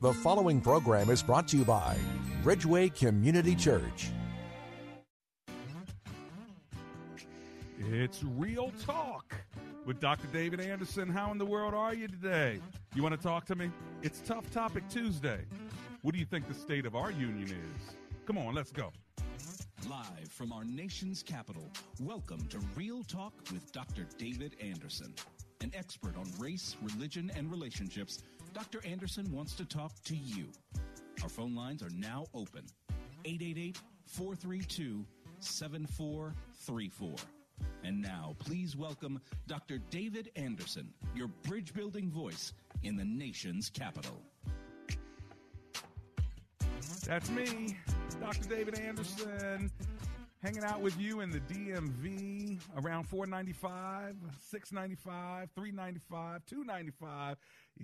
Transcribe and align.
The 0.00 0.12
following 0.12 0.60
program 0.60 1.10
is 1.10 1.24
brought 1.24 1.48
to 1.48 1.56
you 1.56 1.64
by 1.64 1.96
Bridgeway 2.44 2.94
Community 2.94 3.56
Church. 3.56 4.12
It's 7.80 8.22
Real 8.22 8.70
Talk 8.86 9.34
with 9.86 9.98
Dr. 9.98 10.28
David 10.32 10.60
Anderson. 10.60 11.08
How 11.08 11.32
in 11.32 11.38
the 11.38 11.44
world 11.44 11.74
are 11.74 11.94
you 11.94 12.06
today? 12.06 12.60
You 12.94 13.02
want 13.02 13.16
to 13.16 13.20
talk 13.20 13.44
to 13.46 13.56
me? 13.56 13.72
It's 14.00 14.20
Tough 14.20 14.48
Topic 14.52 14.84
Tuesday. 14.88 15.40
What 16.02 16.14
do 16.14 16.20
you 16.20 16.26
think 16.26 16.46
the 16.46 16.54
state 16.54 16.86
of 16.86 16.94
our 16.94 17.10
union 17.10 17.48
is? 17.48 17.96
Come 18.24 18.38
on, 18.38 18.54
let's 18.54 18.70
go. 18.70 18.92
Live 19.90 20.28
from 20.30 20.52
our 20.52 20.62
nation's 20.62 21.24
capital, 21.24 21.72
welcome 22.00 22.46
to 22.50 22.60
Real 22.76 23.02
Talk 23.02 23.32
with 23.52 23.72
Dr. 23.72 24.06
David 24.16 24.54
Anderson. 24.62 25.12
An 25.60 25.72
expert 25.76 26.16
on 26.16 26.30
race, 26.38 26.76
religion, 26.82 27.32
and 27.34 27.50
relationships, 27.50 28.22
Dr. 28.58 28.84
Anderson 28.84 29.30
wants 29.30 29.54
to 29.54 29.64
talk 29.64 29.92
to 30.02 30.16
you. 30.16 30.46
Our 31.22 31.28
phone 31.28 31.54
lines 31.54 31.80
are 31.80 31.90
now 31.90 32.26
open 32.34 32.64
888 33.24 33.80
432 34.06 35.04
7434. 35.38 37.14
And 37.84 38.02
now, 38.02 38.34
please 38.40 38.74
welcome 38.74 39.20
Dr. 39.46 39.78
David 39.90 40.32
Anderson, 40.34 40.92
your 41.14 41.28
bridge 41.44 41.72
building 41.72 42.10
voice 42.10 42.52
in 42.82 42.96
the 42.96 43.04
nation's 43.04 43.70
capital. 43.70 44.20
That's 47.06 47.30
me, 47.30 47.76
Dr. 48.20 48.48
David 48.48 48.80
Anderson, 48.80 49.70
hanging 50.42 50.64
out 50.64 50.80
with 50.80 50.98
you 51.00 51.20
in 51.20 51.30
the 51.30 51.40
DMV 51.40 52.58
around 52.76 53.04
495, 53.04 54.16
695, 54.40 55.48
395, 55.54 56.44
295, 56.44 57.36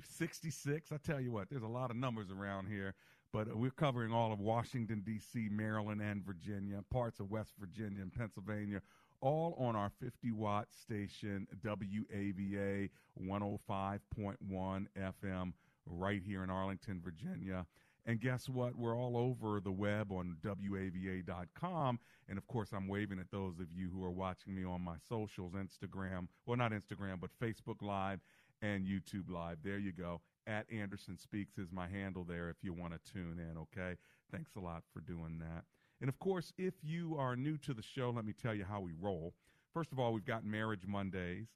66. 0.02 0.92
I 0.92 0.96
tell 0.96 1.20
you 1.20 1.32
what, 1.32 1.48
there's 1.50 1.62
a 1.62 1.68
lot 1.68 1.90
of 1.90 1.96
numbers 1.96 2.30
around 2.30 2.66
here, 2.66 2.94
but 3.32 3.54
we're 3.56 3.70
covering 3.70 4.12
all 4.12 4.32
of 4.32 4.40
Washington, 4.40 5.02
D.C., 5.04 5.48
Maryland, 5.50 6.00
and 6.00 6.24
Virginia, 6.24 6.82
parts 6.90 7.20
of 7.20 7.30
West 7.30 7.52
Virginia 7.58 8.02
and 8.02 8.12
Pennsylvania, 8.12 8.80
all 9.20 9.56
on 9.58 9.76
our 9.76 9.90
50 10.00 10.32
watt 10.32 10.68
station, 10.72 11.46
WAVA 11.64 12.90
105.1 13.22 14.86
FM, 14.98 15.52
right 15.86 16.22
here 16.24 16.42
in 16.42 16.50
Arlington, 16.50 17.00
Virginia. 17.02 17.66
And 18.06 18.20
guess 18.20 18.48
what? 18.48 18.76
We're 18.76 18.96
all 18.96 19.16
over 19.16 19.60
the 19.60 19.72
web 19.72 20.12
on 20.12 20.36
WAVA.com. 20.44 21.98
And 22.28 22.38
of 22.38 22.46
course, 22.46 22.70
I'm 22.72 22.86
waving 22.86 23.18
at 23.18 23.30
those 23.30 23.58
of 23.58 23.66
you 23.74 23.88
who 23.90 24.04
are 24.04 24.10
watching 24.10 24.54
me 24.54 24.64
on 24.64 24.82
my 24.82 24.96
socials 25.08 25.54
Instagram, 25.54 26.28
well, 26.44 26.58
not 26.58 26.72
Instagram, 26.72 27.18
but 27.20 27.30
Facebook 27.40 27.80
Live 27.80 28.20
and 28.62 28.86
YouTube 28.86 29.30
Live. 29.30 29.58
There 29.62 29.78
you 29.78 29.92
go. 29.92 30.20
At 30.46 30.66
Anderson 30.70 31.18
Speaks 31.18 31.58
is 31.58 31.72
my 31.72 31.88
handle 31.88 32.24
there 32.24 32.50
if 32.50 32.56
you 32.62 32.72
want 32.72 32.92
to 32.92 33.12
tune 33.12 33.38
in, 33.38 33.56
okay? 33.58 33.96
Thanks 34.30 34.50
a 34.56 34.60
lot 34.60 34.82
for 34.92 35.00
doing 35.00 35.38
that. 35.38 35.64
And 36.00 36.08
of 36.08 36.18
course, 36.18 36.52
if 36.58 36.74
you 36.82 37.16
are 37.18 37.36
new 37.36 37.56
to 37.58 37.72
the 37.72 37.82
show, 37.82 38.10
let 38.10 38.24
me 38.24 38.32
tell 38.32 38.54
you 38.54 38.64
how 38.64 38.80
we 38.80 38.92
roll. 39.00 39.34
First 39.72 39.92
of 39.92 39.98
all, 39.98 40.12
we've 40.12 40.24
got 40.24 40.44
Marriage 40.44 40.86
Mondays, 40.86 41.48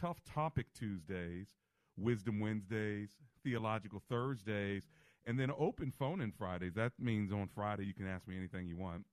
Tough 0.00 0.24
Topic 0.24 0.66
Tuesdays, 0.74 1.48
Wisdom 1.96 2.40
Wednesdays, 2.40 3.10
Theological 3.44 4.02
Thursdays, 4.08 4.88
and 5.26 5.38
then 5.38 5.52
open 5.56 5.92
phone 5.96 6.20
in 6.20 6.32
Fridays. 6.32 6.74
That 6.74 6.92
means 6.98 7.32
on 7.32 7.48
Friday 7.54 7.84
you 7.84 7.94
can 7.94 8.08
ask 8.08 8.26
me 8.26 8.36
anything 8.36 8.66
you 8.66 8.76
want. 8.76 9.04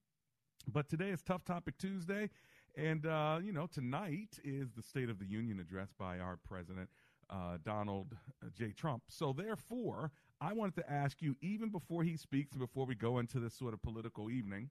But 0.67 0.89
today 0.89 1.09
is 1.09 1.21
Tough 1.21 1.45
Topic 1.45 1.77
Tuesday. 1.77 2.29
And, 2.75 3.05
uh, 3.05 3.39
you 3.43 3.51
know, 3.51 3.67
tonight 3.67 4.39
is 4.43 4.71
the 4.71 4.81
State 4.81 5.09
of 5.09 5.19
the 5.19 5.25
Union 5.25 5.59
address 5.59 5.89
by 5.97 6.19
our 6.19 6.37
president, 6.37 6.89
uh, 7.29 7.57
Donald 7.63 8.15
J. 8.57 8.71
Trump. 8.71 9.03
So, 9.07 9.33
therefore, 9.33 10.11
I 10.41 10.53
wanted 10.53 10.75
to 10.75 10.91
ask 10.91 11.21
you, 11.21 11.35
even 11.41 11.69
before 11.69 12.03
he 12.03 12.17
speaks 12.17 12.51
and 12.53 12.61
before 12.61 12.85
we 12.85 12.95
go 12.95 13.19
into 13.19 13.39
this 13.39 13.53
sort 13.53 13.73
of 13.73 13.81
political 13.81 14.29
evening, 14.29 14.69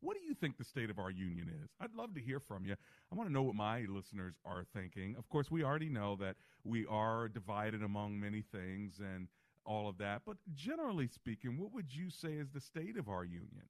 what 0.00 0.16
do 0.16 0.24
you 0.24 0.34
think 0.34 0.58
the 0.58 0.64
state 0.64 0.90
of 0.90 0.98
our 0.98 1.10
union 1.10 1.48
is? 1.48 1.70
I'd 1.80 1.94
love 1.94 2.14
to 2.14 2.20
hear 2.20 2.40
from 2.40 2.66
you. 2.66 2.74
I 3.10 3.14
want 3.14 3.28
to 3.28 3.32
know 3.32 3.42
what 3.42 3.54
my 3.54 3.86
listeners 3.88 4.34
are 4.44 4.64
thinking. 4.74 5.14
Of 5.16 5.28
course, 5.28 5.50
we 5.50 5.62
already 5.62 5.88
know 5.88 6.16
that 6.16 6.36
we 6.64 6.84
are 6.86 7.28
divided 7.28 7.82
among 7.84 8.18
many 8.18 8.42
things 8.42 8.98
and 8.98 9.28
all 9.64 9.88
of 9.88 9.98
that. 9.98 10.22
But 10.26 10.38
generally 10.54 11.06
speaking, 11.06 11.56
what 11.56 11.72
would 11.72 11.94
you 11.94 12.10
say 12.10 12.32
is 12.32 12.50
the 12.50 12.60
state 12.60 12.96
of 12.96 13.08
our 13.08 13.24
union? 13.24 13.68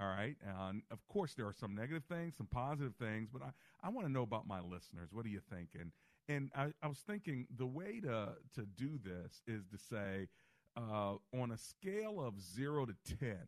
All 0.00 0.08
right. 0.08 0.36
And 0.60 0.82
of 0.90 1.06
course, 1.08 1.34
there 1.34 1.46
are 1.46 1.54
some 1.54 1.74
negative 1.74 2.04
things, 2.04 2.36
some 2.36 2.46
positive 2.46 2.94
things, 2.96 3.28
but 3.32 3.42
I, 3.42 3.50
I 3.82 3.90
want 3.90 4.06
to 4.06 4.12
know 4.12 4.22
about 4.22 4.46
my 4.46 4.60
listeners. 4.60 5.10
What 5.12 5.26
are 5.26 5.30
you 5.30 5.40
thinking? 5.48 5.80
And 5.80 5.92
I, 6.28 6.72
I 6.82 6.88
was 6.88 6.98
thinking 6.98 7.46
the 7.56 7.66
way 7.66 8.00
to, 8.00 8.30
to 8.54 8.66
do 8.76 8.98
this 9.02 9.42
is 9.46 9.64
to 9.66 9.78
say, 9.78 10.28
uh, 10.76 11.14
on 11.34 11.50
a 11.50 11.58
scale 11.58 12.22
of 12.24 12.40
zero 12.40 12.86
to 12.86 12.94
10, 13.18 13.38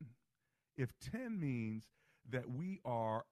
if 0.76 0.90
10 1.12 1.38
means 1.38 1.84
that 2.30 2.50
we 2.50 2.80
are 2.84 3.24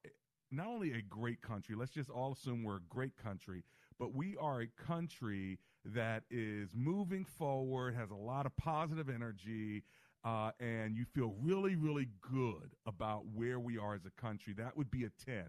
not 0.50 0.66
only 0.66 0.92
a 0.92 1.02
great 1.02 1.40
country, 1.42 1.74
let's 1.74 1.92
just 1.92 2.10
all 2.10 2.32
assume 2.32 2.62
we're 2.62 2.76
a 2.76 2.82
great 2.88 3.16
country, 3.16 3.64
but 3.98 4.14
we 4.14 4.36
are 4.36 4.60
a 4.60 4.66
country 4.66 5.58
that 5.84 6.24
is 6.30 6.70
moving 6.74 7.24
forward, 7.24 7.94
has 7.94 8.10
a 8.10 8.14
lot 8.14 8.46
of 8.46 8.56
positive 8.56 9.08
energy, 9.08 9.82
uh, 10.24 10.50
and 10.60 10.96
you 10.96 11.04
feel 11.04 11.34
really, 11.40 11.74
really 11.74 12.08
good 12.20 12.74
about 12.86 13.24
where 13.34 13.58
we 13.58 13.78
are 13.78 13.94
as 13.94 14.04
a 14.04 14.20
country, 14.20 14.52
that 14.54 14.76
would 14.76 14.90
be 14.90 15.04
a 15.04 15.10
10. 15.24 15.44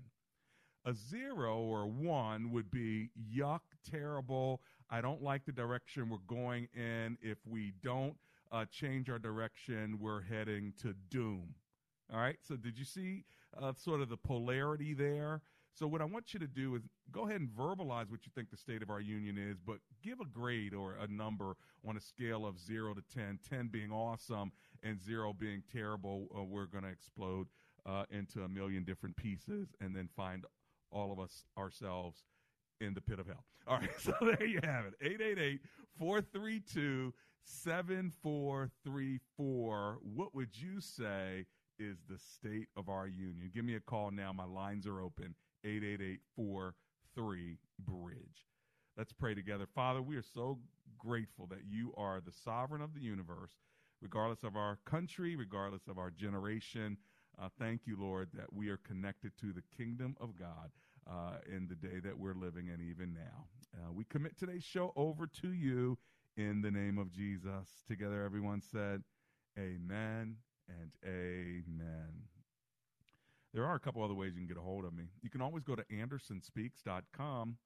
A 0.86 0.94
zero 0.94 1.58
or 1.58 1.86
one 1.86 2.52
would 2.52 2.72
be 2.72 3.10
yuck, 3.36 3.60
terrible. 3.90 4.62
I 4.90 5.02
don't 5.02 5.22
like 5.22 5.46
the 5.46 5.52
direction 5.52 6.10
we're 6.10 6.18
going 6.28 6.68
in. 6.74 7.18
If 7.22 7.38
we 7.46 7.74
don't 7.84 8.16
uh, 8.52 8.66
change 8.72 9.10
our 9.10 9.20
direction, 9.20 10.00
we're 10.00 10.22
heading 10.22 10.74
to 10.82 10.94
doom. 11.10 11.56
All 12.12 12.20
right. 12.20 12.38
So, 12.42 12.56
did 12.56 12.78
you 12.78 12.86
see 12.86 13.26
uh, 13.62 13.74
sort 13.74 14.02
of 14.02 14.10
the 14.10 14.18
polarity 14.18 14.94
there? 14.94 15.42
So, 15.74 15.86
what 15.86 16.02
I 16.02 16.06
want 16.06 16.34
you 16.34 16.40
to 16.40 16.48
do 16.48 16.76
is 16.76 16.82
go 17.12 17.28
ahead 17.28 17.42
and 17.42 17.50
verbalize 17.50 18.10
what 18.10 18.26
you 18.26 18.32
think 18.34 18.50
the 18.50 18.58
state 18.58 18.82
of 18.82 18.90
our 18.90 19.02
union 19.02 19.38
is, 19.38 19.58
but 19.60 19.78
give 20.02 20.20
a 20.20 20.26
grade 20.26 20.74
or 20.74 20.96
a 21.00 21.08
number 21.08 21.56
on 21.88 21.98
a 21.98 22.02
scale 22.02 22.46
of 22.46 22.60
zero 22.60 22.94
to 22.94 23.04
10, 23.14 23.40
10 23.48 23.68
being 23.68 23.92
awesome 23.92 24.52
and 24.82 25.02
zero 25.02 25.34
being 25.34 25.62
terrible. 25.72 26.28
Uh, 26.36 26.44
we're 26.44 26.66
going 26.66 26.84
to 26.84 26.90
explode 26.90 27.48
uh, 27.86 28.06
into 28.12 28.42
a 28.44 28.48
million 28.48 28.84
different 28.84 29.16
pieces 29.16 29.70
and 29.80 29.96
then 29.96 30.10
find 30.16 30.46
all 30.92 31.12
of 31.12 31.20
us 31.20 31.46
ourselves 31.58 32.24
in 32.82 32.94
the 32.94 33.02
pit 33.02 33.20
of 33.20 33.28
hell. 33.28 33.44
All 33.68 33.78
right, 33.78 33.90
so 34.00 34.14
there 34.22 34.46
you 34.46 34.62
have 34.64 34.86
it 34.86 34.94
888 35.02 35.60
432 35.98 37.14
7434. 37.44 39.98
What 40.02 40.34
would 40.36 40.50
you 40.54 40.80
say 40.80 41.46
is 41.78 41.98
the 42.08 42.18
state 42.18 42.70
of 42.78 42.88
our 42.90 43.08
union? 43.08 43.52
Give 43.54 43.66
me 43.66 43.76
a 43.76 43.80
call 43.80 44.12
now. 44.12 44.34
My 44.34 44.46
lines 44.46 44.86
are 44.86 45.02
open 45.02 45.34
888 45.64 46.20
Bridge. 47.80 48.46
Let's 48.98 49.14
pray 49.14 49.34
together. 49.34 49.66
Father, 49.74 50.02
we 50.02 50.16
are 50.16 50.22
so 50.22 50.60
grateful 50.98 51.48
that 51.48 51.66
you 51.68 51.94
are 51.98 52.22
the 52.22 52.32
sovereign 52.32 52.82
of 52.82 52.94
the 52.94 53.02
universe, 53.02 53.52
regardless 54.02 54.44
of 54.44 54.56
our 54.56 54.78
country, 54.86 55.36
regardless 55.36 55.88
of 55.88 55.98
our 55.98 56.12
generation. 56.12 56.98
Uh, 57.42 57.48
thank 57.58 57.82
you, 57.86 57.98
Lord, 58.00 58.30
that 58.34 58.52
we 58.52 58.70
are 58.70 58.78
connected 58.78 59.32
to 59.40 59.54
the 59.54 59.64
kingdom 59.78 60.18
of 60.20 60.38
God 60.38 60.72
uh, 61.10 61.38
in 61.48 61.68
the 61.68 61.76
day 61.76 62.00
that 62.04 62.18
we're 62.18 62.34
living 62.34 62.70
and 62.70 62.82
even 62.82 63.14
now. 63.14 63.46
Uh, 63.74 63.92
we 63.94 64.04
commit 64.06 64.38
today's 64.38 64.64
show 64.64 64.92
over 64.96 65.28
to 65.42 65.54
you 65.54 65.98
in 66.36 66.62
the 66.62 66.72
name 66.72 66.98
of 66.98 67.12
Jesus. 67.12 67.84
Together, 67.88 68.24
everyone 68.24 68.62
said, 68.62 69.04
Amen 69.58 70.38
and 70.68 70.92
Amen. 71.06 72.24
There 73.54 73.66
are 73.66 73.76
a 73.76 73.80
couple 73.80 74.04
other 74.04 74.14
ways 74.14 74.34
you 74.34 74.40
can 74.40 74.48
get 74.48 74.58
a 74.58 74.62
hold 74.62 74.84
of 74.86 74.94
me. 74.94 75.06
You 75.22 75.30
can 75.30 75.42
always 75.42 75.64
go 75.64 75.76
to 75.76 75.84
andersonspeaks.com. 75.86 77.58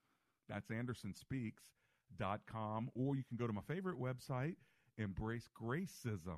That's 0.48 0.70
andersonspeaks.com. 0.70 2.92
Or 2.96 3.16
you 3.16 3.24
can 3.28 3.38
go 3.38 3.48
to 3.48 3.54
my 3.54 3.62
favorite 3.68 4.00
website, 4.00 4.58
embracegracism.com. 5.00 6.38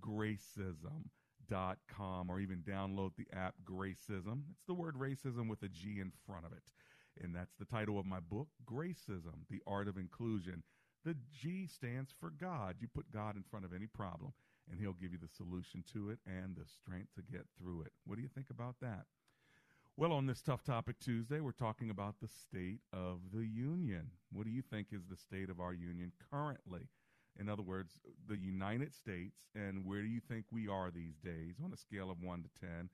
Embracegracism.com. 0.00 2.30
Or 2.30 2.40
even 2.40 2.62
download 2.62 3.12
the 3.16 3.26
app 3.36 3.54
Gracism. 3.64 4.42
It's 4.50 4.64
the 4.66 4.74
word 4.74 4.96
racism 4.96 5.48
with 5.48 5.62
a 5.62 5.68
G 5.68 6.00
in 6.00 6.10
front 6.26 6.46
of 6.46 6.52
it. 6.52 6.72
And 7.20 7.34
that's 7.34 7.54
the 7.58 7.66
title 7.66 7.98
of 7.98 8.06
my 8.06 8.20
book, 8.20 8.48
Gracism 8.64 9.44
The 9.50 9.60
Art 9.66 9.88
of 9.88 9.98
Inclusion. 9.98 10.62
The 11.04 11.16
G 11.30 11.66
stands 11.66 12.12
for 12.18 12.30
God. 12.30 12.76
You 12.80 12.88
put 12.88 13.10
God 13.10 13.36
in 13.36 13.42
front 13.42 13.64
of 13.64 13.74
any 13.74 13.86
problem, 13.86 14.32
and 14.70 14.80
He'll 14.80 14.92
give 14.92 15.12
you 15.12 15.18
the 15.18 15.28
solution 15.28 15.84
to 15.92 16.10
it 16.10 16.20
and 16.26 16.56
the 16.56 16.64
strength 16.64 17.14
to 17.16 17.22
get 17.22 17.46
through 17.58 17.82
it. 17.82 17.92
What 18.06 18.16
do 18.16 18.22
you 18.22 18.28
think 18.28 18.50
about 18.50 18.76
that? 18.80 19.04
Well, 19.96 20.12
on 20.12 20.26
this 20.26 20.40
Tough 20.40 20.64
Topic 20.64 20.96
Tuesday, 21.00 21.40
we're 21.40 21.52
talking 21.52 21.90
about 21.90 22.14
the 22.22 22.28
state 22.28 22.80
of 22.94 23.18
the 23.34 23.44
union. 23.44 24.10
What 24.32 24.46
do 24.46 24.50
you 24.50 24.62
think 24.62 24.86
is 24.90 25.02
the 25.10 25.16
state 25.16 25.50
of 25.50 25.60
our 25.60 25.74
union 25.74 26.12
currently? 26.30 26.88
In 27.38 27.48
other 27.48 27.62
words, 27.62 27.98
the 28.28 28.36
United 28.36 28.94
States, 28.94 29.46
and 29.54 29.84
where 29.84 30.02
do 30.02 30.08
you 30.08 30.20
think 30.20 30.44
we 30.50 30.68
are 30.68 30.90
these 30.90 31.16
days 31.24 31.56
on 31.64 31.72
a 31.72 31.76
scale 31.76 32.10
of 32.10 32.20
1 32.20 32.42
to 32.42 32.66
10? 32.66 32.88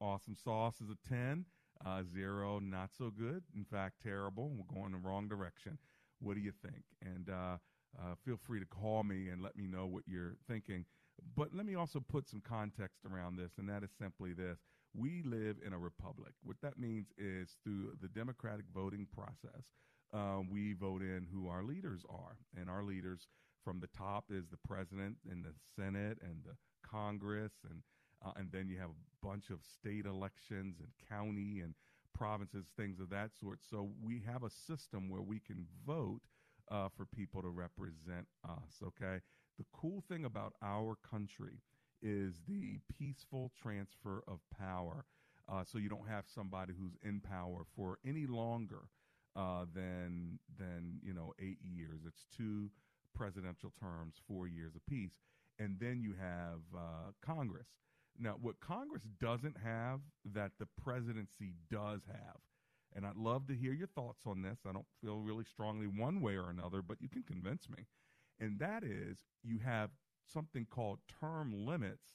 Awesome 0.00 0.36
sauce 0.36 0.80
is 0.80 0.90
a 0.90 1.08
10, 1.08 1.44
uh, 1.84 2.02
0, 2.12 2.58
not 2.60 2.90
so 2.96 3.10
good. 3.10 3.44
In 3.56 3.64
fact, 3.64 4.02
terrible. 4.02 4.50
We're 4.50 4.74
going 4.74 4.92
the 4.92 4.98
wrong 4.98 5.28
direction. 5.28 5.78
What 6.20 6.34
do 6.34 6.40
you 6.40 6.52
think? 6.62 6.82
And 7.02 7.30
uh, 7.30 7.56
uh, 7.98 8.14
feel 8.24 8.36
free 8.36 8.60
to 8.60 8.66
call 8.66 9.04
me 9.04 9.28
and 9.28 9.42
let 9.42 9.56
me 9.56 9.66
know 9.66 9.86
what 9.86 10.02
you're 10.06 10.36
thinking. 10.48 10.84
But 11.36 11.54
let 11.54 11.64
me 11.64 11.76
also 11.76 12.00
put 12.00 12.28
some 12.28 12.40
context 12.40 13.00
around 13.10 13.36
this, 13.36 13.52
and 13.58 13.68
that 13.68 13.84
is 13.84 13.90
simply 13.98 14.32
this 14.32 14.58
we 14.94 15.22
live 15.24 15.56
in 15.66 15.72
a 15.72 15.78
republic. 15.78 16.32
What 16.42 16.56
that 16.62 16.78
means 16.78 17.08
is 17.18 17.56
through 17.64 17.94
the 18.00 18.08
democratic 18.08 18.66
voting 18.72 19.06
process, 19.12 19.66
um, 20.12 20.48
we 20.50 20.72
vote 20.72 21.02
in 21.02 21.26
who 21.32 21.48
our 21.48 21.64
leaders 21.64 22.04
are. 22.08 22.36
And 22.56 22.70
our 22.70 22.84
leaders 22.84 23.26
from 23.64 23.80
the 23.80 23.88
top 23.96 24.26
is 24.30 24.44
the 24.50 24.58
president 24.68 25.16
and 25.30 25.44
the 25.44 25.54
Senate 25.76 26.18
and 26.22 26.44
the 26.44 26.56
Congress. 26.88 27.52
And, 27.68 27.82
uh, 28.24 28.32
and 28.36 28.52
then 28.52 28.68
you 28.68 28.78
have 28.78 28.90
a 28.90 29.26
bunch 29.26 29.50
of 29.50 29.60
state 29.64 30.06
elections 30.06 30.76
and 30.80 30.88
county 31.08 31.60
and 31.60 31.74
provinces, 32.14 32.66
things 32.76 33.00
of 33.00 33.10
that 33.10 33.30
sort. 33.38 33.60
So 33.68 33.90
we 34.02 34.22
have 34.26 34.44
a 34.44 34.50
system 34.50 35.08
where 35.08 35.22
we 35.22 35.40
can 35.40 35.66
vote 35.86 36.20
uh, 36.70 36.88
for 36.96 37.06
people 37.06 37.42
to 37.42 37.48
represent 37.48 38.26
us, 38.44 38.82
okay? 38.82 39.20
The 39.58 39.64
cool 39.72 40.02
thing 40.08 40.24
about 40.24 40.54
our 40.62 40.96
country 41.08 41.60
is 42.02 42.34
the 42.48 42.78
peaceful 42.98 43.50
transfer 43.60 44.22
of 44.28 44.40
power. 44.58 45.04
Uh, 45.50 45.62
so 45.64 45.78
you 45.78 45.88
don't 45.88 46.08
have 46.08 46.24
somebody 46.32 46.72
who's 46.78 46.96
in 47.02 47.20
power 47.20 47.64
for 47.76 47.98
any 48.06 48.26
longer 48.26 48.88
uh, 49.36 49.64
than 49.74 50.38
than 50.58 51.00
you 51.02 51.12
know 51.12 51.34
eight 51.38 51.58
years. 51.62 52.00
It's 52.06 52.24
two 52.36 52.70
presidential 53.14 53.72
terms, 53.80 54.16
four 54.26 54.46
years 54.46 54.74
apiece, 54.76 55.18
and 55.58 55.76
then 55.80 56.00
you 56.00 56.14
have 56.20 56.60
uh, 56.76 57.12
Congress. 57.24 57.68
Now, 58.18 58.36
what 58.40 58.60
Congress 58.60 59.02
doesn't 59.20 59.56
have 59.62 60.00
that 60.32 60.52
the 60.58 60.66
presidency 60.82 61.54
does 61.70 62.02
have, 62.06 62.36
and 62.94 63.04
I'd 63.04 63.16
love 63.16 63.48
to 63.48 63.54
hear 63.54 63.72
your 63.72 63.88
thoughts 63.88 64.22
on 64.26 64.42
this. 64.42 64.60
I 64.68 64.72
don't 64.72 64.86
feel 65.02 65.18
really 65.18 65.44
strongly 65.44 65.86
one 65.86 66.20
way 66.20 66.36
or 66.36 66.50
another, 66.50 66.80
but 66.82 67.00
you 67.00 67.08
can 67.08 67.22
convince 67.24 67.68
me. 67.68 67.86
And 68.38 68.58
that 68.60 68.84
is, 68.84 69.18
you 69.42 69.58
have 69.64 69.90
something 70.32 70.66
called 70.70 71.00
term 71.20 71.52
limits 71.66 72.14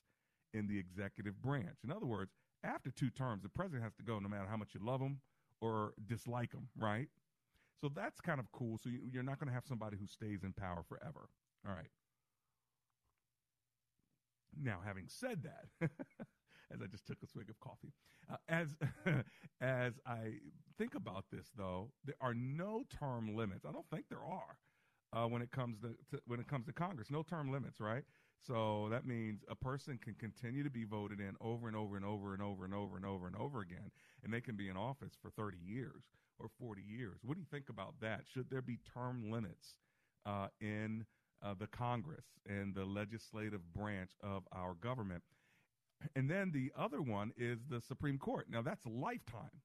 in 0.53 0.67
the 0.67 0.79
executive 0.79 1.41
branch. 1.41 1.79
In 1.83 1.91
other 1.91 2.05
words, 2.05 2.31
after 2.63 2.91
two 2.91 3.09
terms, 3.09 3.43
the 3.43 3.49
president 3.49 3.83
has 3.83 3.93
to 3.95 4.03
go 4.03 4.19
no 4.19 4.29
matter 4.29 4.47
how 4.49 4.57
much 4.57 4.73
you 4.73 4.81
love 4.83 5.01
him 5.01 5.19
or 5.61 5.93
dislike 6.07 6.53
him, 6.53 6.69
right? 6.77 7.07
So 7.81 7.89
that's 7.93 8.19
kind 8.19 8.39
of 8.39 8.51
cool. 8.51 8.77
So 8.77 8.89
you, 8.89 9.19
are 9.19 9.23
not 9.23 9.39
going 9.39 9.47
to 9.47 9.53
have 9.53 9.65
somebody 9.65 9.97
who 9.97 10.07
stays 10.07 10.43
in 10.43 10.53
power 10.53 10.83
forever. 10.87 11.29
All 11.67 11.73
right. 11.73 11.89
Now, 14.61 14.79
having 14.85 15.05
said 15.07 15.43
that, 15.43 15.89
as 16.73 16.81
I 16.81 16.87
just 16.87 17.05
took 17.05 17.17
a 17.23 17.27
swig 17.27 17.49
of 17.49 17.59
coffee, 17.59 17.93
uh, 18.31 18.35
as 18.49 18.75
as 19.61 19.93
I 20.05 20.33
think 20.77 20.95
about 20.95 21.25
this, 21.31 21.47
though, 21.55 21.91
there 22.03 22.15
are 22.19 22.33
no 22.33 22.83
term 22.99 23.35
limits. 23.35 23.65
I 23.65 23.71
don't 23.71 23.89
think 23.89 24.05
there 24.09 24.25
are 24.25 24.57
uh, 25.13 25.27
when 25.27 25.41
it 25.41 25.51
comes 25.51 25.79
to, 25.81 25.89
to, 26.11 26.21
when 26.25 26.39
it 26.39 26.47
comes 26.47 26.65
to 26.65 26.73
Congress. 26.73 27.09
No 27.09 27.23
term 27.23 27.51
limits, 27.51 27.79
right? 27.79 28.03
So 28.45 28.87
that 28.89 29.05
means 29.05 29.41
a 29.49 29.55
person 29.55 29.99
can 30.01 30.15
continue 30.15 30.63
to 30.63 30.69
be 30.69 30.85
voted 30.85 31.19
in 31.19 31.35
over 31.41 31.67
and 31.67 31.75
over 31.75 31.95
and 31.95 32.05
over 32.05 32.33
and 32.33 32.41
over 32.41 32.65
and 32.65 32.73
over 32.73 32.95
and 32.95 33.05
over 33.05 33.27
and 33.27 33.35
over 33.35 33.61
again, 33.61 33.91
and 34.23 34.33
they 34.33 34.41
can 34.41 34.55
be 34.55 34.69
in 34.69 34.77
office 34.77 35.13
for 35.21 35.29
30 35.29 35.57
years 35.57 36.03
or 36.39 36.47
40 36.59 36.81
years. 36.81 37.19
What 37.23 37.35
do 37.35 37.41
you 37.41 37.47
think 37.51 37.69
about 37.69 37.95
that? 38.01 38.21
Should 38.33 38.49
there 38.49 38.61
be 38.61 38.79
term 38.93 39.29
limits 39.29 39.75
uh, 40.25 40.47
in 40.61 41.05
uh, 41.43 41.53
the 41.59 41.67
Congress 41.67 42.25
and 42.47 42.73
the 42.73 42.85
legislative 42.85 43.73
branch 43.73 44.11
of 44.23 44.43
our 44.53 44.73
government? 44.73 45.23
And 46.15 46.29
then 46.29 46.51
the 46.51 46.71
other 46.77 47.01
one 47.01 47.33
is 47.37 47.59
the 47.69 47.81
Supreme 47.81 48.17
Court. 48.17 48.47
Now 48.49 48.61
that's 48.61 48.85
lifetime. 48.85 49.61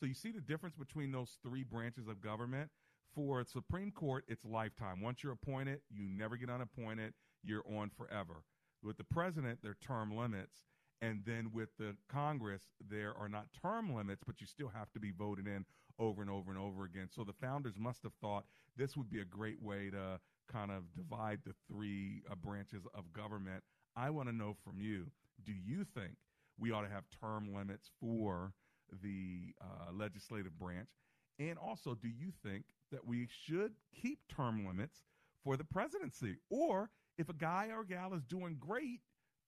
So 0.00 0.06
you 0.06 0.14
see 0.14 0.30
the 0.30 0.40
difference 0.40 0.74
between 0.74 1.12
those 1.12 1.38
three 1.42 1.64
branches 1.64 2.08
of 2.08 2.20
government 2.20 2.70
for 3.14 3.44
Supreme 3.44 3.90
Court, 3.90 4.24
it's 4.28 4.44
lifetime. 4.44 5.00
Once 5.00 5.22
you're 5.22 5.32
appointed, 5.32 5.80
you 5.90 6.06
never 6.06 6.36
get 6.36 6.50
unappointed. 6.50 7.14
You're 7.42 7.64
on 7.78 7.90
forever. 7.90 8.42
With 8.82 8.96
the 8.96 9.04
president, 9.04 9.60
there 9.62 9.72
are 9.72 9.86
term 9.86 10.16
limits. 10.16 10.64
And 11.02 11.22
then 11.26 11.50
with 11.52 11.68
the 11.78 11.94
Congress, 12.08 12.62
there 12.88 13.14
are 13.18 13.28
not 13.28 13.48
term 13.60 13.94
limits, 13.94 14.22
but 14.26 14.40
you 14.40 14.46
still 14.46 14.70
have 14.74 14.90
to 14.92 15.00
be 15.00 15.12
voted 15.12 15.46
in 15.46 15.64
over 15.98 16.22
and 16.22 16.30
over 16.30 16.50
and 16.50 16.58
over 16.58 16.84
again. 16.84 17.08
So 17.14 17.22
the 17.22 17.34
founders 17.34 17.74
must 17.78 18.02
have 18.02 18.14
thought 18.20 18.44
this 18.76 18.96
would 18.96 19.10
be 19.10 19.20
a 19.20 19.24
great 19.24 19.60
way 19.60 19.90
to 19.90 20.18
kind 20.50 20.70
of 20.70 20.84
divide 20.94 21.40
the 21.44 21.54
three 21.70 22.22
uh, 22.30 22.34
branches 22.34 22.82
of 22.94 23.12
government. 23.12 23.62
I 23.94 24.10
want 24.10 24.28
to 24.28 24.34
know 24.34 24.56
from 24.64 24.80
you 24.80 25.06
do 25.44 25.52
you 25.52 25.84
think 25.84 26.14
we 26.58 26.72
ought 26.72 26.82
to 26.82 26.88
have 26.88 27.04
term 27.20 27.54
limits 27.54 27.90
for 28.00 28.52
the 29.02 29.54
uh, 29.60 29.92
legislative 29.92 30.58
branch? 30.58 30.88
And 31.38 31.58
also, 31.58 31.94
do 31.94 32.08
you 32.08 32.32
think 32.42 32.64
that 32.90 33.06
we 33.06 33.28
should 33.44 33.72
keep 33.94 34.18
term 34.34 34.66
limits 34.66 35.02
for 35.44 35.56
the 35.56 35.64
presidency? 35.64 36.36
Or 36.48 36.90
if 37.18 37.28
a 37.28 37.34
guy 37.34 37.68
or 37.74 37.84
gal 37.84 38.14
is 38.14 38.22
doing 38.24 38.56
great, 38.58 39.00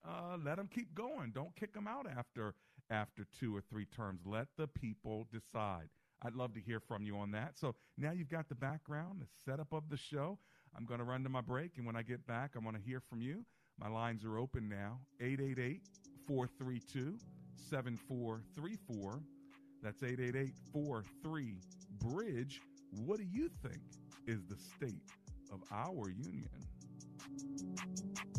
uh, 0.07 0.37
let 0.43 0.57
them 0.57 0.69
keep 0.73 0.93
going. 0.95 1.31
Don't 1.33 1.55
kick 1.55 1.73
them 1.73 1.87
out 1.87 2.07
after 2.07 2.55
after 2.89 3.25
two 3.39 3.55
or 3.55 3.61
three 3.61 3.85
terms. 3.85 4.21
Let 4.25 4.47
the 4.57 4.67
people 4.67 5.27
decide. 5.31 5.89
I'd 6.23 6.35
love 6.35 6.53
to 6.55 6.59
hear 6.59 6.79
from 6.79 7.03
you 7.03 7.17
on 7.17 7.31
that. 7.31 7.57
So 7.57 7.75
now 7.97 8.11
you've 8.11 8.29
got 8.29 8.49
the 8.49 8.55
background, 8.55 9.21
the 9.21 9.27
setup 9.45 9.71
of 9.71 9.89
the 9.89 9.97
show. 9.97 10.37
I'm 10.75 10.85
going 10.85 10.99
to 10.99 11.05
run 11.05 11.23
to 11.23 11.29
my 11.29 11.41
break, 11.41 11.71
and 11.77 11.85
when 11.85 11.95
I 11.95 12.01
get 12.01 12.25
back, 12.27 12.51
I 12.55 12.59
want 12.59 12.77
to 12.77 12.81
hear 12.81 12.99
from 12.99 13.21
you. 13.21 13.45
My 13.79 13.87
lines 13.87 14.25
are 14.25 14.37
open 14.37 14.67
now 14.67 14.99
888 15.21 15.81
432 16.27 17.17
7434. 17.69 19.21
That's 19.81 20.03
888 20.03 20.53
43 20.73 21.55
Bridge. 21.99 22.61
What 23.05 23.19
do 23.19 23.25
you 23.31 23.49
think 23.63 23.81
is 24.27 24.43
the 24.45 24.57
state 24.57 25.03
of 25.51 25.61
our 25.71 26.09
union? 26.09 26.49
Thank 27.19 28.37
you. 28.37 28.38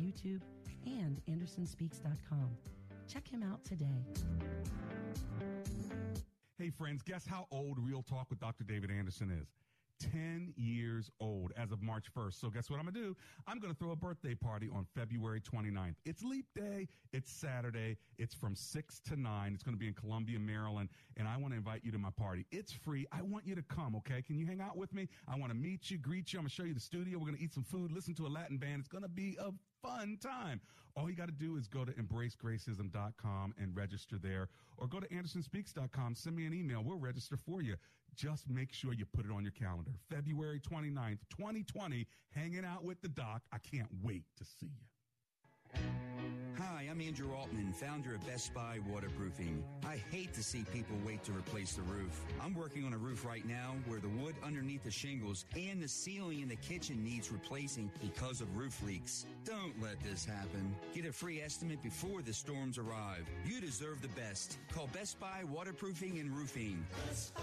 YouTube, 0.00 0.40
and 0.86 1.20
AndersonSpeaks.com. 1.28 2.50
Check 3.08 3.28
him 3.28 3.42
out 3.42 3.64
today. 3.64 4.04
Hey, 6.58 6.70
friends, 6.70 7.02
guess 7.02 7.26
how 7.26 7.46
old 7.50 7.78
Real 7.78 8.02
Talk 8.02 8.30
with 8.30 8.40
Dr. 8.40 8.64
David 8.64 8.90
Anderson 8.90 9.30
is? 9.30 9.48
10 10.00 10.52
years 10.56 11.10
old 11.20 11.52
as 11.56 11.72
of 11.72 11.82
March 11.82 12.06
1st. 12.16 12.40
So, 12.40 12.50
guess 12.50 12.70
what 12.70 12.78
I'm 12.78 12.84
going 12.84 12.94
to 12.94 13.00
do? 13.00 13.16
I'm 13.46 13.58
going 13.58 13.72
to 13.72 13.78
throw 13.78 13.92
a 13.92 13.96
birthday 13.96 14.34
party 14.34 14.68
on 14.74 14.86
February 14.94 15.40
29th. 15.40 15.94
It's 16.04 16.22
Leap 16.22 16.46
Day. 16.54 16.88
It's 17.12 17.30
Saturday. 17.30 17.96
It's 18.18 18.34
from 18.34 18.54
6 18.54 19.00
to 19.08 19.20
9. 19.20 19.52
It's 19.54 19.62
going 19.62 19.74
to 19.74 19.78
be 19.78 19.88
in 19.88 19.94
Columbia, 19.94 20.38
Maryland. 20.38 20.88
And 21.16 21.26
I 21.26 21.36
want 21.36 21.52
to 21.52 21.56
invite 21.56 21.80
you 21.84 21.92
to 21.92 21.98
my 21.98 22.10
party. 22.10 22.46
It's 22.50 22.72
free. 22.72 23.06
I 23.12 23.22
want 23.22 23.46
you 23.46 23.54
to 23.54 23.62
come, 23.62 23.96
okay? 23.96 24.22
Can 24.22 24.38
you 24.38 24.46
hang 24.46 24.60
out 24.60 24.76
with 24.76 24.92
me? 24.92 25.08
I 25.28 25.36
want 25.36 25.50
to 25.52 25.56
meet 25.56 25.90
you, 25.90 25.98
greet 25.98 26.32
you. 26.32 26.38
I'm 26.38 26.44
going 26.44 26.50
to 26.50 26.54
show 26.54 26.64
you 26.64 26.74
the 26.74 26.80
studio. 26.80 27.18
We're 27.18 27.26
going 27.26 27.36
to 27.38 27.42
eat 27.42 27.54
some 27.54 27.64
food, 27.64 27.92
listen 27.92 28.14
to 28.16 28.26
a 28.26 28.28
Latin 28.28 28.58
band. 28.58 28.80
It's 28.80 28.88
going 28.88 29.02
to 29.02 29.08
be 29.08 29.36
a 29.40 29.52
fun 29.82 30.18
time. 30.20 30.60
All 30.96 31.10
you 31.10 31.16
got 31.16 31.26
to 31.26 31.32
do 31.32 31.56
is 31.56 31.68
go 31.68 31.84
to 31.84 31.92
embracegracism.com 31.92 33.54
and 33.60 33.76
register 33.76 34.16
there, 34.18 34.48
or 34.78 34.86
go 34.86 34.98
to 34.98 35.06
andersonspeaks.com. 35.08 36.14
Send 36.14 36.34
me 36.34 36.46
an 36.46 36.54
email. 36.54 36.82
We'll 36.82 36.98
register 36.98 37.36
for 37.36 37.60
you. 37.60 37.76
Just 38.16 38.48
make 38.48 38.72
sure 38.72 38.94
you 38.94 39.04
put 39.04 39.26
it 39.26 39.30
on 39.30 39.42
your 39.42 39.52
calendar. 39.52 39.90
February 40.08 40.58
29th, 40.58 41.18
2020, 41.36 42.06
hanging 42.34 42.64
out 42.64 42.82
with 42.82 43.00
the 43.02 43.08
doc. 43.08 43.42
I 43.52 43.58
can't 43.58 43.88
wait 44.02 44.24
to 44.38 44.44
see 44.44 44.66
you. 44.66 45.80
Hi, 46.58 46.86
I'm 46.90 47.02
Andrew 47.02 47.34
Altman, 47.34 47.74
founder 47.74 48.14
of 48.14 48.26
Best 48.26 48.54
Buy 48.54 48.78
Waterproofing. 48.90 49.62
I 49.86 50.00
hate 50.10 50.32
to 50.32 50.42
see 50.42 50.64
people 50.72 50.96
wait 51.04 51.22
to 51.24 51.32
replace 51.32 51.74
the 51.74 51.82
roof. 51.82 52.24
I'm 52.42 52.54
working 52.54 52.86
on 52.86 52.94
a 52.94 52.98
roof 52.98 53.26
right 53.26 53.44
now 53.46 53.74
where 53.86 54.00
the 54.00 54.08
wood 54.08 54.34
underneath 54.42 54.84
the 54.84 54.90
shingles 54.90 55.44
and 55.54 55.82
the 55.82 55.88
ceiling 55.88 56.40
in 56.40 56.48
the 56.48 56.56
kitchen 56.56 57.04
needs 57.04 57.30
replacing 57.30 57.90
because 58.00 58.40
of 58.40 58.56
roof 58.56 58.82
leaks. 58.82 59.26
Don't 59.44 59.80
let 59.82 60.02
this 60.02 60.24
happen. 60.24 60.74
Get 60.94 61.04
a 61.04 61.12
free 61.12 61.42
estimate 61.42 61.82
before 61.82 62.22
the 62.22 62.32
storms 62.32 62.78
arrive. 62.78 63.26
You 63.44 63.60
deserve 63.60 64.00
the 64.00 64.08
best. 64.08 64.56
Call 64.72 64.88
Best 64.94 65.20
Buy 65.20 65.44
Waterproofing 65.52 66.18
and 66.18 66.34
Roofing. 66.34 66.86
Best 67.06 67.34
Buy. 67.34 67.42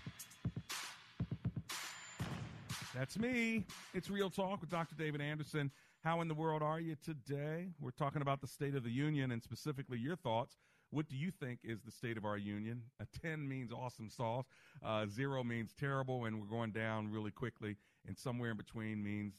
That's 2.93 3.17
me. 3.17 3.65
It's 3.93 4.09
Real 4.09 4.29
Talk 4.29 4.59
with 4.59 4.69
Dr. 4.69 4.95
David 4.95 5.21
Anderson. 5.21 5.71
How 6.03 6.19
in 6.19 6.27
the 6.27 6.33
world 6.33 6.61
are 6.61 6.79
you 6.79 6.97
today? 7.01 7.69
We're 7.79 7.91
talking 7.91 8.21
about 8.21 8.41
the 8.41 8.47
State 8.47 8.75
of 8.75 8.83
the 8.83 8.91
Union 8.91 9.31
and 9.31 9.41
specifically 9.41 9.97
your 9.97 10.17
thoughts. 10.17 10.57
What 10.89 11.07
do 11.07 11.15
you 11.15 11.31
think 11.31 11.59
is 11.63 11.79
the 11.83 11.91
state 11.91 12.17
of 12.17 12.25
our 12.25 12.37
union? 12.37 12.81
A 12.99 13.05
10 13.21 13.47
means 13.47 13.71
awesome 13.71 14.09
sauce, 14.09 14.45
uh, 14.83 15.05
zero 15.07 15.41
means 15.41 15.73
terrible, 15.79 16.25
and 16.25 16.41
we're 16.41 16.47
going 16.47 16.71
down 16.71 17.09
really 17.09 17.31
quickly, 17.31 17.77
and 18.05 18.17
somewhere 18.17 18.51
in 18.51 18.57
between 18.57 19.01
means 19.01 19.35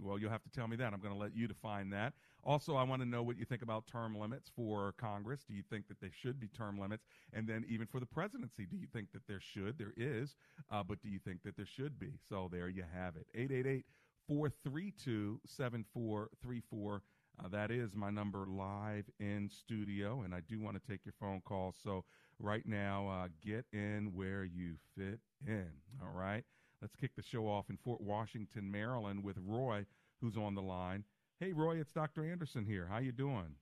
well, 0.00 0.18
you'll 0.18 0.30
have 0.30 0.42
to 0.42 0.50
tell 0.50 0.68
me 0.68 0.76
that. 0.76 0.92
I'm 0.92 1.00
going 1.00 1.12
to 1.12 1.20
let 1.20 1.36
you 1.36 1.46
define 1.46 1.90
that. 1.90 2.14
Also, 2.44 2.74
I 2.74 2.82
want 2.82 3.00
to 3.02 3.08
know 3.08 3.22
what 3.22 3.38
you 3.38 3.44
think 3.44 3.62
about 3.62 3.86
term 3.86 4.18
limits 4.18 4.50
for 4.54 4.94
Congress. 4.98 5.44
Do 5.46 5.54
you 5.54 5.62
think 5.70 5.86
that 5.88 6.00
they 6.00 6.10
should 6.12 6.40
be 6.40 6.48
term 6.48 6.78
limits? 6.78 7.04
And 7.32 7.46
then 7.46 7.64
even 7.68 7.86
for 7.86 8.00
the 8.00 8.06
presidency, 8.06 8.66
do 8.66 8.76
you 8.76 8.88
think 8.92 9.12
that 9.12 9.22
there 9.28 9.40
should? 9.40 9.78
There 9.78 9.92
is, 9.96 10.34
uh, 10.70 10.82
but 10.82 11.00
do 11.00 11.08
you 11.08 11.20
think 11.20 11.42
that 11.44 11.56
there 11.56 11.66
should 11.66 12.00
be? 12.00 12.14
So 12.28 12.48
there 12.50 12.68
you 12.68 12.84
have 12.92 13.16
it. 13.16 13.26
888 13.34 13.84
432 14.26 15.40
7434. 15.46 17.02
Uh, 17.42 17.48
that 17.48 17.70
is 17.70 17.94
my 17.94 18.10
number 18.10 18.44
live 18.46 19.04
in 19.20 19.48
studio, 19.48 20.22
and 20.22 20.34
I 20.34 20.40
do 20.40 20.60
want 20.60 20.80
to 20.80 20.90
take 20.90 21.04
your 21.04 21.14
phone 21.18 21.40
calls. 21.44 21.76
So 21.82 22.04
right 22.38 22.66
now, 22.66 23.08
uh, 23.08 23.28
get 23.44 23.64
in 23.72 24.12
where 24.14 24.44
you 24.44 24.74
fit 24.96 25.20
in. 25.46 25.70
All 26.02 26.12
right. 26.14 26.44
Let's 26.80 26.96
kick 26.96 27.12
the 27.16 27.22
show 27.22 27.46
off 27.46 27.70
in 27.70 27.78
Fort 27.78 28.00
Washington, 28.00 28.70
Maryland, 28.70 29.22
with 29.22 29.36
Roy, 29.46 29.86
who's 30.20 30.36
on 30.36 30.54
the 30.54 30.62
line. 30.62 31.04
Hey, 31.42 31.52
Roy, 31.52 31.80
it's 31.80 31.90
Dr. 31.90 32.24
Anderson 32.24 32.64
here. 32.64 32.86
How 32.88 32.98
you 32.98 33.10
doing? 33.10 33.56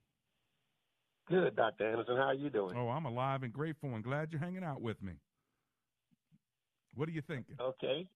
Good, 1.31 1.57
Dr. 1.57 1.89
Anderson. 1.89 2.15
How 2.15 2.25
are 2.25 2.35
you 2.35 2.51
doing? 2.51 2.77
Oh, 2.77 2.91
I'm 2.91 3.07
alive 3.07 3.43
and 3.43 3.55
grateful 3.55 3.95
and 3.95 4.05
glad 4.05 4.29
you're 4.31 4.41
hanging 4.41 4.63
out 4.63 4.83
with 4.83 5.03
me. 5.03 5.15
What 6.93 7.09
are 7.09 7.13
you 7.13 7.23
thinking? 7.23 7.57
Okay, 7.59 8.07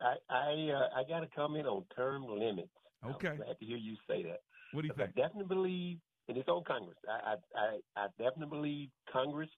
I 0.00 0.14
I 0.30 0.70
uh, 0.72 1.00
I 1.00 1.02
got 1.06 1.20
to 1.20 1.26
comment 1.36 1.66
on 1.66 1.84
term 1.94 2.24
limits. 2.26 2.70
Okay, 3.04 3.28
I'm 3.28 3.36
glad 3.36 3.58
to 3.58 3.66
hear 3.66 3.76
you 3.76 3.94
say 4.08 4.22
that. 4.22 4.40
What 4.72 4.80
do 4.80 4.88
you 4.88 4.94
think? 4.94 5.10
I 5.14 5.20
definitely 5.20 5.54
believe, 5.54 5.98
and 6.28 6.38
it's 6.38 6.48
on 6.48 6.64
Congress. 6.64 6.96
I, 7.06 7.34
I 7.54 7.78
I 8.02 8.06
definitely 8.16 8.56
believe 8.56 8.88
Congress 9.12 9.50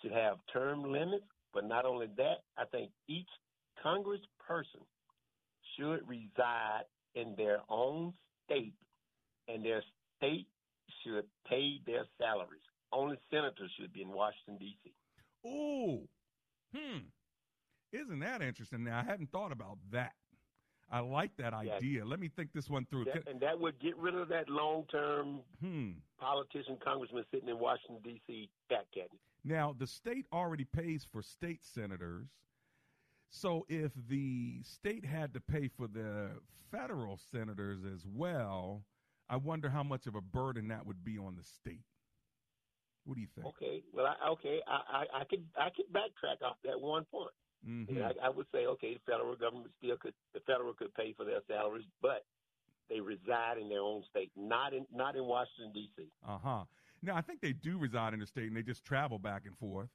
should 0.00 0.12
have 0.12 0.36
term 0.52 0.84
limits. 0.84 1.24
But 1.52 1.64
not 1.64 1.86
only 1.86 2.06
that, 2.18 2.44
I 2.56 2.66
think 2.66 2.92
each 3.08 3.26
Congress 3.82 4.20
person 4.46 4.82
should 5.76 6.06
reside 6.06 6.84
in 7.16 7.34
their 7.36 7.58
own 7.68 8.12
state, 8.46 8.74
and 9.48 9.64
their 9.64 9.82
state 10.16 10.46
should 11.02 11.24
pay 11.48 11.80
their 11.86 12.06
salaries. 12.18 12.62
Only 12.92 13.16
senators 13.30 13.70
should 13.78 13.92
be 13.92 14.02
in 14.02 14.08
Washington 14.08 14.58
D.C. 14.58 14.92
Oh, 15.44 16.02
hmm. 16.74 16.98
Isn't 17.92 18.20
that 18.20 18.42
interesting? 18.42 18.84
Now 18.84 18.98
I 18.98 19.04
hadn't 19.04 19.30
thought 19.30 19.52
about 19.52 19.78
that. 19.92 20.12
I 20.90 21.00
like 21.00 21.36
that 21.38 21.52
idea. 21.52 22.04
Let 22.04 22.20
me 22.20 22.28
think 22.28 22.52
this 22.52 22.70
one 22.70 22.86
through. 22.86 23.06
That, 23.06 23.28
and 23.28 23.40
that 23.40 23.58
would 23.58 23.80
get 23.80 23.96
rid 23.96 24.14
of 24.14 24.28
that 24.28 24.48
long-term 24.48 25.40
hmm. 25.60 25.90
politician, 26.18 26.78
congressman 26.82 27.24
sitting 27.32 27.48
in 27.48 27.58
Washington 27.58 27.98
D.C. 28.04 28.48
backcatting. 28.70 29.18
Now 29.44 29.74
the 29.76 29.86
state 29.86 30.26
already 30.32 30.64
pays 30.64 31.06
for 31.10 31.22
state 31.22 31.64
senators 31.64 32.28
so 33.30 33.66
if 33.68 33.92
the 34.08 34.62
state 34.62 35.04
had 35.04 35.34
to 35.34 35.40
pay 35.40 35.68
for 35.68 35.86
the 35.88 36.30
federal 36.70 37.18
senators 37.30 37.80
as 37.84 38.06
well, 38.06 38.84
I 39.28 39.36
wonder 39.36 39.68
how 39.68 39.82
much 39.82 40.06
of 40.06 40.14
a 40.14 40.20
burden 40.20 40.68
that 40.68 40.86
would 40.86 41.04
be 41.04 41.18
on 41.18 41.36
the 41.36 41.44
state. 41.44 41.84
What 43.04 43.14
do 43.14 43.20
you 43.20 43.28
think? 43.34 43.46
Okay, 43.46 43.82
well, 43.92 44.06
I, 44.06 44.30
okay, 44.30 44.60
I, 44.66 45.04
I, 45.14 45.20
I 45.20 45.24
could 45.24 45.44
I 45.56 45.68
could 45.70 45.86
backtrack 45.92 46.44
off 46.44 46.56
that 46.64 46.80
one 46.80 47.04
point. 47.04 47.30
Mm-hmm. 47.66 48.02
I, 48.02 48.26
I 48.26 48.30
would 48.30 48.46
say, 48.52 48.66
okay, 48.66 48.94
the 48.94 49.12
federal 49.12 49.36
government 49.36 49.70
still 49.78 49.96
could 49.96 50.14
the 50.34 50.40
federal 50.40 50.72
could 50.74 50.92
pay 50.94 51.14
for 51.16 51.24
their 51.24 51.40
salaries, 51.48 51.86
but 52.02 52.24
they 52.88 53.00
reside 53.00 53.58
in 53.60 53.68
their 53.68 53.80
own 53.80 54.02
state, 54.10 54.30
not 54.36 54.72
in 54.72 54.86
not 54.92 55.16
in 55.16 55.24
Washington 55.24 55.72
D.C. 55.72 56.08
Uh 56.26 56.38
huh. 56.42 56.64
Now 57.02 57.16
I 57.16 57.20
think 57.20 57.40
they 57.40 57.52
do 57.52 57.78
reside 57.78 58.12
in 58.12 58.20
the 58.20 58.26
state, 58.26 58.48
and 58.48 58.56
they 58.56 58.62
just 58.62 58.84
travel 58.84 59.18
back 59.18 59.42
and 59.46 59.56
forth. 59.56 59.88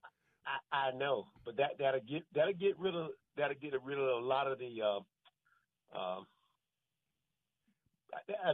I, 0.71 0.91
know, 0.91 1.27
but 1.45 1.57
that 1.57 1.71
that'll 1.79 1.99
get 2.01 2.23
that'll 2.33 2.53
get 2.53 2.79
rid 2.79 2.95
of 2.95 3.09
that'll 3.37 3.55
get 3.55 3.73
rid 3.83 3.97
of 3.97 4.23
a 4.23 4.25
lot 4.25 4.47
of 4.47 4.59
the. 4.59 4.81
Uh, 4.81 4.99
uh, 5.97 6.21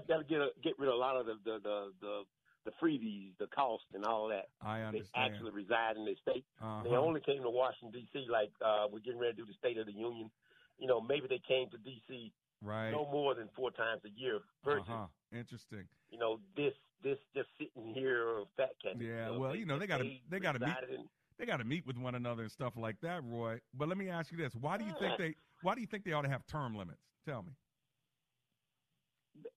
that'll 0.07 0.23
get 0.23 0.39
a, 0.39 0.49
get 0.63 0.77
rid 0.79 0.89
of 0.89 0.95
a 0.95 0.97
lot 0.97 1.15
of 1.15 1.25
the 1.25 1.35
the 1.43 1.59
the, 1.63 1.91
the 2.01 2.23
the 2.65 2.71
freebies, 2.83 3.31
the 3.39 3.47
cost, 3.47 3.85
and 3.93 4.03
all 4.03 4.27
that. 4.27 4.49
I 4.61 4.81
understand. 4.81 5.07
They 5.15 5.19
actually 5.21 5.51
reside 5.51 5.95
in 5.95 6.05
the 6.05 6.15
state. 6.21 6.43
Uh-huh. 6.61 6.83
They 6.83 6.95
only 6.95 7.21
came 7.21 7.41
to 7.43 7.49
Washington 7.49 7.91
D.C. 7.91 8.27
like 8.29 8.51
uh, 8.63 8.87
we're 8.91 8.99
getting 8.99 9.19
ready 9.19 9.33
to 9.33 9.37
do 9.37 9.45
the 9.45 9.55
State 9.57 9.77
of 9.77 9.85
the 9.85 9.93
Union. 9.93 10.29
You 10.77 10.87
know, 10.87 10.99
maybe 10.99 11.27
they 11.27 11.41
came 11.47 11.69
to 11.69 11.77
D.C. 11.77 12.33
Right. 12.61 12.91
No 12.91 13.07
more 13.11 13.35
than 13.35 13.49
four 13.55 13.71
times 13.71 14.01
a 14.05 14.19
year. 14.19 14.39
Versus, 14.65 14.85
uh-huh. 14.89 15.05
Interesting. 15.31 15.87
You 16.09 16.19
know, 16.19 16.39
this 16.55 16.73
this 17.03 17.17
just 17.35 17.47
sitting 17.57 17.93
here 17.93 18.43
fat 18.57 18.71
cat. 18.83 18.99
Yeah. 18.99 19.07
You 19.07 19.15
know, 19.33 19.39
well, 19.39 19.51
they, 19.51 19.59
you 19.59 19.65
know, 19.65 19.79
they 19.79 19.87
got 19.87 19.99
to 19.99 20.11
they 20.29 20.39
got 20.39 20.53
to 20.53 20.59
meet. 20.59 20.75
In, 20.91 21.05
they 21.37 21.45
got 21.45 21.57
to 21.57 21.63
meet 21.63 21.85
with 21.85 21.97
one 21.97 22.15
another 22.15 22.43
and 22.43 22.51
stuff 22.51 22.73
like 22.75 22.97
that, 23.01 23.21
Roy. 23.23 23.59
But 23.73 23.87
let 23.87 23.97
me 23.97 24.09
ask 24.09 24.31
you 24.31 24.37
this: 24.37 24.53
Why 24.59 24.77
do 24.77 24.85
you 24.85 24.93
think 24.99 25.17
they? 25.17 25.35
Why 25.61 25.75
do 25.75 25.81
you 25.81 25.87
think 25.87 26.03
they 26.03 26.13
ought 26.13 26.23
to 26.23 26.29
have 26.29 26.45
term 26.47 26.75
limits? 26.75 27.01
Tell 27.25 27.43
me. 27.43 27.51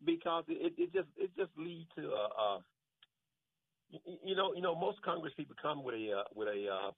Because 0.05 0.45
it, 0.49 0.75
it 0.77 0.93
just 0.93 1.09
it 1.17 1.31
just 1.37 1.51
lead 1.57 1.87
to 1.97 2.03
a, 2.11 2.25
uh, 2.25 2.59
you 4.25 4.37
know 4.37 4.53
you 4.55 4.63
know 4.63 4.75
most 4.75 5.01
Congress 5.03 5.33
people 5.37 5.57
come 5.61 5.83
with 5.83 5.95
a 5.95 6.19
uh, 6.19 6.25
with 6.35 6.49
a 6.49 6.69
uh, 6.69 6.91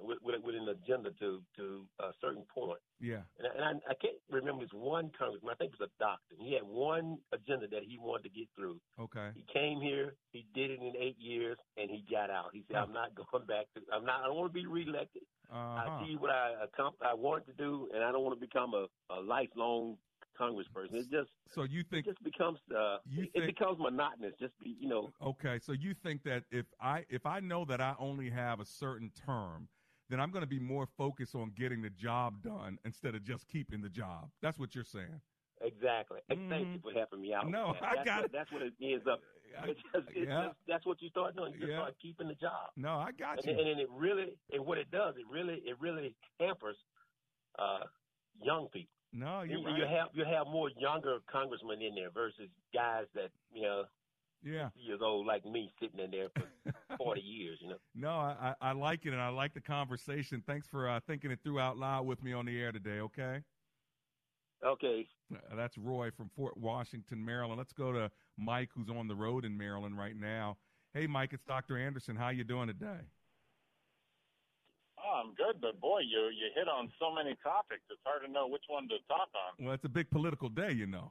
with, 0.00 0.18
with, 0.22 0.42
with 0.42 0.54
an 0.54 0.68
agenda 0.68 1.10
to 1.20 1.42
to 1.56 1.86
a 2.00 2.10
certain 2.20 2.44
point. 2.52 2.78
Yeah. 3.00 3.22
And, 3.38 3.46
I, 3.46 3.50
and 3.56 3.64
I, 3.86 3.92
I 3.92 3.94
can't 3.94 4.16
remember 4.30 4.64
this 4.64 4.72
one 4.72 5.10
congressman. 5.18 5.52
I 5.52 5.56
think 5.56 5.72
it 5.72 5.80
was 5.80 5.88
a 5.88 6.02
doctor. 6.02 6.34
He 6.38 6.54
had 6.54 6.62
one 6.64 7.18
agenda 7.32 7.66
that 7.68 7.82
he 7.86 7.98
wanted 7.98 8.24
to 8.24 8.30
get 8.30 8.48
through. 8.56 8.80
Okay. 8.98 9.30
He 9.34 9.44
came 9.52 9.80
here. 9.80 10.14
He 10.32 10.46
did 10.54 10.70
it 10.70 10.80
in 10.80 10.92
eight 10.98 11.16
years, 11.18 11.56
and 11.76 11.90
he 11.90 12.04
got 12.10 12.30
out. 12.30 12.50
He 12.52 12.64
said. 12.68 12.76
"I'm 12.76 12.92
not 12.92 13.14
going 13.14 13.46
back 13.46 13.66
to. 13.74 13.80
I'm 13.92 14.04
not. 14.04 14.22
I 14.22 14.26
don't 14.26 14.36
want 14.36 14.52
to 14.52 14.58
be 14.58 14.66
reelected. 14.66 15.22
Uh-huh. 15.52 15.58
I 15.90 16.04
see 16.06 16.16
what 16.16 16.30
I 16.30 16.54
I 17.02 17.14
wanted 17.14 17.46
to 17.46 17.54
do, 17.54 17.88
and 17.94 18.04
I 18.04 18.12
don't 18.12 18.22
want 18.22 18.38
to 18.38 18.46
become 18.46 18.72
a, 18.74 18.86
a 19.12 19.20
lifelong 19.20 19.96
congressperson. 20.40 20.94
It 20.94 21.10
just 21.10 21.30
So 21.50 21.64
you 21.64 21.82
think 21.82 22.06
it 22.06 22.10
just 22.10 22.22
becomes 22.22 22.58
uh, 22.74 22.98
You 23.06 23.24
it, 23.24 23.32
think- 23.32 23.44
it 23.44 23.46
becomes 23.58 23.78
monotonous. 23.78 24.32
Just 24.40 24.58
be, 24.62 24.76
you 24.80 24.88
know, 24.88 25.10
Okay, 25.22 25.58
so 25.60 25.72
you 25.72 25.94
think 25.94 26.22
that 26.24 26.44
if 26.50 26.66
I 26.80 27.04
if 27.08 27.26
I 27.26 27.40
know 27.40 27.64
that 27.66 27.80
I 27.80 27.94
only 27.98 28.30
have 28.30 28.60
a 28.60 28.64
certain 28.64 29.10
term, 29.26 29.68
then 30.10 30.20
I'm 30.20 30.30
going 30.30 30.42
to 30.42 30.48
be 30.48 30.58
more 30.58 30.86
focused 30.98 31.34
on 31.34 31.52
getting 31.56 31.80
the 31.80 31.90
job 31.90 32.42
done 32.42 32.78
instead 32.84 33.14
of 33.14 33.24
just 33.24 33.48
keeping 33.48 33.80
the 33.80 33.88
job. 33.88 34.28
That's 34.42 34.58
what 34.58 34.74
you're 34.74 34.84
saying. 34.84 35.20
Exactly. 35.62 36.20
And 36.28 36.50
Thank 36.50 36.68
you 36.68 36.80
for 36.82 36.92
helping 36.92 37.20
me 37.20 37.32
out. 37.32 37.44
Mm-hmm. 37.44 37.52
No. 37.52 37.74
I 37.80 38.04
got 38.04 38.16
what, 38.16 38.24
it. 38.26 38.32
That's 38.32 38.52
what 38.52 38.62
it 38.62 38.72
ends 38.82 39.06
up. 39.10 39.20
It's 39.64 39.80
just, 39.92 40.08
it's 40.14 40.28
Yeah. 40.28 40.46
just, 40.46 40.56
that's 40.66 40.86
what 40.86 41.02
you 41.02 41.08
start 41.10 41.36
doing. 41.36 41.54
You 41.58 41.66
Yeah. 41.66 41.78
start 41.78 41.94
keeping 42.00 42.28
the 42.28 42.34
job. 42.34 42.70
No, 42.76 42.94
I 42.96 43.12
got 43.12 43.38
and, 43.38 43.46
you. 43.46 43.52
and 43.52 43.66
then 43.66 43.78
it 43.78 43.88
really, 43.90 44.38
and 44.52 44.64
what 44.64 44.78
it 44.78 44.90
does, 44.90 45.14
it 45.16 45.26
really, 45.30 45.62
it 45.64 45.78
really 45.80 46.14
hampers 46.38 46.76
uh, 47.58 47.84
young 48.42 48.68
people. 48.72 48.94
No, 49.12 49.42
you, 49.42 49.64
right. 49.64 49.76
you 49.76 49.84
have 49.86 50.08
you 50.14 50.24
have 50.24 50.46
more 50.46 50.70
younger 50.78 51.18
congressmen 51.30 51.82
in 51.82 51.96
there 51.96 52.10
versus 52.10 52.48
guys 52.72 53.06
that 53.14 53.30
you 53.52 53.62
know 53.62 53.82
yeah. 54.44 54.68
years 54.76 55.00
old 55.02 55.26
like 55.26 55.44
me 55.44 55.72
sitting 55.80 55.98
in 55.98 56.12
there 56.12 56.28
for 56.32 56.72
forty 57.04 57.20
years. 57.20 57.58
You 57.60 57.70
know. 57.70 57.76
No, 57.94 58.10
I, 58.10 58.54
I 58.60 58.70
I 58.70 58.72
like 58.72 59.06
it 59.06 59.12
and 59.12 59.20
I 59.20 59.28
like 59.28 59.54
the 59.54 59.60
conversation. 59.60 60.42
Thanks 60.46 60.66
for 60.66 60.88
uh, 60.88 61.00
thinking 61.06 61.30
it 61.30 61.40
through 61.42 61.60
out 61.60 61.78
loud 61.78 62.06
with 62.06 62.22
me 62.22 62.32
on 62.32 62.46
the 62.46 62.60
air 62.60 62.72
today. 62.72 63.00
Okay. 63.00 63.40
Okay. 64.64 65.06
Uh, 65.32 65.56
That's 65.56 65.78
Roy 65.78 66.10
from 66.10 66.30
Fort 66.36 66.56
Washington, 66.56 67.24
Maryland. 67.24 67.56
Let's 67.58 67.72
go 67.72 67.92
to 67.92 68.10
Mike, 68.36 68.68
who's 68.74 68.90
on 68.90 69.08
the 69.08 69.14
road 69.14 69.44
in 69.44 69.56
Maryland 69.56 69.96
right 69.96 70.16
now. 70.16 70.58
Hey, 70.92 71.06
Mike, 71.06 71.32
it's 71.32 71.44
Dr. 71.44 71.78
Anderson. 71.78 72.16
How 72.16 72.28
you 72.28 72.44
doing 72.44 72.66
today? 72.66 73.00
Oh, 74.98 75.22
I'm 75.24 75.34
good, 75.34 75.60
but 75.62 75.80
boy, 75.80 76.00
you 76.00 76.28
you 76.28 76.50
hit 76.54 76.68
on 76.68 76.92
so 77.00 77.14
many 77.14 77.34
topics. 77.42 77.82
It's 77.90 78.00
hard 78.04 78.22
to 78.26 78.30
know 78.30 78.46
which 78.46 78.64
one 78.68 78.86
to 78.88 78.96
talk 79.08 79.28
on. 79.32 79.64
Well, 79.64 79.74
it's 79.74 79.84
a 79.84 79.88
big 79.88 80.10
political 80.10 80.48
day, 80.48 80.72
you 80.72 80.86
know. 80.86 81.10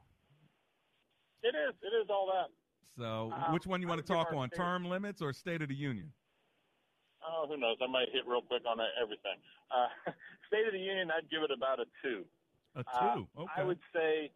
It 1.42 1.56
is. 1.56 1.74
It 1.82 1.96
is 1.96 2.08
all 2.10 2.28
that. 2.28 2.52
So, 2.98 3.32
Um, 3.32 3.54
which 3.54 3.66
one 3.68 3.82
you 3.82 3.88
want 3.88 4.02
to 4.02 4.08
talk 4.08 4.32
on? 4.34 4.50
state- 4.50 4.58
Term 4.58 4.86
limits 4.86 5.22
or 5.22 5.34
State 5.34 5.62
of 5.62 5.70
the 5.70 5.76
Union? 5.76 6.12
Oh, 7.22 7.46
who 7.48 7.58
knows? 7.58 7.78
I 7.82 7.88
might 7.88 8.10
hit 8.10 8.26
real 8.26 8.42
quick 8.42 8.66
on 8.66 8.80
everything. 9.00 9.42
Uh, 9.72 9.90
State 10.48 10.66
of 10.66 10.74
the 10.74 10.80
Union, 10.80 11.12
I'd 11.12 11.30
give 11.30 11.44
it 11.44 11.52
about 11.52 11.80
a 11.80 11.86
two. 12.02 12.26
A 12.76 12.84
Uh, 12.88 13.16
two. 13.16 13.30
okay. 13.38 13.62
I 13.62 13.64
would 13.64 13.80
say 13.94 14.32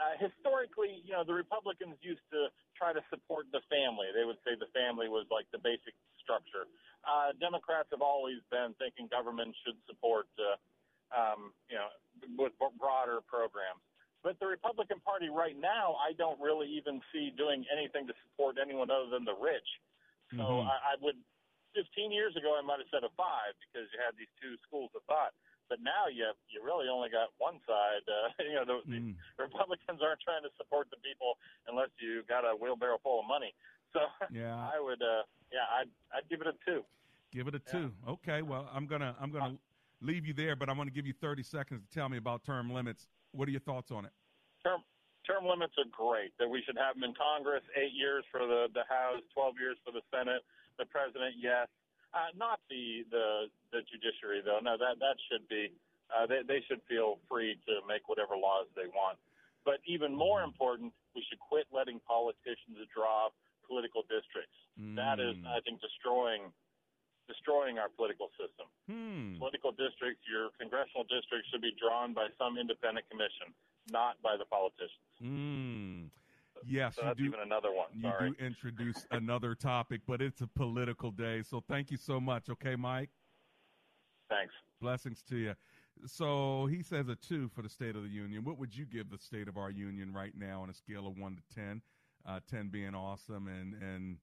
uh, 0.00 0.16
historically, 0.16 1.02
you 1.04 1.12
know, 1.12 1.24
the 1.24 1.34
Republicans 1.34 1.96
used 2.00 2.22
to 2.30 2.48
try 2.74 2.92
to 2.92 3.02
support 3.10 3.50
the 3.52 3.60
family. 3.68 4.06
They 4.14 4.24
would 4.24 4.38
say 4.44 4.54
the 4.54 4.66
family 4.72 5.08
was 5.08 5.26
like 5.30 5.50
the 5.50 5.58
basic 5.58 5.92
structure. 6.18 6.66
Uh, 7.04 7.32
Democrats 7.38 7.90
have 7.90 8.00
always 8.00 8.40
been 8.50 8.72
thinking 8.78 9.08
government 9.08 9.54
should 9.64 9.76
support, 9.86 10.26
uh, 10.38 10.56
um, 11.12 11.52
you 11.68 11.76
know, 11.76 11.88
with 12.38 12.52
broader 12.78 13.20
programs. 13.26 13.82
But 14.22 14.38
the 14.38 14.46
Republican 14.46 15.00
Party 15.00 15.28
right 15.32 15.56
now, 15.56 15.96
I 15.96 16.12
don't 16.12 16.36
really 16.40 16.68
even 16.76 17.00
see 17.12 17.32
doing 17.36 17.64
anything 17.72 18.06
to 18.06 18.14
support 18.28 18.56
anyone 18.60 18.90
other 18.90 19.08
than 19.08 19.24
the 19.24 19.34
rich. 19.34 19.66
So 20.36 20.44
Mhm. 20.44 20.66
I, 20.68 20.94
I 20.94 20.96
would. 21.00 21.16
15 21.74 22.10
years 22.10 22.34
ago, 22.34 22.58
I 22.58 22.62
might 22.62 22.80
have 22.82 22.88
said 22.90 23.04
a 23.04 23.10
five 23.16 23.54
because 23.62 23.86
you 23.94 23.98
had 24.02 24.16
these 24.18 24.30
two 24.42 24.56
schools 24.66 24.90
of 24.94 25.02
thought. 25.04 25.32
But 25.68 25.80
now 25.80 26.08
you 26.10 26.26
you 26.50 26.62
really 26.62 26.88
only 26.88 27.08
got 27.10 27.30
one 27.38 27.60
side. 27.66 28.02
Uh, 28.08 28.28
you 28.42 28.54
know, 28.54 28.64
the, 28.66 28.82
Mm. 28.90 29.14
the 29.38 29.42
Republicans 29.44 30.02
aren't 30.02 30.20
trying 30.20 30.42
to 30.42 30.50
support 30.58 30.90
the 30.90 30.96
people 30.98 31.38
unless 31.68 31.90
you 31.98 32.22
got 32.24 32.44
a 32.44 32.54
wheelbarrow 32.56 32.98
full 33.02 33.20
of 33.20 33.26
money. 33.26 33.54
So 33.92 34.00
Yeah. 34.30 34.54
I 34.54 34.78
would, 34.78 35.02
uh, 35.02 35.24
yeah, 35.50 35.66
I'd 35.80 35.90
I'd 36.14 36.28
give 36.28 36.40
it 36.40 36.46
a 36.46 36.54
two. 36.64 36.84
Give 37.32 37.48
it 37.48 37.54
a 37.56 37.58
two. 37.58 37.92
Okay. 38.06 38.42
Well, 38.42 38.68
I'm 38.72 38.86
gonna 38.86 39.16
I'm 39.18 39.30
gonna 39.32 39.58
leave 40.00 40.24
you 40.26 40.32
there, 40.34 40.54
but 40.54 40.68
I'm 40.68 40.76
gonna 40.76 40.90
give 40.92 41.06
you 41.06 41.12
30 41.12 41.42
seconds 41.42 41.82
to 41.82 41.88
tell 41.92 42.08
me 42.08 42.16
about 42.16 42.44
term 42.44 42.70
limits. 42.72 43.08
What 43.32 43.48
are 43.48 43.54
your 43.54 43.64
thoughts 43.64 43.90
on 43.90 44.04
it? 44.04 44.12
Term 44.64 44.80
term 45.26 45.46
limits 45.46 45.74
are 45.78 45.88
great. 45.90 46.32
That 46.38 46.48
we 46.48 46.62
should 46.66 46.76
have 46.76 46.94
them 46.94 47.04
in 47.04 47.14
Congress, 47.14 47.62
eight 47.76 47.92
years 47.94 48.24
for 48.30 48.46
the 48.46 48.66
the 48.74 48.84
House, 48.88 49.22
12 49.34 49.54
years 49.60 49.76
for 49.84 49.92
the 49.92 50.02
Senate. 50.10 50.42
The 50.78 50.86
president, 50.86 51.36
yes. 51.38 51.68
Uh, 52.10 52.34
not 52.34 52.58
the, 52.68 53.06
the 53.10 53.46
the 53.70 53.80
judiciary 53.86 54.42
though. 54.42 54.58
No, 54.62 54.74
that 54.76 54.98
that 54.98 55.16
should 55.30 55.46
be. 55.48 55.70
Uh, 56.10 56.26
they 56.26 56.42
they 56.42 56.60
should 56.66 56.82
feel 56.90 57.18
free 57.30 57.54
to 57.70 57.86
make 57.86 58.08
whatever 58.10 58.34
laws 58.34 58.66
they 58.74 58.90
want. 58.90 59.18
But 59.62 59.78
even 59.86 60.16
more 60.16 60.42
important, 60.42 60.90
we 61.14 61.22
should 61.28 61.38
quit 61.38 61.68
letting 61.70 62.00
politicians 62.08 62.80
draw 62.90 63.28
political 63.68 64.02
districts. 64.08 64.56
That 64.96 65.20
is, 65.20 65.36
Mm. 65.36 65.46
I 65.46 65.60
think, 65.60 65.78
destroying 65.84 66.50
destroying 67.30 67.78
our 67.78 67.88
political 67.88 68.28
system. 68.34 68.66
Hmm. 68.90 69.38
Political 69.38 69.72
districts, 69.78 70.26
your 70.26 70.50
congressional 70.58 71.06
districts 71.06 71.46
should 71.54 71.62
be 71.62 71.70
drawn 71.78 72.12
by 72.12 72.26
some 72.36 72.58
independent 72.58 73.06
commission, 73.08 73.54
not 73.90 74.18
by 74.22 74.34
the 74.36 74.44
politicians. 74.50 75.06
Mm. 75.22 76.10
Yes, 76.66 76.96
So 76.96 77.02
you 77.02 77.06
that's 77.08 77.18
do. 77.18 77.24
even 77.24 77.40
another 77.40 77.72
one. 77.72 77.88
You 77.94 78.10
Sorry. 78.10 78.30
do 78.30 78.44
introduce 78.44 79.06
another 79.12 79.54
topic, 79.54 80.00
but 80.06 80.20
it's 80.20 80.40
a 80.40 80.46
political 80.48 81.10
day. 81.10 81.42
So 81.42 81.62
thank 81.68 81.90
you 81.90 81.96
so 81.96 82.20
much. 82.20 82.50
Okay, 82.50 82.74
Mike. 82.76 83.10
Thanks. 84.28 84.52
Blessings 84.80 85.22
to 85.28 85.36
you. 85.36 85.54
So 86.06 86.66
he 86.66 86.82
says 86.82 87.08
a 87.08 87.14
two 87.16 87.48
for 87.54 87.62
the 87.62 87.68
State 87.68 87.94
of 87.96 88.02
the 88.02 88.08
Union. 88.08 88.44
What 88.44 88.58
would 88.58 88.74
you 88.76 88.86
give 88.86 89.10
the 89.10 89.18
state 89.18 89.48
of 89.48 89.56
our 89.56 89.70
union 89.70 90.12
right 90.12 90.32
now 90.36 90.62
on 90.62 90.70
a 90.70 90.74
scale 90.74 91.06
of 91.06 91.16
one 91.18 91.36
to 91.36 91.54
ten? 91.54 91.82
Uh, 92.26 92.40
ten 92.50 92.68
being 92.68 92.94
awesome 92.94 93.48
and 93.48 93.74
and 93.82 94.16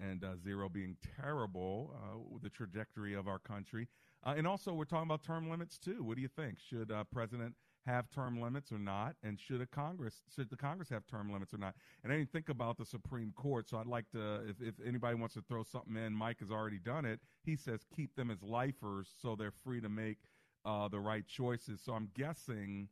and 0.00 0.24
uh, 0.24 0.36
zero 0.42 0.68
being 0.68 0.96
terrible. 1.20 1.94
Uh, 1.96 2.18
with 2.30 2.42
the 2.42 2.50
trajectory 2.50 3.14
of 3.14 3.28
our 3.28 3.38
country, 3.38 3.88
uh, 4.24 4.34
and 4.36 4.46
also 4.46 4.72
we're 4.72 4.84
talking 4.84 5.08
about 5.08 5.22
term 5.22 5.50
limits 5.50 5.78
too. 5.78 6.02
What 6.02 6.16
do 6.16 6.22
you 6.22 6.28
think? 6.28 6.58
Should 6.58 6.90
uh, 6.90 7.04
President 7.12 7.54
have 7.86 8.10
term 8.10 8.40
limits 8.40 8.72
or 8.72 8.78
not? 8.78 9.14
And 9.22 9.38
should 9.38 9.60
a 9.60 9.66
Congress 9.66 10.22
should 10.34 10.50
the 10.50 10.56
Congress 10.56 10.88
have 10.90 11.06
term 11.06 11.32
limits 11.32 11.54
or 11.54 11.58
not? 11.58 11.74
And 12.02 12.12
I 12.12 12.16
didn't 12.16 12.32
think 12.32 12.48
about 12.48 12.76
the 12.78 12.84
Supreme 12.84 13.32
Court, 13.36 13.68
so 13.68 13.78
I'd 13.78 13.86
like 13.86 14.10
to 14.10 14.40
if 14.48 14.60
if 14.60 14.74
anybody 14.86 15.14
wants 15.14 15.34
to 15.34 15.42
throw 15.42 15.62
something 15.62 15.96
in, 15.96 16.12
Mike 16.12 16.40
has 16.40 16.50
already 16.50 16.78
done 16.78 17.04
it. 17.04 17.20
He 17.42 17.56
says 17.56 17.80
keep 17.94 18.14
them 18.16 18.30
as 18.30 18.42
lifers 18.42 19.08
so 19.20 19.36
they're 19.36 19.52
free 19.52 19.80
to 19.80 19.88
make 19.88 20.18
uh, 20.64 20.88
the 20.88 21.00
right 21.00 21.26
choices. 21.26 21.80
So 21.84 21.94
I'm 21.94 22.10
guessing 22.14 22.88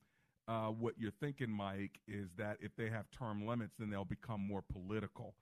uh, 0.47 0.69
what 0.69 0.95
you're 0.99 1.11
thinking, 1.11 1.51
Mike, 1.51 1.99
is 2.07 2.29
that 2.37 2.59
if 2.61 2.77
they 2.77 2.89
have 2.91 3.11
term 3.11 3.47
limits, 3.47 3.75
then 3.79 3.91
they'll 3.91 4.05
become 4.05 4.41
more 4.41 4.63
political. 4.63 5.35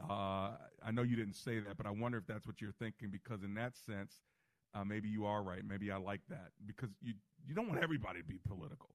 Uh, 0.00 0.52
I 0.84 0.90
know 0.92 1.02
you 1.02 1.16
didn't 1.16 1.34
say 1.36 1.58
that, 1.60 1.76
but 1.76 1.86
I 1.86 1.90
wonder 1.90 2.18
if 2.18 2.26
that's 2.26 2.46
what 2.46 2.60
you're 2.60 2.72
thinking 2.72 3.10
because 3.10 3.42
in 3.42 3.54
that 3.54 3.76
sense, 3.76 4.20
uh, 4.74 4.84
maybe 4.84 5.08
you 5.08 5.26
are 5.26 5.42
right. 5.42 5.62
Maybe 5.66 5.90
I 5.90 5.96
like 5.96 6.20
that 6.28 6.50
because 6.66 6.90
you 7.02 7.14
you 7.46 7.54
don't 7.54 7.68
want 7.68 7.82
everybody 7.82 8.20
to 8.20 8.26
be 8.26 8.38
political. 8.46 8.90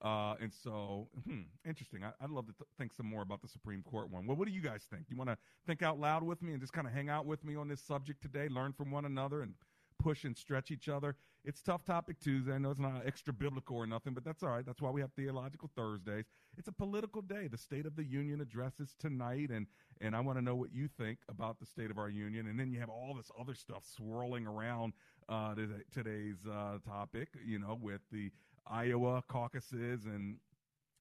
Uh, 0.00 0.34
and 0.40 0.52
so, 0.52 1.08
hmm, 1.24 1.42
interesting. 1.66 2.04
I, 2.04 2.12
I'd 2.22 2.30
love 2.30 2.46
to 2.46 2.52
th- 2.52 2.68
think 2.78 2.92
some 2.92 3.06
more 3.06 3.22
about 3.22 3.42
the 3.42 3.48
Supreme 3.48 3.82
Court 3.82 4.10
one. 4.10 4.26
Well, 4.26 4.36
what 4.36 4.46
do 4.46 4.54
you 4.54 4.60
guys 4.60 4.82
think? 4.88 5.06
You 5.08 5.16
want 5.16 5.30
to 5.30 5.36
think 5.66 5.82
out 5.82 5.98
loud 5.98 6.22
with 6.22 6.40
me 6.40 6.52
and 6.52 6.60
just 6.60 6.72
kind 6.72 6.86
of 6.86 6.92
hang 6.92 7.08
out 7.08 7.26
with 7.26 7.44
me 7.44 7.56
on 7.56 7.66
this 7.68 7.80
subject 7.80 8.22
today, 8.22 8.48
learn 8.48 8.72
from 8.72 8.92
one 8.92 9.04
another, 9.04 9.42
and 9.42 9.54
push 9.98 10.24
and 10.24 10.36
stretch 10.36 10.70
each 10.70 10.88
other. 10.88 11.16
It's 11.44 11.62
tough 11.62 11.84
topic 11.84 12.20
Tuesday. 12.20 12.52
I 12.52 12.58
know 12.58 12.70
it's 12.70 12.80
not 12.80 13.02
extra 13.06 13.32
biblical 13.32 13.76
or 13.76 13.86
nothing, 13.86 14.12
but 14.12 14.24
that's 14.24 14.42
all 14.42 14.50
right. 14.50 14.66
That's 14.66 14.82
why 14.82 14.90
we 14.90 15.00
have 15.00 15.12
theological 15.12 15.70
Thursdays. 15.74 16.24
It's 16.56 16.68
a 16.68 16.72
political 16.72 17.22
day. 17.22 17.48
The 17.48 17.58
State 17.58 17.86
of 17.86 17.96
the 17.96 18.04
Union 18.04 18.40
addresses 18.40 18.94
tonight, 18.98 19.50
and 19.50 19.66
and 20.00 20.14
I 20.14 20.20
want 20.20 20.38
to 20.38 20.42
know 20.42 20.54
what 20.54 20.72
you 20.72 20.88
think 20.88 21.18
about 21.28 21.58
the 21.58 21.66
state 21.66 21.90
of 21.90 21.98
our 21.98 22.08
union. 22.08 22.46
And 22.48 22.58
then 22.58 22.70
you 22.70 22.80
have 22.80 22.90
all 22.90 23.14
this 23.14 23.30
other 23.38 23.54
stuff 23.54 23.84
swirling 23.84 24.46
around 24.46 24.92
uh, 25.28 25.54
today- 25.54 25.84
today's 25.92 26.46
uh, 26.46 26.78
topic. 26.86 27.28
You 27.44 27.58
know, 27.58 27.78
with 27.80 28.00
the 28.12 28.30
Iowa 28.66 29.22
caucuses 29.28 30.04
and 30.04 30.36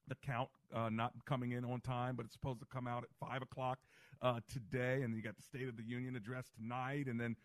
the 0.08 0.16
count 0.16 0.50
uh, 0.74 0.90
not 0.90 1.14
coming 1.26 1.52
in 1.52 1.66
on 1.66 1.82
time, 1.82 2.16
but 2.16 2.26
it's 2.26 2.34
supposed 2.34 2.60
to 2.60 2.66
come 2.66 2.88
out 2.88 3.04
at 3.04 3.10
five 3.20 3.42
o'clock 3.42 3.80
uh, 4.22 4.40
today, 4.52 5.02
and 5.04 5.16
you 5.16 5.22
got 5.22 5.36
the 5.36 5.44
State 5.44 5.68
of 5.68 5.76
the 5.78 5.84
Union 5.84 6.16
address 6.16 6.50
tonight, 6.56 7.08
and 7.08 7.20
then 7.20 7.36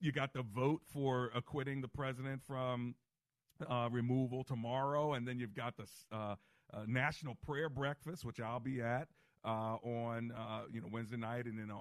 you 0.00 0.12
got 0.12 0.32
the 0.32 0.42
vote 0.42 0.82
for 0.92 1.30
acquitting 1.34 1.80
the 1.80 1.88
president 1.88 2.42
from 2.42 2.94
uh, 3.68 3.88
removal 3.90 4.44
tomorrow, 4.44 5.14
and 5.14 5.26
then 5.26 5.38
you've 5.38 5.54
got 5.54 5.76
the 5.76 5.86
uh, 6.12 6.34
uh, 6.72 6.82
national 6.86 7.34
prayer 7.34 7.68
breakfast, 7.68 8.24
which 8.24 8.40
I'll 8.40 8.60
be 8.60 8.80
at 8.80 9.08
uh, 9.44 9.76
on 9.82 10.32
uh, 10.36 10.62
you 10.72 10.80
know 10.80 10.88
Wednesday 10.90 11.16
night, 11.16 11.46
and 11.46 11.58
then 11.58 11.70
uh, 11.70 11.76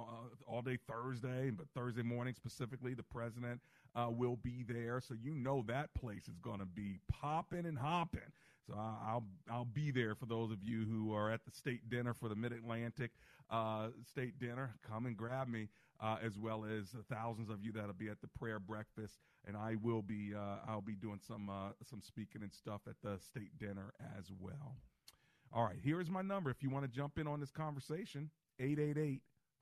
all 0.48 0.62
day 0.62 0.78
Thursday, 0.88 1.52
but 1.52 1.68
Thursday 1.76 2.04
morning 2.04 2.34
specifically, 2.34 2.94
the 2.94 3.04
president 3.04 3.62
will 4.10 4.36
be 4.36 4.64
there, 4.68 5.02
so 5.02 5.16
you 5.20 5.34
know 5.34 5.64
that 5.68 5.92
place 5.96 6.28
is 6.28 6.38
going 6.38 6.60
to 6.60 6.66
be 6.66 7.00
popping 7.12 7.66
and 7.66 7.80
hopping. 7.80 8.22
So 8.68 8.76
I'll 8.78 9.24
I'll 9.50 9.66
be 9.66 9.92
there 9.92 10.14
for 10.14 10.28
those 10.28 10.52
of 10.52 10.64
you 10.64 10.86
who 10.86 11.14
are 11.14 11.32
at 11.32 11.44
the 11.46 11.52
state 11.52 11.90
dinner 11.90 12.14
for 12.14 12.30
the 12.30 12.36
Mid 12.36 12.52
Atlantic 12.52 13.12
state 14.04 14.38
dinner. 14.40 14.76
Come 14.88 15.08
and 15.08 15.18
grab 15.18 15.48
me. 15.48 15.70
Uh, 16.00 16.18
as 16.24 16.38
well 16.38 16.66
as 16.66 16.96
thousands 17.10 17.50
of 17.50 17.64
you 17.64 17.72
that'll 17.72 17.94
be 17.94 18.10
at 18.10 18.22
the 18.22 18.28
prayer 18.28 18.60
breakfast, 18.60 19.20
and 19.46 19.58
I 19.58 19.76
will 19.82 20.02
be 20.02 20.34
uh, 20.36 20.58
I'll 20.68 20.82
be 20.82 20.96
doing 20.96 21.20
some 21.26 21.50
uh, 21.50 21.70
some 21.84 22.02
speaking 22.02 22.44
and 22.44 22.54
stuff 22.54 22.82
at 22.88 22.96
the 23.04 23.20
state 23.20 23.58
dinner 23.58 23.94
as 24.18 24.32
well. 24.40 24.76
All 25.54 25.64
right, 25.64 25.78
here 25.82 26.02
is 26.02 26.10
my 26.10 26.22
number 26.22 26.50
if 26.50 26.62
you 26.62 26.70
want 26.70 26.86
to 26.86 26.92
jump 26.92 27.18
in 27.18 27.28
on 27.28 27.40
this 27.40 27.52
conversation 27.52 28.30
888 28.60 29.22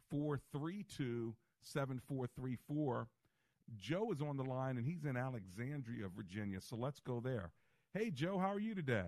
432 0.10 1.36
7434. 1.62 3.08
Joe 3.76 4.12
is 4.12 4.22
on 4.22 4.38
the 4.38 4.44
line 4.44 4.78
and 4.78 4.86
he's 4.86 5.06
in 5.06 5.18
Alexandria, 5.18 6.08
Virginia. 6.16 6.62
So 6.62 6.76
let's 6.76 7.00
go 7.00 7.20
there. 7.20 7.52
Hey, 7.94 8.12
Joe, 8.12 8.38
how 8.38 8.52
are 8.52 8.60
you 8.60 8.76
today? 8.76 9.08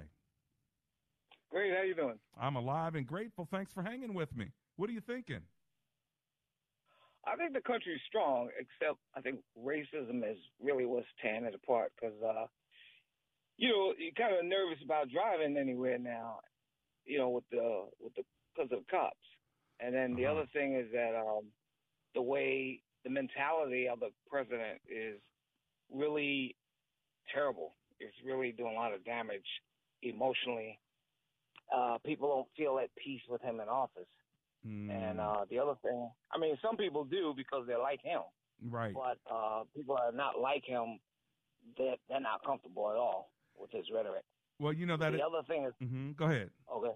Great. 1.52 1.74
How 1.76 1.84
you 1.84 1.96
doing? 1.96 2.20
I'm 2.40 2.56
alive 2.56 2.96
and 2.96 3.06
grateful. 3.06 3.48
Thanks 3.50 3.72
for 3.72 3.84
hanging 3.84 4.13
with 4.13 4.36
me. 4.36 4.48
What 4.76 4.90
are 4.90 4.94
you 4.94 5.02
thinking? 5.02 5.42
I 7.28 7.36
think 7.36 7.54
the 7.54 7.62
country 7.62 7.94
is 7.94 8.02
strong, 8.08 8.50
except 8.58 9.00
I 9.16 9.22
think 9.22 9.40
racism 9.60 10.24
is 10.30 10.38
really 10.62 10.86
what's 10.86 11.08
tearing 11.22 11.46
it 11.46 11.56
apart. 11.56 11.92
Because 12.00 12.16
uh, 12.24 12.46
you 13.58 13.70
know, 13.70 13.94
you're 13.98 14.13
kind 14.13 14.36
of 14.38 14.46
nervous 14.46 14.80
about 14.84 15.10
driving 15.10 15.58
anywhere 15.58 16.00
now. 16.00 16.40
You 17.06 17.20
know, 17.20 17.30
with 17.30 17.46
the 17.52 17.88
with 18.00 18.16
the 18.16 18.24
because 18.56 18.72
of 18.72 18.88
cops. 18.88 19.16
And 19.80 19.94
then 19.94 20.16
the 20.16 20.26
uh-huh. 20.26 20.40
other 20.40 20.48
thing 20.54 20.76
is 20.76 20.88
that 20.92 21.13
um, 21.16 21.46
the 22.16 22.22
way 22.22 22.82
the 23.04 23.10
mentality 23.10 23.88
of 23.88 24.00
the 24.00 24.10
president 24.30 24.82
is 24.90 25.20
really 25.94 26.56
terrible. 27.34 27.76
It's 28.00 28.16
really 28.26 28.52
doing 28.52 28.74
a 28.74 28.76
lot 28.76 28.94
of 28.94 29.04
damage 29.06 29.46
emotionally. 30.02 30.80
Uh, 31.76 31.98
people 32.06 32.30
don't 32.30 32.48
feel 32.58 32.80
at 32.80 32.90
peace 32.96 33.22
with 33.30 33.42
him 33.42 33.60
in 33.60 33.68
office. 33.68 34.08
Mm. 34.68 34.90
And 34.92 35.20
uh, 35.20 35.46
the 35.50 35.60
other 35.60 35.76
thing, 35.82 36.10
I 36.32 36.38
mean, 36.38 36.58
some 36.62 36.76
people 36.76 37.06
do 37.06 37.34
because 37.36 37.66
they 37.68 37.76
like 37.76 38.02
him. 38.04 38.22
Right. 38.70 38.94
But 38.94 39.18
uh, 39.34 39.64
people 39.76 39.96
are 39.96 40.12
not 40.12 40.40
like 40.40 40.64
him. 40.66 41.00
They're, 41.78 41.96
they're 42.10 42.20
not 42.20 42.44
comfortable 42.46 42.90
at 42.90 42.98
all 42.98 43.32
with 43.58 43.72
his 43.72 43.86
rhetoric. 43.94 44.24
Well, 44.60 44.74
you 44.74 44.86
know 44.86 44.98
that. 44.98 45.12
The 45.12 45.20
it, 45.20 45.24
other 45.24 45.46
thing 45.48 45.66
is. 45.66 45.74
Mm-hmm, 45.82 46.12
go 46.18 46.26
ahead. 46.26 46.50
Okay. 46.76 46.94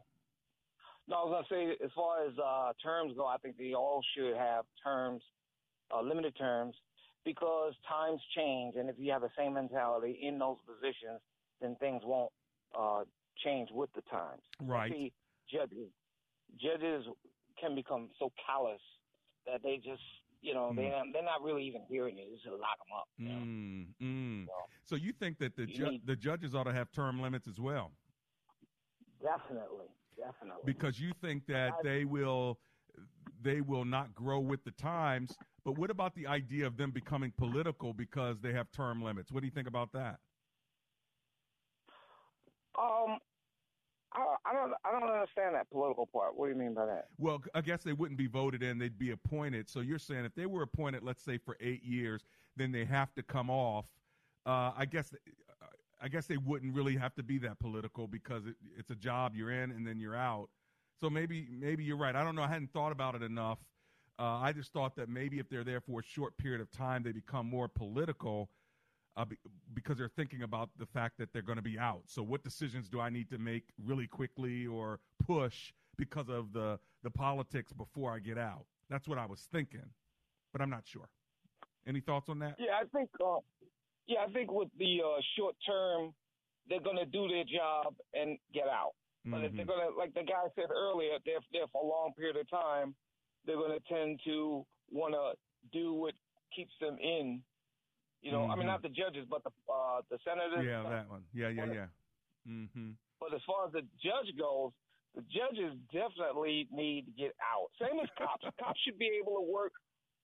No, 1.07 1.15
I 1.15 1.23
was 1.25 1.45
gonna 1.49 1.61
say 1.61 1.83
as 1.83 1.91
far 1.95 2.25
as 2.25 2.33
uh, 2.39 2.73
terms 2.83 3.13
go, 3.15 3.25
I 3.25 3.37
think 3.37 3.57
they 3.57 3.73
all 3.73 4.01
should 4.15 4.35
have 4.35 4.65
terms, 4.83 5.21
uh, 5.93 6.01
limited 6.01 6.35
terms, 6.37 6.75
because 7.25 7.73
times 7.87 8.21
change, 8.35 8.75
and 8.77 8.89
if 8.89 8.95
you 8.97 9.11
have 9.11 9.21
the 9.21 9.29
same 9.37 9.53
mentality 9.53 10.19
in 10.21 10.39
those 10.39 10.57
positions, 10.65 11.19
then 11.61 11.75
things 11.79 12.01
won't 12.05 12.31
uh, 12.77 13.03
change 13.43 13.69
with 13.71 13.89
the 13.93 14.01
times. 14.09 14.41
Right. 14.61 14.91
See, 14.91 15.11
judges, 15.51 15.89
judges 16.59 17.05
can 17.61 17.75
become 17.75 18.09
so 18.19 18.31
callous 18.45 18.81
that 19.45 19.61
they 19.63 19.77
just 19.77 20.01
you 20.41 20.55
know, 20.55 20.71
mm. 20.73 20.75
they 20.75 20.91
they're 21.13 21.23
not 21.23 21.43
really 21.43 21.63
even 21.63 21.81
hearing 21.87 22.17
you. 22.17 22.25
Just 22.33 22.47
lock 22.47 22.79
them 22.79 22.97
up. 22.97 23.07
Mm, 23.21 23.85
mm. 24.01 24.45
So, 24.45 24.51
so, 24.85 24.95
you 24.95 25.13
think 25.13 25.37
that 25.37 25.55
the 25.55 25.67
ju- 25.67 25.91
need, 25.91 26.01
the 26.05 26.15
judges 26.15 26.55
ought 26.55 26.63
to 26.63 26.73
have 26.73 26.91
term 26.91 27.21
limits 27.21 27.47
as 27.47 27.59
well? 27.59 27.91
Definitely, 29.21 29.85
definitely. 30.17 30.63
Because 30.65 30.99
you 30.99 31.11
think 31.21 31.45
that 31.45 31.73
I, 31.73 31.83
they 31.83 32.05
will 32.05 32.57
they 33.43 33.61
will 33.61 33.85
not 33.85 34.15
grow 34.15 34.39
with 34.39 34.63
the 34.63 34.71
times. 34.71 35.37
But 35.63 35.77
what 35.77 35.91
about 35.91 36.15
the 36.15 36.25
idea 36.25 36.65
of 36.65 36.75
them 36.75 36.89
becoming 36.89 37.31
political 37.37 37.93
because 37.93 38.39
they 38.41 38.53
have 38.53 38.71
term 38.71 39.01
limits? 39.03 39.31
What 39.31 39.41
do 39.41 39.45
you 39.45 39.51
think 39.51 39.67
about 39.67 39.91
that? 39.93 40.17
Um, 42.79 43.19
I, 44.13 44.53
don't 44.53 44.73
I 44.83 44.91
don't 44.91 45.09
understand 45.09 45.55
that 45.55 45.69
political 45.71 46.05
part. 46.05 46.37
What 46.37 46.47
do 46.47 46.51
you 46.51 46.57
mean 46.57 46.73
by 46.73 46.85
that? 46.85 47.07
Well, 47.17 47.41
I 47.53 47.61
guess 47.61 47.83
they 47.83 47.93
wouldn't 47.93 48.17
be 48.17 48.27
voted 48.27 48.61
in; 48.63 48.77
they'd 48.77 48.97
be 48.97 49.11
appointed. 49.11 49.69
So 49.69 49.79
you're 49.79 49.99
saying 49.99 50.25
if 50.25 50.35
they 50.35 50.45
were 50.45 50.63
appointed, 50.63 51.03
let's 51.03 51.23
say 51.23 51.37
for 51.37 51.57
eight 51.61 51.83
years, 51.83 52.25
then 52.57 52.71
they 52.71 52.85
have 52.85 53.13
to 53.15 53.23
come 53.23 53.49
off. 53.49 53.85
Uh, 54.45 54.71
I 54.75 54.85
guess 54.85 55.13
I 56.01 56.07
guess 56.07 56.25
they 56.25 56.37
wouldn't 56.37 56.73
really 56.73 56.97
have 56.97 57.15
to 57.15 57.23
be 57.23 57.37
that 57.39 57.59
political 57.59 58.07
because 58.07 58.45
it, 58.47 58.55
it's 58.77 58.89
a 58.89 58.95
job 58.95 59.33
you're 59.35 59.51
in 59.51 59.71
and 59.71 59.85
then 59.85 59.99
you're 59.99 60.15
out. 60.15 60.49
So 60.99 61.09
maybe 61.09 61.47
maybe 61.49 61.83
you're 61.83 61.97
right. 61.97 62.15
I 62.15 62.23
don't 62.23 62.35
know. 62.35 62.43
I 62.43 62.47
hadn't 62.47 62.73
thought 62.73 62.91
about 62.91 63.15
it 63.15 63.23
enough. 63.23 63.59
Uh, 64.19 64.39
I 64.39 64.51
just 64.51 64.73
thought 64.73 64.95
that 64.97 65.09
maybe 65.09 65.39
if 65.39 65.49
they're 65.49 65.63
there 65.63 65.81
for 65.81 66.01
a 66.01 66.03
short 66.03 66.37
period 66.37 66.61
of 66.61 66.69
time, 66.71 67.01
they 67.01 67.11
become 67.11 67.47
more 67.47 67.67
political 67.67 68.49
uh, 69.17 69.25
because 69.73 69.97
they're 69.97 70.11
thinking 70.15 70.43
about 70.43 70.69
the 70.77 70.85
fact 70.85 71.17
that 71.17 71.33
they're 71.33 71.41
going 71.41 71.57
to 71.57 71.61
be 71.63 71.77
out. 71.77 72.03
So, 72.07 72.23
what 72.23 72.43
decisions 72.43 72.89
do 72.89 72.99
I 72.99 73.09
need 73.09 73.29
to 73.29 73.37
make 73.37 73.65
really 73.83 74.07
quickly 74.07 74.67
or 74.67 74.99
push 75.25 75.73
because 75.97 76.29
of 76.29 76.53
the 76.53 76.79
the 77.03 77.11
politics 77.11 77.73
before 77.73 78.13
I 78.13 78.19
get 78.19 78.37
out? 78.37 78.65
That's 78.89 79.07
what 79.07 79.17
I 79.17 79.25
was 79.25 79.47
thinking, 79.51 79.89
but 80.51 80.61
I'm 80.61 80.69
not 80.69 80.83
sure. 80.85 81.09
Any 81.87 81.99
thoughts 81.99 82.29
on 82.29 82.39
that? 82.39 82.55
Yeah, 82.59 82.79
I 82.81 82.85
think. 82.95 83.09
Uh, 83.23 83.37
yeah, 84.07 84.19
I 84.27 84.31
think 84.31 84.51
with 84.51 84.69
the 84.77 85.01
uh, 85.05 85.21
short 85.37 85.55
term, 85.65 86.13
they're 86.67 86.81
going 86.81 86.97
to 86.97 87.05
do 87.05 87.27
their 87.27 87.43
job 87.43 87.93
and 88.13 88.37
get 88.53 88.67
out. 88.67 88.93
But 89.25 89.37
mm-hmm. 89.37 89.45
if 89.45 89.53
they're 89.55 89.65
going 89.65 89.87
to, 89.87 89.97
like 89.97 90.13
the 90.13 90.23
guy 90.23 90.49
said 90.55 90.71
earlier, 90.71 91.15
if 91.15 91.21
they're 91.25 91.39
there 91.53 91.67
for 91.71 91.83
a 91.83 91.87
long 91.87 92.11
period 92.17 92.35
of 92.37 92.49
time, 92.49 92.95
they're 93.45 93.55
going 93.55 93.77
to 93.77 93.93
tend 93.93 94.19
to 94.25 94.65
want 94.91 95.13
to 95.13 95.33
do 95.71 95.93
what 95.93 96.13
keeps 96.55 96.73
them 96.81 96.97
in 97.01 97.41
you 98.21 98.31
know, 98.31 98.45
mm-hmm. 98.45 98.51
I 98.51 98.55
mean, 98.55 98.69
mm-hmm. 98.69 98.77
not 98.77 98.81
the 98.85 98.93
judges, 98.93 99.25
but 99.29 99.43
the 99.43 99.51
uh, 99.65 100.01
the 100.09 100.17
senators. 100.21 100.65
Yeah, 100.65 100.85
that 100.85 101.09
one. 101.09 101.25
Yeah, 101.33 101.49
yeah, 101.49 101.65
yeah. 101.65 101.89
Mm-hmm. 102.45 102.97
But 103.19 103.33
as 103.33 103.41
far 103.45 103.65
as 103.65 103.73
the 103.73 103.81
judge 104.01 104.29
goes, 104.37 104.71
the 105.17 105.25
judges 105.29 105.73
definitely 105.89 106.69
need 106.71 107.09
to 107.09 107.13
get 107.17 107.33
out. 107.41 107.73
Same 107.81 107.97
as 107.99 108.09
cops. 108.17 108.45
cops 108.61 108.79
should 108.85 108.97
be 108.97 109.09
able 109.17 109.41
to 109.41 109.45
work 109.45 109.73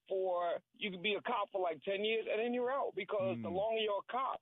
for. 0.08 0.62
You 0.78 0.90
can 0.90 1.02
be 1.02 1.18
a 1.18 1.22
cop 1.22 1.50
for 1.50 1.60
like 1.60 1.82
ten 1.82 2.06
years, 2.06 2.26
and 2.30 2.38
then 2.38 2.54
you're 2.54 2.70
out 2.70 2.94
because 2.94 3.34
mm. 3.34 3.42
the 3.42 3.50
longer 3.50 3.82
you're 3.82 4.02
a 4.02 4.12
cop, 4.12 4.38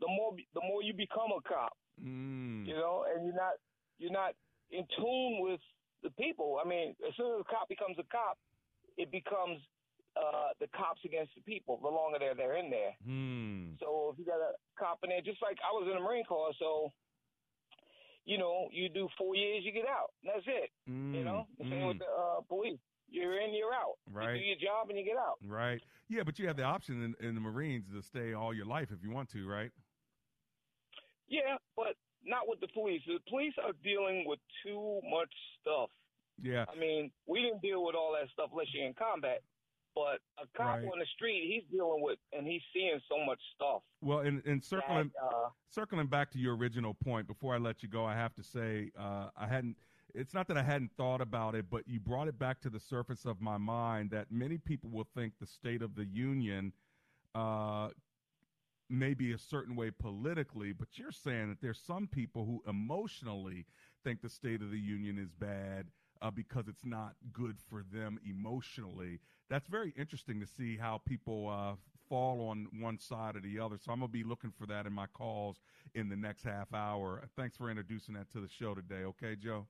the 0.00 0.08
more 0.08 0.32
the 0.56 0.64
more 0.64 0.82
you 0.82 0.96
become 0.96 1.28
a 1.36 1.44
cop. 1.44 1.76
Mm. 2.00 2.66
You 2.66 2.74
know, 2.74 3.04
and 3.04 3.24
you're 3.28 3.36
not 3.36 3.60
you're 4.00 4.16
not 4.16 4.32
in 4.72 4.88
tune 4.96 5.44
with 5.44 5.60
the 6.02 6.10
people. 6.16 6.56
I 6.56 6.66
mean, 6.66 6.96
as 7.06 7.12
soon 7.16 7.36
as 7.36 7.44
a 7.44 7.48
cop 7.52 7.68
becomes 7.68 7.96
a 8.00 8.06
cop, 8.08 8.40
it 8.96 9.12
becomes 9.12 9.60
uh, 10.16 10.54
the 10.60 10.66
cops 10.76 11.00
against 11.04 11.34
the 11.34 11.42
people. 11.42 11.78
The 11.82 11.88
longer 11.88 12.18
they're 12.18 12.34
they're 12.34 12.56
in 12.56 12.70
there. 12.70 12.94
Hmm. 13.04 13.74
So 13.80 14.12
if 14.12 14.18
you 14.18 14.24
got 14.24 14.40
a 14.40 14.54
cop 14.78 15.00
in 15.02 15.10
there, 15.10 15.20
just 15.20 15.42
like 15.42 15.58
I 15.62 15.72
was 15.72 15.86
in 15.88 15.94
the 15.94 16.02
Marine 16.02 16.24
Corps, 16.24 16.54
so 16.58 16.92
you 18.24 18.38
know 18.38 18.68
you 18.72 18.88
do 18.88 19.08
four 19.18 19.34
years, 19.34 19.64
you 19.64 19.72
get 19.72 19.86
out. 19.86 20.12
That's 20.24 20.46
it. 20.46 20.70
Mm. 20.88 21.14
You 21.14 21.24
know, 21.24 21.46
the 21.58 21.64
mm. 21.64 21.70
same 21.70 21.86
with 21.86 21.98
the 21.98 22.06
uh, 22.06 22.40
police. 22.48 22.78
You're 23.10 23.38
in, 23.40 23.54
you're 23.54 23.72
out. 23.72 23.94
Right. 24.10 24.34
You 24.34 24.40
do 24.40 24.46
your 24.46 24.56
job 24.56 24.90
and 24.90 24.98
you 24.98 25.04
get 25.04 25.16
out. 25.16 25.38
Right. 25.46 25.80
Yeah, 26.08 26.22
but 26.24 26.38
you 26.38 26.48
have 26.48 26.56
the 26.56 26.64
option 26.64 27.14
in, 27.20 27.26
in 27.26 27.34
the 27.34 27.40
Marines 27.40 27.84
to 27.94 28.02
stay 28.02 28.32
all 28.32 28.52
your 28.52 28.66
life 28.66 28.88
if 28.90 29.04
you 29.04 29.10
want 29.10 29.30
to, 29.30 29.46
right? 29.46 29.70
Yeah, 31.28 31.56
but 31.76 31.94
not 32.24 32.48
with 32.48 32.60
the 32.60 32.68
police. 32.68 33.02
The 33.06 33.18
police 33.28 33.54
are 33.62 33.72
dealing 33.84 34.24
with 34.26 34.40
too 34.64 35.00
much 35.08 35.30
stuff. 35.60 35.90
Yeah. 36.42 36.64
I 36.66 36.78
mean, 36.78 37.10
we 37.26 37.42
didn't 37.42 37.62
deal 37.62 37.84
with 37.84 37.94
all 37.94 38.16
that 38.18 38.28
stuff 38.32 38.50
unless 38.52 38.66
you're 38.74 38.86
in 38.86 38.94
combat. 38.94 39.42
But 39.94 40.18
a 40.42 40.46
cop 40.56 40.78
right. 40.78 40.84
on 40.84 40.98
the 40.98 41.06
street, 41.14 41.44
he's 41.46 41.62
dealing 41.70 42.02
with 42.02 42.18
and 42.32 42.46
he's 42.46 42.62
seeing 42.72 42.98
so 43.08 43.24
much 43.24 43.38
stuff. 43.54 43.82
Well, 44.00 44.20
and, 44.20 44.42
and 44.44 44.62
circling 44.62 45.12
that, 45.14 45.24
uh, 45.24 45.48
circling 45.70 46.08
back 46.08 46.32
to 46.32 46.38
your 46.38 46.56
original 46.56 46.94
point, 46.94 47.28
before 47.28 47.54
I 47.54 47.58
let 47.58 47.82
you 47.82 47.88
go, 47.88 48.04
I 48.04 48.14
have 48.14 48.34
to 48.34 48.42
say 48.42 48.90
uh, 48.98 49.28
I 49.36 49.46
hadn't. 49.46 49.76
It's 50.12 50.34
not 50.34 50.46
that 50.48 50.56
I 50.56 50.62
hadn't 50.62 50.90
thought 50.96 51.20
about 51.20 51.54
it, 51.54 51.66
but 51.70 51.82
you 51.86 51.98
brought 51.98 52.28
it 52.28 52.38
back 52.38 52.60
to 52.62 52.70
the 52.70 52.78
surface 52.78 53.24
of 53.24 53.40
my 53.40 53.56
mind 53.56 54.10
that 54.10 54.30
many 54.30 54.58
people 54.58 54.90
will 54.90 55.08
think 55.14 55.34
the 55.40 55.46
State 55.46 55.82
of 55.82 55.96
the 55.96 56.04
Union 56.04 56.72
uh, 57.34 57.88
may 58.88 59.14
be 59.14 59.32
a 59.32 59.38
certain 59.38 59.74
way 59.74 59.90
politically, 59.90 60.72
but 60.72 60.88
you're 60.94 61.10
saying 61.10 61.48
that 61.48 61.60
there's 61.60 61.80
some 61.84 62.06
people 62.06 62.44
who 62.44 62.62
emotionally 62.68 63.66
think 64.04 64.22
the 64.22 64.28
State 64.28 64.62
of 64.62 64.70
the 64.70 64.78
Union 64.78 65.18
is 65.18 65.30
bad 65.32 65.86
uh, 66.24 66.30
because 66.30 66.66
it's 66.68 66.86
not 66.86 67.14
good 67.32 67.58
for 67.68 67.84
them 67.92 68.18
emotionally. 68.28 69.20
That's 69.50 69.68
very 69.68 69.92
interesting 69.96 70.40
to 70.40 70.46
see 70.46 70.78
how 70.78 71.02
people 71.06 71.48
uh, 71.50 71.74
fall 72.08 72.48
on 72.48 72.66
one 72.80 72.98
side 72.98 73.36
or 73.36 73.40
the 73.40 73.60
other. 73.60 73.76
So 73.76 73.92
I'm 73.92 73.98
going 73.98 74.08
to 74.08 74.12
be 74.12 74.24
looking 74.24 74.50
for 74.58 74.66
that 74.66 74.86
in 74.86 74.92
my 74.92 75.06
calls 75.06 75.58
in 75.94 76.08
the 76.08 76.16
next 76.16 76.42
half 76.42 76.72
hour. 76.72 77.22
Thanks 77.36 77.58
for 77.58 77.68
introducing 77.68 78.14
that 78.14 78.30
to 78.32 78.40
the 78.40 78.48
show 78.48 78.74
today. 78.74 79.04
Okay, 79.04 79.36
Joe? 79.36 79.66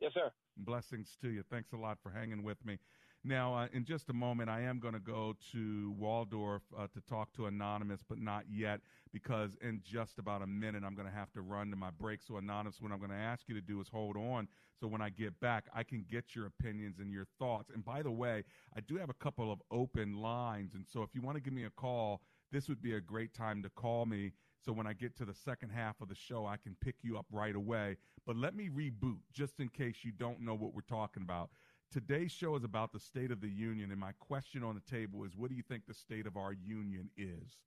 Yes, 0.00 0.12
sir. 0.14 0.32
Blessings 0.56 1.16
to 1.20 1.28
you. 1.28 1.44
Thanks 1.50 1.72
a 1.72 1.76
lot 1.76 1.98
for 2.02 2.10
hanging 2.10 2.42
with 2.42 2.64
me. 2.64 2.78
Now, 3.24 3.54
uh, 3.54 3.68
in 3.72 3.84
just 3.84 4.10
a 4.10 4.12
moment, 4.12 4.50
I 4.50 4.62
am 4.62 4.80
going 4.80 4.94
to 4.94 5.00
go 5.00 5.36
to 5.52 5.94
Waldorf 5.96 6.62
uh, 6.76 6.88
to 6.92 7.00
talk 7.02 7.32
to 7.34 7.46
Anonymous, 7.46 8.00
but 8.08 8.18
not 8.18 8.44
yet, 8.50 8.80
because 9.12 9.52
in 9.60 9.80
just 9.84 10.18
about 10.18 10.42
a 10.42 10.46
minute, 10.46 10.82
I'm 10.84 10.96
going 10.96 11.06
to 11.06 11.14
have 11.14 11.32
to 11.34 11.40
run 11.40 11.70
to 11.70 11.76
my 11.76 11.90
break. 11.90 12.20
So, 12.20 12.38
Anonymous, 12.38 12.80
what 12.80 12.90
I'm 12.90 12.98
going 12.98 13.12
to 13.12 13.16
ask 13.16 13.48
you 13.48 13.54
to 13.54 13.60
do 13.60 13.80
is 13.80 13.86
hold 13.88 14.16
on. 14.16 14.48
So, 14.80 14.88
when 14.88 15.00
I 15.00 15.08
get 15.08 15.38
back, 15.38 15.66
I 15.72 15.84
can 15.84 16.04
get 16.10 16.34
your 16.34 16.46
opinions 16.46 16.98
and 16.98 17.12
your 17.12 17.26
thoughts. 17.38 17.70
And 17.72 17.84
by 17.84 18.02
the 18.02 18.10
way, 18.10 18.42
I 18.76 18.80
do 18.80 18.96
have 18.96 19.08
a 19.08 19.14
couple 19.14 19.52
of 19.52 19.62
open 19.70 20.16
lines. 20.16 20.74
And 20.74 20.84
so, 20.92 21.04
if 21.04 21.10
you 21.14 21.22
want 21.22 21.36
to 21.36 21.40
give 21.40 21.54
me 21.54 21.64
a 21.64 21.70
call, 21.70 22.22
this 22.50 22.68
would 22.68 22.82
be 22.82 22.94
a 22.94 23.00
great 23.00 23.34
time 23.34 23.62
to 23.62 23.70
call 23.70 24.04
me. 24.04 24.32
So 24.64 24.72
when 24.72 24.86
I 24.86 24.92
get 24.92 25.16
to 25.16 25.24
the 25.24 25.34
second 25.34 25.70
half 25.70 26.00
of 26.00 26.08
the 26.08 26.14
show, 26.14 26.46
I 26.46 26.56
can 26.56 26.76
pick 26.80 26.96
you 27.02 27.18
up 27.18 27.26
right 27.32 27.54
away. 27.54 27.96
But 28.26 28.36
let 28.36 28.54
me 28.54 28.68
reboot 28.68 29.18
just 29.32 29.58
in 29.58 29.68
case 29.68 29.96
you 30.02 30.12
don't 30.12 30.40
know 30.40 30.54
what 30.54 30.72
we're 30.72 30.82
talking 30.82 31.22
about. 31.22 31.50
Today's 31.92 32.32
show 32.32 32.56
is 32.56 32.64
about 32.64 32.92
the 32.92 32.98
state 32.98 33.30
of 33.30 33.40
the 33.40 33.48
union, 33.48 33.90
and 33.90 34.00
my 34.00 34.12
question 34.12 34.64
on 34.64 34.74
the 34.74 34.90
table 34.90 35.24
is 35.24 35.36
what 35.36 35.50
do 35.50 35.56
you 35.56 35.62
think 35.62 35.86
the 35.86 35.94
state 35.94 36.26
of 36.26 36.36
our 36.36 36.52
union 36.52 37.10
is 37.16 37.58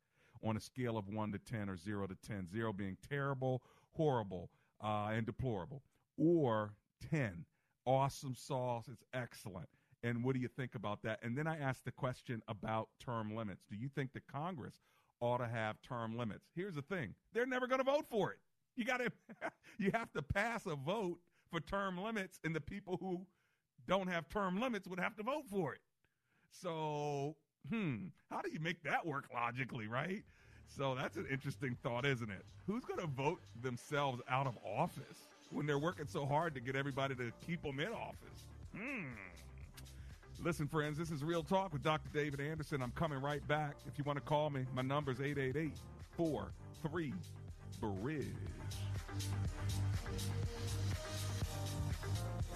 on 0.44 0.58
a 0.58 0.60
scale 0.60 0.98
of 0.98 1.08
1 1.08 1.32
to 1.32 1.38
10 1.38 1.70
or 1.70 1.78
0 1.78 2.08
to 2.08 2.16
10? 2.28 2.48
0 2.48 2.74
being 2.74 2.98
terrible, 3.08 3.62
horrible, 3.92 4.50
uh, 4.84 5.10
and 5.12 5.26
deplorable, 5.26 5.84
or 6.18 6.74
10, 7.12 7.46
awesome 7.86 8.36
sauce, 8.36 8.86
it's 8.92 9.04
excellent. 9.14 9.70
And 10.04 10.24
what 10.24 10.36
do 10.36 10.42
you 10.42 10.48
think 10.48 10.76
about 10.76 11.02
that? 11.04 11.20
And 11.24 11.38
then 11.38 11.48
I 11.48 11.58
asked 11.60 11.86
the 11.86 11.92
question 11.92 12.42
about 12.48 12.90
term 13.00 13.36
limits. 13.36 13.64
Do 13.70 13.76
you 13.76 13.90
think 13.90 14.14
that 14.14 14.28
Congress 14.28 14.76
ought 15.20 15.38
to 15.38 15.48
have 15.48 15.82
term 15.82 16.18
limits? 16.18 16.46
Here's 16.56 16.76
the 16.76 16.82
thing 16.82 17.14
they're 17.34 17.46
never 17.46 17.68
going 17.68 17.80
to 17.80 17.92
vote 17.92 18.06
for 18.10 18.32
it. 18.32 18.40
You 18.76 18.86
got 18.86 18.98
to, 18.98 19.12
you 19.78 19.92
have 19.94 20.12
to 20.14 20.22
pass 20.22 20.66
a 20.66 20.76
vote 20.76 21.20
for 21.52 21.60
term 21.60 21.98
limits, 21.98 22.40
and 22.44 22.56
the 22.56 22.62
people 22.62 22.98
who 23.00 23.26
don't 23.88 24.08
have 24.08 24.28
term 24.30 24.60
limits 24.60 24.88
would 24.88 25.00
have 25.00 25.15
to 25.17 25.24
vote 25.24 25.45
for 25.50 25.74
it. 25.74 25.80
So, 26.50 27.36
hmm, 27.69 28.08
how 28.32 28.41
do 28.41 28.50
you 28.52 28.60
make 28.60 28.84
that 28.84 29.06
work 29.06 29.26
logically, 29.34 29.88
right? 29.88 30.24
So 30.67 30.95
that's 30.95 31.17
an 31.17 31.28
interesting 31.32 31.78
thought, 31.84 32.06
isn't 32.06 32.30
it? 32.30 32.43
Who's 32.65 32.84
going 32.84 33.00
to 33.00 33.08
vote 33.08 33.41
themselves 33.62 34.21
out 34.30 34.48
of 34.48 34.58
office 34.65 35.28
when 35.52 35.65
they're 35.65 35.80
working 35.80 36.08
so 36.08 36.26
hard 36.26 36.54
to 36.56 36.62
get 36.62 36.76
everybody 36.76 37.15
to 37.15 37.32
keep 37.45 37.62
them 37.62 37.80
in 37.80 37.89
office? 37.89 38.43
Hmm. 38.76 39.06
Listen, 40.43 40.67
friends, 40.67 40.98
this 40.98 41.12
is 41.12 41.24
Real 41.24 41.43
Talk 41.43 41.71
with 41.71 41.82
Dr. 41.82 42.10
David 42.13 42.41
Anderson. 42.41 42.82
I'm 42.82 42.91
coming 42.91 43.21
right 43.21 43.45
back. 43.48 43.76
If 43.88 43.98
you 43.98 44.04
want 44.04 44.17
to 44.17 44.24
call 44.24 44.50
me, 44.50 44.65
my 44.74 44.82
number 44.82 45.12
is 45.12 45.21
888 45.21 45.71
43 46.17 47.13
Bridge. 47.82 48.26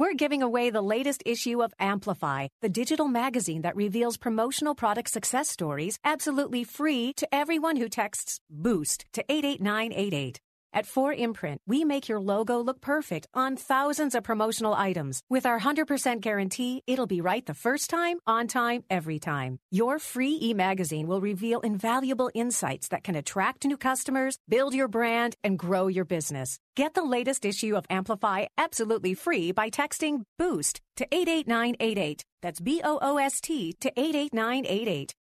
We're 0.00 0.14
giving 0.14 0.42
away 0.42 0.70
the 0.70 0.80
latest 0.80 1.22
issue 1.26 1.62
of 1.62 1.74
Amplify, 1.78 2.48
the 2.62 2.70
digital 2.70 3.06
magazine 3.06 3.60
that 3.64 3.76
reveals 3.76 4.16
promotional 4.16 4.74
product 4.74 5.10
success 5.10 5.50
stories 5.50 5.98
absolutely 6.06 6.64
free 6.64 7.12
to 7.18 7.28
everyone 7.34 7.76
who 7.76 7.86
texts 7.86 8.40
BOOST 8.48 9.04
to 9.12 9.22
88988. 9.28 10.40
At 10.72 10.86
4imprint, 10.86 11.58
we 11.66 11.84
make 11.84 12.08
your 12.08 12.20
logo 12.20 12.60
look 12.60 12.80
perfect 12.80 13.26
on 13.34 13.56
thousands 13.56 14.14
of 14.14 14.22
promotional 14.22 14.72
items. 14.72 15.20
With 15.28 15.44
our 15.44 15.58
100% 15.58 16.20
guarantee, 16.20 16.82
it'll 16.86 17.08
be 17.08 17.20
right 17.20 17.44
the 17.44 17.54
first 17.54 17.90
time, 17.90 18.18
on 18.24 18.46
time, 18.46 18.84
every 18.88 19.18
time. 19.18 19.58
Your 19.72 19.98
free 19.98 20.38
e-magazine 20.40 21.08
will 21.08 21.20
reveal 21.20 21.58
invaluable 21.60 22.30
insights 22.34 22.86
that 22.88 23.02
can 23.02 23.16
attract 23.16 23.64
new 23.64 23.76
customers, 23.76 24.38
build 24.48 24.72
your 24.72 24.86
brand, 24.86 25.34
and 25.42 25.58
grow 25.58 25.88
your 25.88 26.04
business. 26.04 26.60
Get 26.76 26.94
the 26.94 27.02
latest 27.02 27.44
issue 27.44 27.74
of 27.76 27.84
Amplify 27.90 28.46
absolutely 28.56 29.14
free 29.14 29.50
by 29.50 29.70
texting 29.70 30.24
BOOST 30.38 30.80
to 30.98 31.08
88988. 31.10 32.24
That's 32.42 32.60
B 32.60 32.80
O 32.84 32.98
O 33.02 33.16
S 33.16 33.40
T 33.40 33.74
to 33.80 33.92
88988. 33.96 35.14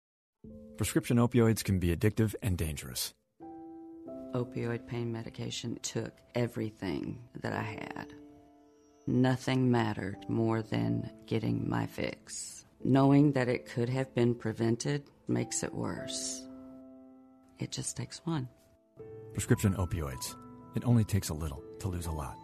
Prescription 0.77 1.17
opioids 1.17 1.65
can 1.65 1.79
be 1.79 1.97
addictive 1.97 2.35
and 2.43 2.57
dangerous 2.57 3.15
opioid 4.35 4.87
pain 4.87 5.13
medication 5.13 5.79
took 5.83 6.13
everything 6.35 7.19
that 7.41 7.53
I 7.53 7.63
had. 7.63 8.13
Nothing 9.07 9.71
mattered 9.71 10.25
more 10.29 10.63
than 10.63 11.11
getting 11.27 11.69
my 11.69 11.87
fix. 11.87 12.65
Knowing 12.85 13.33
that 13.33 13.49
it 13.49 13.67
could 13.67 13.89
have 13.89 14.15
been 14.15 14.35
prevented 14.35 15.05
makes 15.27 15.63
it 15.63 15.75
worse. 15.75 16.43
It 17.59 17.73
just 17.73 17.97
takes 17.97 18.21
one. 18.25 18.49
Prescription 19.33 19.75
opioids. 19.75 20.37
It 20.77 20.85
only 20.85 21.05
takes 21.05 21.31
a 21.31 21.35
little 21.35 21.65
to 21.81 21.89
lose 21.89 22.07
a 22.07 22.13
lot. 22.13 22.37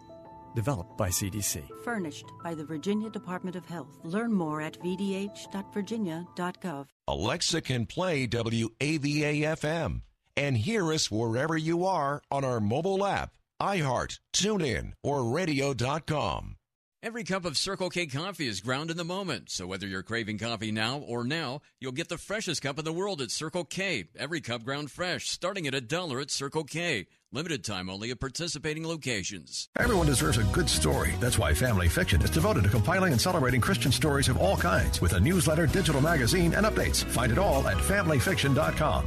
Developed 0.55 0.97
by 0.97 1.09
CDC. 1.09 1.63
Furnished 1.83 2.25
by 2.43 2.55
the 2.55 2.65
Virginia 2.65 3.09
Department 3.09 3.55
of 3.55 3.65
Health. 3.65 3.99
Learn 4.03 4.33
more 4.33 4.61
at 4.61 4.79
vdh.virginia.gov. 4.81 6.87
Alexa 7.07 7.61
can 7.61 7.85
play 7.85 8.27
WAVA 8.27 9.57
FM 9.57 10.01
and 10.37 10.57
hear 10.57 10.91
us 10.91 11.11
wherever 11.11 11.57
you 11.57 11.85
are 11.85 12.21
on 12.31 12.43
our 12.43 12.59
mobile 12.59 13.05
app, 13.05 13.33
iHeart, 13.61 14.19
TuneIn, 14.33 14.93
or 15.03 15.25
radio.com. 15.25 16.57
Every 17.05 17.23
cup 17.23 17.45
of 17.45 17.55
Circle 17.55 17.91
K 17.91 18.07
coffee 18.07 18.47
is 18.47 18.61
ground 18.61 18.89
in 18.89 18.97
the 18.97 19.03
moment, 19.03 19.51
so 19.51 19.67
whether 19.67 19.85
you're 19.85 20.01
craving 20.01 20.39
coffee 20.39 20.71
now 20.71 20.97
or 20.97 21.23
now, 21.23 21.61
you'll 21.79 21.91
get 21.91 22.09
the 22.09 22.17
freshest 22.17 22.63
cup 22.63 22.79
in 22.79 22.83
the 22.83 22.91
world 22.91 23.21
at 23.21 23.29
Circle 23.29 23.65
K. 23.65 24.05
Every 24.17 24.41
cup 24.41 24.63
ground 24.63 24.89
fresh, 24.89 25.29
starting 25.29 25.67
at 25.67 25.75
a 25.75 25.81
dollar 25.81 26.19
at 26.19 26.31
Circle 26.31 26.63
K. 26.63 27.05
Limited 27.31 27.63
time 27.63 27.91
only 27.91 28.09
at 28.09 28.19
participating 28.19 28.87
locations. 28.87 29.69
Everyone 29.77 30.07
deserves 30.07 30.39
a 30.39 30.43
good 30.45 30.67
story. 30.67 31.13
That's 31.19 31.37
why 31.37 31.53
Family 31.53 31.89
Fiction 31.89 32.23
is 32.23 32.31
devoted 32.31 32.63
to 32.63 32.69
compiling 32.69 33.11
and 33.11 33.21
celebrating 33.21 33.61
Christian 33.61 33.91
stories 33.91 34.27
of 34.27 34.37
all 34.37 34.57
kinds 34.57 34.99
with 34.99 35.13
a 35.13 35.19
newsletter, 35.19 35.67
digital 35.67 36.01
magazine, 36.01 36.55
and 36.55 36.65
updates. 36.65 37.03
Find 37.03 37.31
it 37.31 37.37
all 37.37 37.67
at 37.67 37.77
familyfiction.com 37.77 39.05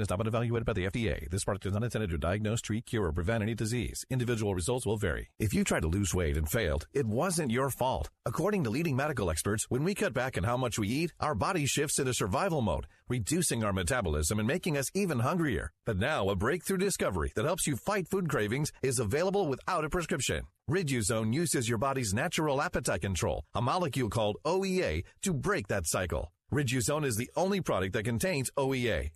is 0.00 0.10
not 0.10 0.18
been 0.18 0.26
evaluated 0.26 0.64
by 0.64 0.72
the 0.72 0.86
FDA. 0.86 1.30
This 1.30 1.44
product 1.44 1.66
is 1.66 1.72
not 1.72 1.84
intended 1.84 2.10
to 2.10 2.18
diagnose, 2.18 2.60
treat, 2.60 2.86
cure, 2.86 3.06
or 3.06 3.12
prevent 3.12 3.42
any 3.42 3.54
disease. 3.54 4.04
Individual 4.10 4.54
results 4.54 4.86
will 4.86 4.96
vary. 4.96 5.28
If 5.38 5.54
you 5.54 5.64
tried 5.64 5.82
to 5.82 5.88
lose 5.88 6.14
weight 6.14 6.36
and 6.36 6.48
failed, 6.48 6.86
it 6.92 7.06
wasn't 7.06 7.50
your 7.50 7.70
fault. 7.70 8.10
According 8.26 8.64
to 8.64 8.70
leading 8.70 8.96
medical 8.96 9.30
experts, 9.30 9.66
when 9.68 9.84
we 9.84 9.94
cut 9.94 10.12
back 10.12 10.36
on 10.36 10.44
how 10.44 10.56
much 10.56 10.78
we 10.78 10.88
eat, 10.88 11.12
our 11.20 11.34
body 11.34 11.66
shifts 11.66 11.98
into 11.98 12.14
survival 12.14 12.62
mode, 12.62 12.86
reducing 13.08 13.64
our 13.64 13.72
metabolism 13.72 14.38
and 14.38 14.48
making 14.48 14.76
us 14.76 14.90
even 14.94 15.20
hungrier. 15.20 15.70
But 15.86 15.98
now, 15.98 16.28
a 16.28 16.36
breakthrough 16.36 16.78
discovery 16.78 17.32
that 17.36 17.44
helps 17.44 17.66
you 17.66 17.76
fight 17.76 18.08
food 18.08 18.28
cravings 18.28 18.72
is 18.82 18.98
available 18.98 19.46
without 19.46 19.84
a 19.84 19.90
prescription. 19.90 20.44
Riduzone 20.70 21.34
uses 21.34 21.68
your 21.68 21.78
body's 21.78 22.14
natural 22.14 22.62
appetite 22.62 23.02
control, 23.02 23.44
a 23.54 23.60
molecule 23.60 24.08
called 24.08 24.38
OEA, 24.46 25.04
to 25.22 25.34
break 25.34 25.68
that 25.68 25.86
cycle. 25.86 26.32
Riduzone 26.52 27.04
is 27.04 27.16
the 27.16 27.30
only 27.36 27.60
product 27.60 27.94
that 27.94 28.04
contains 28.04 28.50
OEA. 28.56 29.10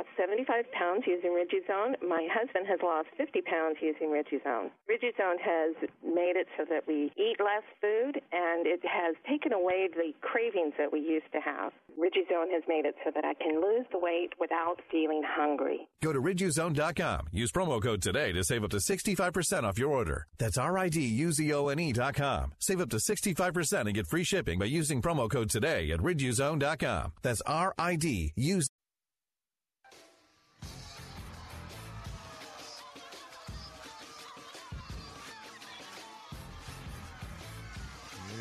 Lost 0.00 0.08
75 0.16 0.64
pounds 0.72 1.04
using 1.06 1.30
Riduzone. 1.30 1.94
My 2.06 2.26
husband 2.32 2.66
has 2.66 2.80
lost 2.82 3.08
50 3.18 3.42
pounds 3.42 3.76
using 3.82 4.08
Riduzone. 4.08 4.70
Riduzone 4.88 5.40
has 5.40 5.76
made 6.02 6.36
it 6.36 6.46
so 6.56 6.64
that 6.70 6.86
we 6.88 7.12
eat 7.16 7.36
less 7.38 7.64
food 7.80 8.20
and 8.32 8.66
it 8.66 8.80
has 8.84 9.14
taken 9.28 9.52
away 9.52 9.88
the 9.92 10.12
cravings 10.22 10.72
that 10.78 10.90
we 10.90 11.00
used 11.00 11.30
to 11.32 11.40
have. 11.40 11.72
Riduzone 11.98 12.50
has 12.52 12.62
made 12.66 12.86
it 12.86 12.94
so 13.04 13.10
that 13.14 13.24
I 13.24 13.34
can 13.34 13.60
lose 13.60 13.84
the 13.92 13.98
weight 13.98 14.32
without 14.40 14.76
feeling 14.90 15.22
hungry. 15.26 15.86
Go 16.02 16.14
to 16.14 16.20
riduzone.com. 16.20 17.26
Use 17.32 17.52
promo 17.52 17.82
code 17.82 18.00
today 18.00 18.32
to 18.32 18.42
save 18.42 18.64
up 18.64 18.70
to 18.70 18.78
65% 18.78 19.64
off 19.64 19.78
your 19.78 19.90
order. 19.90 20.26
That's 20.38 20.56
R-I-D-U-Z-O-N-E.com. 20.56 22.52
Save 22.58 22.80
up 22.80 22.90
to 22.90 22.96
65% 22.96 23.80
and 23.80 23.94
get 23.94 24.06
free 24.06 24.24
shipping 24.24 24.58
by 24.58 24.64
using 24.64 25.02
promo 25.02 25.30
code 25.30 25.50
today 25.50 25.90
at 25.90 26.00
riduzone.com. 26.00 27.12
That's 27.22 27.42
R-I-D-U-Z. 27.42 28.68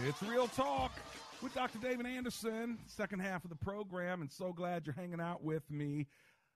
It's 0.10 0.24
Real 0.24 0.48
Talk 0.48 0.92
with 1.40 1.54
Dr. 1.54 1.78
David 1.78 2.08
Anderson, 2.08 2.80
second 2.88 3.20
half 3.20 3.44
of 3.44 3.52
the 3.52 3.56
program, 3.56 4.22
and 4.22 4.32
so 4.32 4.52
glad 4.52 4.88
you're 4.88 4.96
hanging 4.96 5.22
out 5.22 5.44
with 5.44 5.70
me 5.70 6.08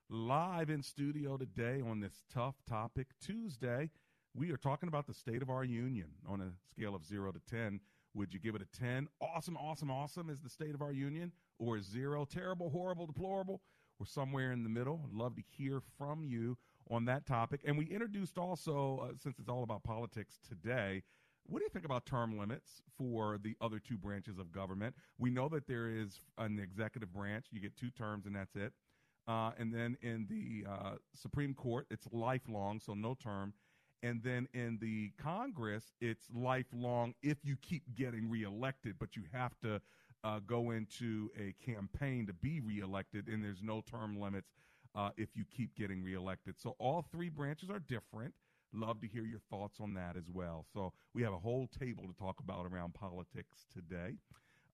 live 0.10 0.72
in 0.72 0.82
studio 0.82 1.38
today 1.38 1.80
on 1.80 2.00
this 2.00 2.24
tough 2.34 2.56
topic 2.68 3.10
Tuesday. 3.24 3.92
We 4.34 4.52
are 4.52 4.58
talking 4.58 4.90
about 4.90 5.06
the 5.06 5.14
state 5.14 5.44
of 5.44 5.52
our 5.52 5.64
union 5.64 6.08
on 6.28 6.42
a 6.42 6.50
scale 6.72 6.96
of 6.96 7.06
zero 7.06 7.32
to 7.32 7.40
10. 7.48 7.80
Would 8.16 8.34
you 8.34 8.40
give 8.40 8.56
it 8.56 8.64
a 8.64 8.80
10? 8.80 9.08
Awesome, 9.22 9.56
awesome, 9.58 9.92
awesome 9.92 10.32
is 10.32 10.42
the 10.42 10.50
state 10.50 10.74
of 10.74 10.82
our 10.82 10.92
union, 10.92 11.32
or 11.60 11.80
zero, 11.80 12.26
terrible, 12.26 12.72
horrible, 12.72 13.06
deplorable, 13.06 13.62
or 14.00 14.08
somewhere 14.08 14.52
in 14.52 14.64
the 14.64 14.70
middle? 14.70 15.00
I'd 15.06 15.14
love 15.16 15.36
to 15.36 15.44
hear 15.56 15.80
from 16.00 16.24
you 16.24 16.58
on 16.90 17.06
that 17.06 17.28
topic. 17.28 17.62
And 17.66 17.78
we 17.78 17.86
introduced 17.86 18.40
also, 18.40 19.08
uh, 19.08 19.14
since 19.22 19.38
it's 19.38 19.48
all 19.48 19.62
about 19.62 19.84
politics 19.84 20.40
today, 20.50 21.04
what 21.46 21.60
do 21.60 21.66
you 21.66 21.70
think 21.70 21.86
about 21.86 22.06
term 22.06 22.38
limits 22.38 22.82
for 22.98 23.38
the 23.42 23.56
other 23.62 23.80
two 23.80 23.98
branches 23.98 24.40
of 24.40 24.52
government? 24.52 24.96
We 25.18 25.30
know 25.30 25.50
that 25.50 25.68
there 25.68 25.90
is 25.90 26.22
an 26.38 26.60
executive 26.60 27.14
branch, 27.14 27.48
you 27.52 27.60
get 27.60 27.76
two 27.78 27.90
terms 27.92 28.26
and 28.26 28.36
that's 28.36 28.56
it. 28.56 28.74
Uh, 29.28 29.52
and 29.58 29.74
then 29.74 29.98
in 30.02 30.28
the 30.30 30.70
uh, 30.70 30.96
Supreme 31.16 31.54
Court, 31.54 31.88
it's 31.90 32.08
lifelong, 32.12 32.80
so 32.80 32.94
no 32.94 33.16
term. 33.16 33.54
And 34.02 34.22
then 34.22 34.50
in 34.54 34.78
the 34.82 35.12
Congress, 35.18 35.94
it's 36.02 36.28
lifelong 36.34 37.14
if 37.24 37.38
you 37.44 37.56
keep 37.62 37.84
getting 37.96 38.30
reelected, 38.30 38.96
but 39.00 39.16
you 39.16 39.24
have 39.32 39.54
to 39.62 39.80
uh, 40.26 40.40
go 40.46 40.72
into 40.72 41.30
a 41.40 41.54
campaign 41.64 42.28
to 42.28 42.34
be 42.34 42.60
reelected, 42.60 43.28
and 43.28 43.44
there's 43.44 43.62
no 43.62 43.82
term 43.82 44.20
limits 44.20 44.52
uh, 44.96 45.10
if 45.18 45.30
you 45.36 45.46
keep 45.56 45.76
getting 45.76 46.04
reelected. 46.04 46.60
So 46.60 46.76
all 46.80 47.06
three 47.12 47.30
branches 47.30 47.70
are 47.70 47.80
different. 47.80 48.34
Love 48.74 49.00
to 49.02 49.08
hear 49.08 49.24
your 49.24 49.40
thoughts 49.52 49.80
on 49.80 49.94
that 49.94 50.18
as 50.18 50.30
well. 50.34 50.66
So 50.74 50.94
we 51.14 51.22
have 51.22 51.34
a 51.34 51.38
whole 51.38 51.68
table 51.68 52.04
to 52.08 52.14
talk 52.14 52.40
about 52.40 52.66
around 52.66 52.94
politics 52.94 53.66
today. 53.72 54.16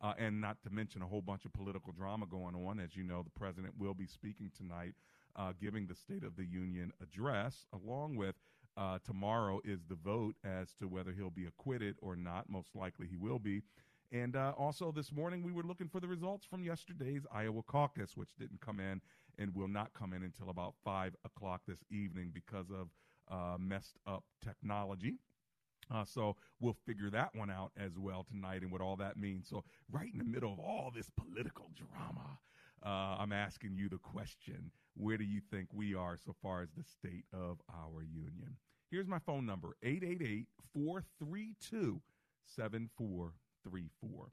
Uh, 0.01 0.13
and 0.17 0.39
not 0.39 0.62
to 0.63 0.69
mention 0.69 1.01
a 1.01 1.05
whole 1.05 1.21
bunch 1.21 1.43
of 1.43 1.51
political 1.51 1.91
drama 1.91 2.25
going 2.25 2.55
on. 2.55 2.79
As 2.79 2.95
you 2.95 3.03
know, 3.03 3.21
the 3.21 3.38
president 3.38 3.73
will 3.77 3.93
be 3.93 4.07
speaking 4.07 4.49
tonight, 4.55 4.93
uh, 5.35 5.51
giving 5.59 5.88
the 5.88 5.95
State 5.95 6.23
of 6.23 6.38
the 6.38 6.45
Union 6.45 6.93
address, 7.03 7.65
along 7.73 8.15
with 8.15 8.35
uh, 8.77 8.99
tomorrow 9.05 9.59
is 9.65 9.81
the 9.89 9.95
vote 9.95 10.35
as 10.45 10.73
to 10.79 10.88
whether 10.88 11.12
he'll 11.12 11.29
be 11.29 11.45
acquitted 11.45 11.97
or 12.01 12.15
not. 12.15 12.49
Most 12.49 12.73
likely 12.75 13.07
he 13.07 13.17
will 13.17 13.39
be. 13.39 13.62
And 14.13 14.38
uh, 14.38 14.53
also 14.57 14.93
this 14.93 15.12
morning, 15.12 15.43
we 15.43 15.51
were 15.51 15.63
looking 15.63 15.89
for 15.89 15.99
the 15.99 16.07
results 16.07 16.45
from 16.45 16.63
yesterday's 16.63 17.25
Iowa 17.31 17.62
caucus, 17.63 18.15
which 18.15 18.35
didn't 18.39 18.62
come 18.62 18.79
in 18.79 19.01
and 19.38 19.53
will 19.53 19.67
not 19.67 19.93
come 19.93 20.13
in 20.13 20.23
until 20.23 20.49
about 20.49 20.75
5 20.83 21.15
o'clock 21.25 21.62
this 21.67 21.83
evening 21.91 22.31
because 22.33 22.71
of 22.71 22.88
uh, 23.29 23.57
messed 23.59 23.97
up 24.07 24.23
technology. 24.43 25.15
Uh, 25.93 26.05
so 26.05 26.35
we'll 26.59 26.77
figure 26.85 27.09
that 27.09 27.35
one 27.35 27.49
out 27.49 27.71
as 27.77 27.97
well 27.97 28.23
tonight 28.23 28.61
and 28.61 28.71
what 28.71 28.81
all 28.81 28.95
that 28.95 29.17
means. 29.17 29.47
So, 29.49 29.63
right 29.91 30.09
in 30.11 30.19
the 30.19 30.23
middle 30.23 30.53
of 30.53 30.59
all 30.59 30.91
this 30.95 31.09
political 31.09 31.71
drama, 31.75 32.37
uh, 32.85 33.17
I'm 33.19 33.33
asking 33.33 33.75
you 33.75 33.89
the 33.89 33.97
question 33.97 34.71
where 34.95 35.17
do 35.17 35.23
you 35.23 35.41
think 35.51 35.69
we 35.73 35.95
are 35.95 36.17
so 36.17 36.35
far 36.41 36.61
as 36.61 36.69
the 36.77 36.83
state 36.83 37.25
of 37.33 37.59
our 37.73 38.03
union? 38.03 38.57
Here's 38.91 39.07
my 39.07 39.19
phone 39.19 39.45
number 39.45 39.75
888 39.81 40.47
432 40.73 42.01
7434. 42.45 44.31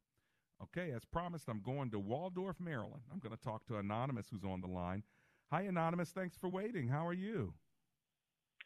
Okay, 0.63 0.91
as 0.93 1.05
promised, 1.05 1.49
I'm 1.49 1.61
going 1.61 1.91
to 1.91 1.99
Waldorf, 1.99 2.57
Maryland. 2.59 3.03
I'm 3.13 3.19
going 3.19 3.37
to 3.37 3.43
talk 3.43 3.67
to 3.67 3.77
Anonymous, 3.77 4.29
who's 4.31 4.45
on 4.45 4.63
the 4.63 4.67
line. 4.67 5.03
Hi, 5.51 5.63
Anonymous. 5.63 6.11
Thanks 6.11 6.37
for 6.37 6.49
waiting. 6.49 6.89
How 6.89 7.07
are 7.07 7.13
you? 7.13 7.53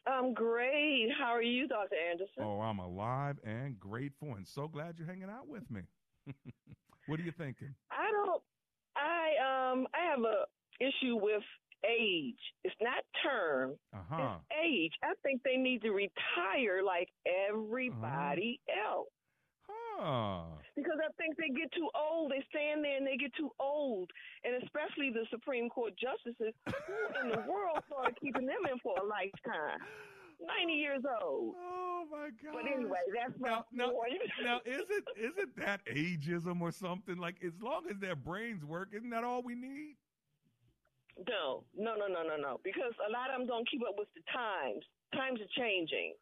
I'm 0.06 0.34
great. 0.34 1.08
How 1.18 1.30
are 1.30 1.42
you, 1.42 1.68
Dr. 1.68 1.96
Anderson? 2.10 2.42
Oh, 2.42 2.60
I'm 2.60 2.78
alive 2.78 3.36
and 3.44 3.78
grateful 3.78 4.34
and 4.34 4.46
so 4.46 4.68
glad 4.68 4.96
you're 4.98 5.06
hanging 5.06 5.30
out 5.30 5.48
with 5.48 5.70
me. 5.70 5.82
what 7.06 7.20
are 7.20 7.22
you 7.22 7.32
thinking? 7.32 7.74
I 7.90 8.10
don't 8.10 8.42
I 8.96 9.72
um 9.72 9.86
I 9.94 10.10
have 10.10 10.20
a 10.20 10.44
issue 10.80 11.16
with 11.16 11.42
age. 11.84 12.40
It's 12.64 12.74
not 12.80 13.04
term. 13.22 13.76
Uh-huh. 13.94 14.36
It's 14.36 14.58
age. 14.64 14.92
I 15.02 15.14
think 15.22 15.42
they 15.44 15.56
need 15.56 15.82
to 15.82 15.90
retire 15.90 16.82
like 16.84 17.08
everybody 17.48 18.60
uh-huh. 18.68 18.90
else. 18.90 19.08
Huh. 19.68 20.42
Because 20.76 20.98
I 20.98 21.12
think 21.20 21.36
they 21.36 21.48
get 21.48 21.72
too 21.72 21.88
old. 21.94 22.32
They 22.32 22.44
stand 22.48 22.84
there 22.84 22.96
and 22.96 23.06
they 23.06 23.16
get 23.16 23.32
too 23.36 23.50
old. 23.60 24.10
And 24.50 24.62
especially 24.64 25.10
the 25.14 25.26
Supreme 25.30 25.68
Court 25.70 25.92
justices, 25.94 26.54
who 26.66 27.22
in 27.22 27.28
the 27.30 27.38
world 27.48 27.78
started 27.86 28.18
keeping 28.20 28.46
them 28.46 28.66
in 28.70 28.78
for 28.82 28.94
a 28.98 29.04
lifetime? 29.06 29.78
90 30.44 30.72
years 30.72 31.02
old. 31.22 31.54
Oh 31.56 32.04
my 32.10 32.30
god. 32.42 32.54
But 32.54 32.66
anyway, 32.66 32.98
that's 33.14 33.38
now, 33.38 33.64
my 33.72 33.86
now, 33.86 33.92
now 34.42 34.60
is 34.64 34.82
it 34.90 35.04
isn't 35.16 35.56
that 35.56 35.84
ageism 35.86 36.60
or 36.62 36.72
something? 36.72 37.16
Like 37.18 37.36
as 37.44 37.52
long 37.62 37.82
as 37.90 37.98
their 38.00 38.16
brains 38.16 38.64
work, 38.64 38.88
isn't 38.92 39.10
that 39.10 39.22
all 39.22 39.42
we 39.42 39.54
need? 39.54 39.96
No, 41.28 41.64
no, 41.76 41.94
no, 41.94 42.06
no, 42.08 42.22
no, 42.22 42.36
no. 42.36 42.60
Because 42.64 42.94
a 43.06 43.12
lot 43.12 43.30
of 43.30 43.38
them 43.38 43.46
don't 43.46 43.68
keep 43.70 43.82
up 43.86 43.94
with 43.98 44.08
the 44.14 44.22
times. 44.32 44.82
Times 45.14 45.38
are 45.40 45.52
changing. 45.62 46.14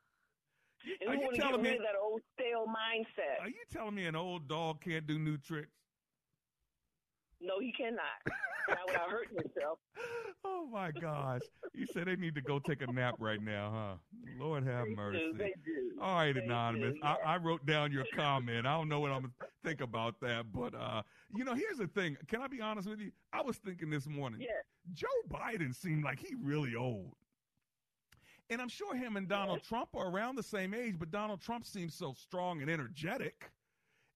And 1.00 1.10
Are 1.10 1.14
you 1.14 1.20
want 1.22 1.34
to 1.34 1.40
get 1.40 1.46
telling 1.48 1.62
me- 1.62 1.70
that 1.70 1.96
old 2.00 2.20
stale 2.34 2.66
mindset. 2.66 3.40
Are 3.40 3.48
you 3.48 3.64
telling 3.72 3.94
me 3.94 4.06
an 4.06 4.16
old 4.16 4.48
dog 4.48 4.80
can't 4.82 5.06
do 5.06 5.18
new 5.18 5.38
tricks? 5.38 5.70
No, 7.40 7.61
he 7.61 7.72
cannot. 7.72 8.01
Not 8.68 8.79
without 8.87 9.11
hurting 9.11 9.37
himself. 9.38 9.79
Oh 10.44 10.68
my 10.70 10.92
gosh. 10.92 11.40
You 11.74 11.85
said 11.92 12.07
they 12.07 12.14
need 12.14 12.37
to 12.37 12.40
go 12.40 12.61
take 12.61 12.81
a 12.81 12.87
nap 12.92 13.16
right 13.18 13.42
now, 13.42 13.72
huh? 13.74 14.22
Lord 14.38 14.64
have 14.64 14.87
They 14.87 14.94
mercy. 14.94 15.33
do, 15.37 15.38
do. 15.64 15.90
All 16.01 16.14
right, 16.14 16.33
They 16.33 16.42
Anonymous. 16.42 16.94
do, 16.94 17.01
I, 17.03 17.16
I 17.24 17.37
wrote 17.38 17.66
down 17.66 17.90
your 17.90 18.05
comment. 18.14 18.64
I 18.64 18.77
don't 18.77 18.88
know 18.88 19.01
what 19.01 19.11
I'm 19.11 19.22
gonna 19.22 19.33
think 19.64 19.81
about 19.81 20.20
that, 20.20 20.53
but 20.53 20.74
uh, 20.77 21.03
you 21.35 21.44
know, 21.44 21.55
here's 21.55 21.79
the 21.79 21.88
thing. 21.88 22.16
Can 22.29 22.40
I 22.40 22.46
be 22.46 22.61
honest 22.61 22.88
with 22.88 23.01
you? 23.01 23.11
I 23.33 23.42
was 23.42 23.57
thinking 23.57 23.90
this 23.90 24.07
morning. 24.07 24.40
Yeah. 24.40 24.48
Joe 24.92 25.07
Biden 25.29 25.74
seemed 25.74 26.05
like 26.05 26.20
he 26.20 26.35
really 26.40 26.77
old. 26.77 27.14
And 28.51 28.62
I'm 28.62 28.68
sure 28.68 28.94
him 28.94 29.16
and 29.16 29.29
Donald 29.29 29.62
Trump 29.64 29.88
are 29.94 30.09
around 30.09 30.37
the 30.37 30.42
same 30.44 30.72
age, 30.72 30.94
but 31.01 31.11
Donald 31.11 31.40
Trump 31.40 31.66
seems 31.66 31.94
so 31.94 32.12
strong 32.12 32.62
and 32.62 32.70
energetic. 32.70 33.51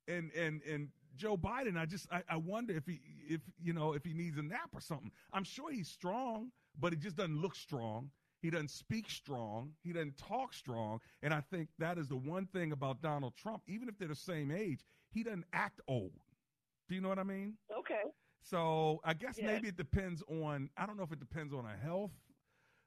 And 0.06 0.30
and 0.32 0.62
and 0.62 0.88
Joe 1.16 1.36
Biden, 1.36 1.76
I 1.78 1.86
just 1.86 2.06
I, 2.12 2.22
I 2.28 2.36
wonder 2.36 2.74
if 2.76 2.86
he 2.86 3.00
if 3.28 3.40
you 3.60 3.72
know 3.72 3.92
if 3.92 4.04
he 4.04 4.12
needs 4.12 4.38
a 4.38 4.42
nap 4.42 4.70
or 4.74 4.80
something. 4.80 5.10
I'm 5.32 5.44
sure 5.44 5.70
he's 5.70 5.88
strong, 5.88 6.50
but 6.78 6.92
he 6.92 6.98
just 6.98 7.16
doesn't 7.16 7.40
look 7.40 7.54
strong. 7.54 8.10
He 8.40 8.50
doesn't 8.50 8.70
speak 8.70 9.08
strong. 9.08 9.72
He 9.82 9.92
doesn't 9.92 10.16
talk 10.18 10.52
strong. 10.52 11.00
And 11.22 11.32
I 11.32 11.40
think 11.40 11.68
that 11.78 11.96
is 11.98 12.08
the 12.08 12.16
one 12.16 12.46
thing 12.46 12.72
about 12.72 13.00
Donald 13.00 13.36
Trump. 13.36 13.62
Even 13.68 13.88
if 13.88 13.98
they're 13.98 14.08
the 14.08 14.16
same 14.16 14.50
age, 14.50 14.80
he 15.10 15.22
doesn't 15.22 15.44
act 15.52 15.80
old. 15.86 16.18
Do 16.88 16.96
you 16.96 17.00
know 17.00 17.08
what 17.08 17.20
I 17.20 17.22
mean? 17.24 17.54
Okay. 17.78 18.02
So 18.40 19.00
I 19.04 19.14
guess 19.14 19.38
Yeah. 19.38 19.46
maybe 19.46 19.68
it 19.68 19.76
depends 19.76 20.22
on. 20.28 20.70
I 20.76 20.86
don't 20.86 20.96
know 20.96 21.04
if 21.04 21.12
it 21.12 21.20
depends 21.20 21.54
on 21.54 21.64
a 21.66 21.76
health 21.76 22.12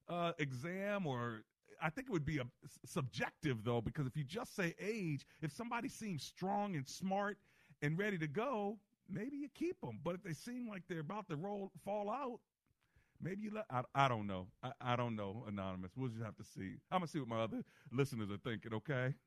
uh, 0.10 0.34
exam 0.40 1.06
or. 1.08 1.44
I 1.82 1.90
think 1.90 2.08
it 2.08 2.12
would 2.12 2.26
be 2.26 2.38
a 2.38 2.46
subjective 2.86 3.64
though, 3.66 3.82
because 3.82 4.08
if 4.08 4.16
you 4.16 4.24
just 4.24 4.56
say 4.56 4.74
age, 4.80 5.26
if 5.42 5.52
somebody 5.52 5.90
seems 5.90 6.24
strong 6.24 6.76
and 6.78 6.88
smart 6.88 7.38
and 7.82 7.98
ready 7.98 8.18
to 8.18 8.28
go, 8.28 8.78
maybe 9.10 9.38
you 9.38 9.50
keep 9.54 9.80
them. 9.82 10.00
But 10.04 10.16
if 10.16 10.24
they 10.24 10.34
seem 10.34 10.68
like 10.68 10.84
they're 10.88 11.00
about 11.00 11.28
to 11.30 11.36
roll 11.36 11.72
fall 11.84 12.10
out, 12.10 12.40
maybe 13.22 13.42
you 13.44 13.52
let. 13.54 13.66
I, 13.70 13.84
I 13.94 14.08
don't 14.08 14.28
know. 14.28 14.48
I, 14.64 14.72
I 14.82 14.96
don't 14.96 15.16
know. 15.16 15.44
Anonymous. 15.48 15.92
We'll 15.96 16.10
just 16.10 16.24
have 16.24 16.36
to 16.38 16.44
see. 16.44 16.76
I'm 16.92 17.00
gonna 17.00 17.08
see 17.08 17.20
what 17.20 17.30
my 17.30 17.42
other 17.42 17.64
listeners 17.92 18.30
are 18.32 18.38
thinking. 18.38 18.74
Okay. 18.74 19.14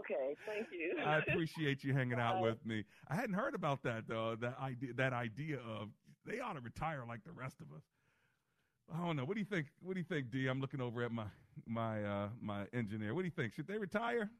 Okay, 0.00 0.34
thank 0.46 0.66
you. 0.72 0.96
I 1.04 1.18
appreciate 1.18 1.84
you 1.84 1.92
hanging 1.94 2.18
out 2.18 2.34
Bye. 2.36 2.48
with 2.48 2.66
me. 2.66 2.84
I 3.08 3.14
hadn't 3.14 3.34
heard 3.34 3.54
about 3.54 3.82
that 3.84 4.08
though. 4.08 4.36
That 4.40 4.58
idea, 4.60 4.92
that 4.94 5.12
idea 5.12 5.58
of 5.58 5.88
they 6.24 6.40
ought 6.40 6.54
to 6.54 6.60
retire 6.60 7.04
like 7.06 7.24
the 7.24 7.32
rest 7.32 7.60
of 7.60 7.68
us. 7.74 7.82
I 8.92 9.04
don't 9.04 9.16
know. 9.16 9.24
What 9.24 9.34
do 9.34 9.40
you 9.40 9.46
think? 9.46 9.66
What 9.80 9.94
do 9.94 10.00
you 10.00 10.04
think, 10.04 10.30
D? 10.30 10.46
I'm 10.48 10.60
looking 10.60 10.80
over 10.80 11.02
at 11.02 11.12
my 11.12 11.26
my 11.66 12.04
uh, 12.04 12.28
my 12.40 12.66
engineer. 12.72 13.14
What 13.14 13.22
do 13.22 13.26
you 13.26 13.32
think? 13.32 13.54
Should 13.54 13.66
they 13.66 13.78
retire? 13.78 14.30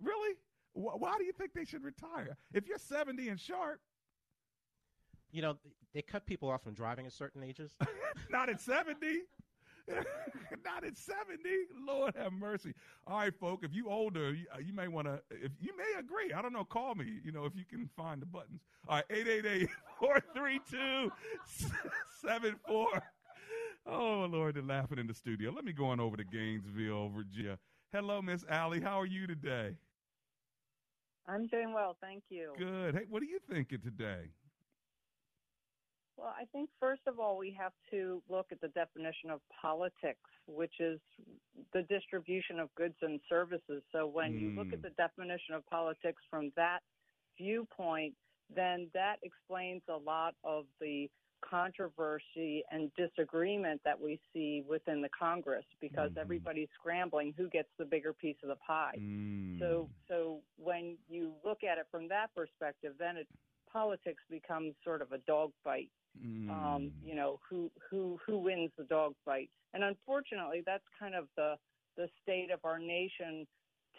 Really? 0.00 0.34
Wh- 0.76 1.00
Why 1.00 1.16
do 1.18 1.24
you 1.24 1.32
think 1.32 1.54
they 1.54 1.64
should 1.64 1.82
retire? 1.84 2.36
If 2.54 2.68
you're 2.68 2.78
70 2.78 3.28
and 3.30 3.40
sharp, 3.40 3.80
You 5.32 5.42
know, 5.42 5.56
they 5.94 6.02
cut 6.02 6.24
people 6.26 6.50
off 6.50 6.62
from 6.62 6.74
driving 6.74 7.06
at 7.06 7.12
certain 7.12 7.42
ages. 7.42 7.72
not 8.30 8.48
at 8.48 8.60
70. 8.60 9.22
not 10.64 10.84
at 10.84 10.96
70. 10.96 11.42
Lord 11.86 12.14
have 12.16 12.32
mercy. 12.32 12.72
All 13.06 13.18
right, 13.18 13.34
folk, 13.34 13.60
if 13.64 13.74
you 13.74 13.88
older, 13.90 14.32
you, 14.34 14.46
uh, 14.54 14.58
you 14.58 14.72
may 14.72 14.88
want 14.88 15.06
to, 15.08 15.20
if 15.30 15.52
you 15.60 15.76
may 15.76 15.98
agree. 15.98 16.32
I 16.32 16.42
don't 16.42 16.52
know. 16.52 16.64
Call 16.64 16.94
me, 16.94 17.20
you 17.24 17.32
know, 17.32 17.44
if 17.44 17.54
you 17.56 17.64
can 17.68 17.88
find 17.96 18.20
the 18.22 18.26
buttons. 18.26 18.62
All 18.88 18.96
right, 18.96 19.04
888 19.10 19.68
432 20.00 21.12
74. 22.22 23.02
Oh, 23.88 24.26
Lord, 24.30 24.56
they're 24.56 24.62
laughing 24.62 24.98
in 24.98 25.06
the 25.06 25.14
studio. 25.14 25.50
Let 25.52 25.64
me 25.64 25.72
go 25.72 25.86
on 25.86 26.00
over 26.00 26.16
to 26.16 26.24
Gainesville, 26.24 27.10
Virginia. 27.10 27.58
Hello, 27.92 28.20
Miss 28.20 28.44
Allie. 28.48 28.80
How 28.80 29.00
are 29.00 29.06
you 29.06 29.26
today? 29.26 29.76
I'm 31.28 31.46
doing 31.48 31.72
well, 31.72 31.96
thank 32.00 32.24
you. 32.28 32.54
Good. 32.58 32.94
Hey, 32.94 33.04
what 33.08 33.22
are 33.22 33.26
you 33.26 33.38
thinking 33.50 33.80
today? 33.80 34.30
Well, 36.16 36.34
I 36.34 36.46
think 36.46 36.70
first 36.80 37.02
of 37.06 37.20
all, 37.20 37.36
we 37.36 37.54
have 37.58 37.72
to 37.90 38.22
look 38.28 38.46
at 38.50 38.60
the 38.60 38.68
definition 38.68 39.30
of 39.30 39.40
politics, 39.60 40.30
which 40.46 40.80
is 40.80 40.98
the 41.74 41.82
distribution 41.82 42.58
of 42.58 42.74
goods 42.74 42.94
and 43.02 43.20
services. 43.28 43.82
So 43.92 44.06
when 44.06 44.32
you 44.38 44.50
look 44.56 44.72
at 44.72 44.80
Mm. 44.80 44.82
the 44.82 44.90
definition 44.90 45.54
of 45.54 45.66
politics 45.66 46.22
from 46.30 46.52
that 46.56 46.80
viewpoint, 47.36 48.14
then 48.48 48.90
that 48.94 49.16
explains 49.22 49.82
a 49.88 49.96
lot 49.96 50.34
of 50.42 50.66
the 50.80 51.10
controversy 51.40 52.62
and 52.70 52.90
disagreement 52.96 53.80
that 53.84 54.00
we 54.00 54.18
see 54.32 54.62
within 54.68 55.00
the 55.00 55.08
Congress 55.16 55.64
because 55.80 56.10
everybody's 56.18 56.68
scrambling 56.78 57.34
who 57.36 57.48
gets 57.48 57.68
the 57.78 57.84
bigger 57.84 58.12
piece 58.12 58.36
of 58.42 58.48
the 58.48 58.56
pie. 58.56 58.96
Mm. 58.98 59.58
So 59.58 59.88
so 60.08 60.40
when 60.56 60.96
you 61.08 61.32
look 61.44 61.64
at 61.64 61.78
it 61.78 61.86
from 61.90 62.08
that 62.08 62.34
perspective, 62.34 62.94
then 62.98 63.16
it 63.16 63.26
politics 63.72 64.22
becomes 64.30 64.74
sort 64.84 65.02
of 65.02 65.12
a 65.12 65.18
dogfight. 65.18 65.90
Mm. 66.24 66.50
Um, 66.50 66.92
you 67.04 67.14
know, 67.14 67.40
who 67.48 67.70
who 67.90 68.18
who 68.26 68.38
wins 68.38 68.70
the 68.78 68.84
dogfight? 68.84 69.50
And 69.74 69.84
unfortunately, 69.84 70.62
that's 70.64 70.84
kind 70.98 71.14
of 71.14 71.26
the 71.36 71.56
the 71.96 72.08
state 72.22 72.50
of 72.50 72.60
our 72.64 72.78
nation 72.78 73.46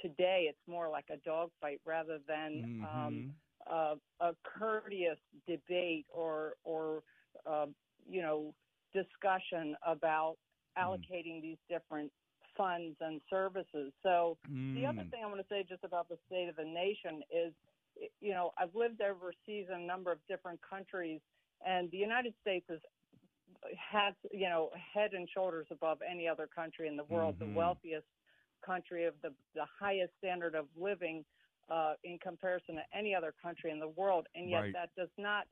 today. 0.02 0.46
It's 0.50 0.68
more 0.68 0.90
like 0.90 1.06
a 1.12 1.18
dogfight 1.18 1.82
rather 1.86 2.20
than 2.28 2.86
um, 2.92 3.34
uh, 3.70 3.96
a 4.20 4.32
courteous 4.44 5.20
debate 5.48 6.06
or 6.12 6.54
or 6.64 7.04
uh, 7.46 7.68
you 8.10 8.22
know 8.22 8.54
discussion 8.94 9.76
about 9.86 10.38
allocating 10.78 11.42
these 11.42 11.58
different 11.70 12.12
funds 12.58 12.96
and 13.02 13.22
services. 13.30 13.92
So 14.04 14.38
the 14.74 14.86
other 14.86 15.04
Mm. 15.04 15.12
thing 15.12 15.22
I 15.24 15.28
want 15.28 15.40
to 15.40 15.48
say 15.50 15.66
just 15.68 15.84
about 15.84 16.08
the 16.10 16.18
state 16.28 16.50
of 16.50 16.56
the 16.56 16.64
nation 16.64 17.22
is, 17.32 17.54
you 18.22 18.32
know, 18.34 18.52
I've 18.58 18.74
lived 18.76 19.02
overseas 19.02 19.68
in 19.74 19.82
a 19.82 19.86
number 19.86 20.12
of 20.12 20.20
different 20.28 20.60
countries, 20.68 21.20
and 21.66 21.90
the 21.92 21.98
United 21.98 22.34
States 22.42 22.66
is 22.70 22.82
has 23.92 24.14
you 24.32 24.50
know 24.50 24.70
head 24.94 25.12
and 25.14 25.28
shoulders 25.34 25.68
above 25.72 26.00
any 26.10 26.28
other 26.28 26.48
country 26.54 26.88
in 26.88 26.96
the 26.98 27.04
world, 27.06 27.36
Mhm. 27.36 27.40
the 27.40 27.48
wealthiest 27.48 28.06
country 28.66 29.06
of 29.06 29.16
the 29.22 29.34
the 29.56 29.66
highest 29.80 30.14
standard 30.18 30.56
of 30.56 30.68
living 30.78 31.26
uh, 31.70 31.94
in 32.04 32.18
comparison 32.20 32.76
to 32.76 32.82
any 32.98 33.14
other 33.16 33.34
country 33.42 33.72
in 33.72 33.80
the 33.80 33.88
world, 33.90 34.28
and 34.36 34.50
yet 34.50 34.66
Right. 34.66 34.74
that 34.74 34.90
does 34.98 35.10
not 35.18 35.46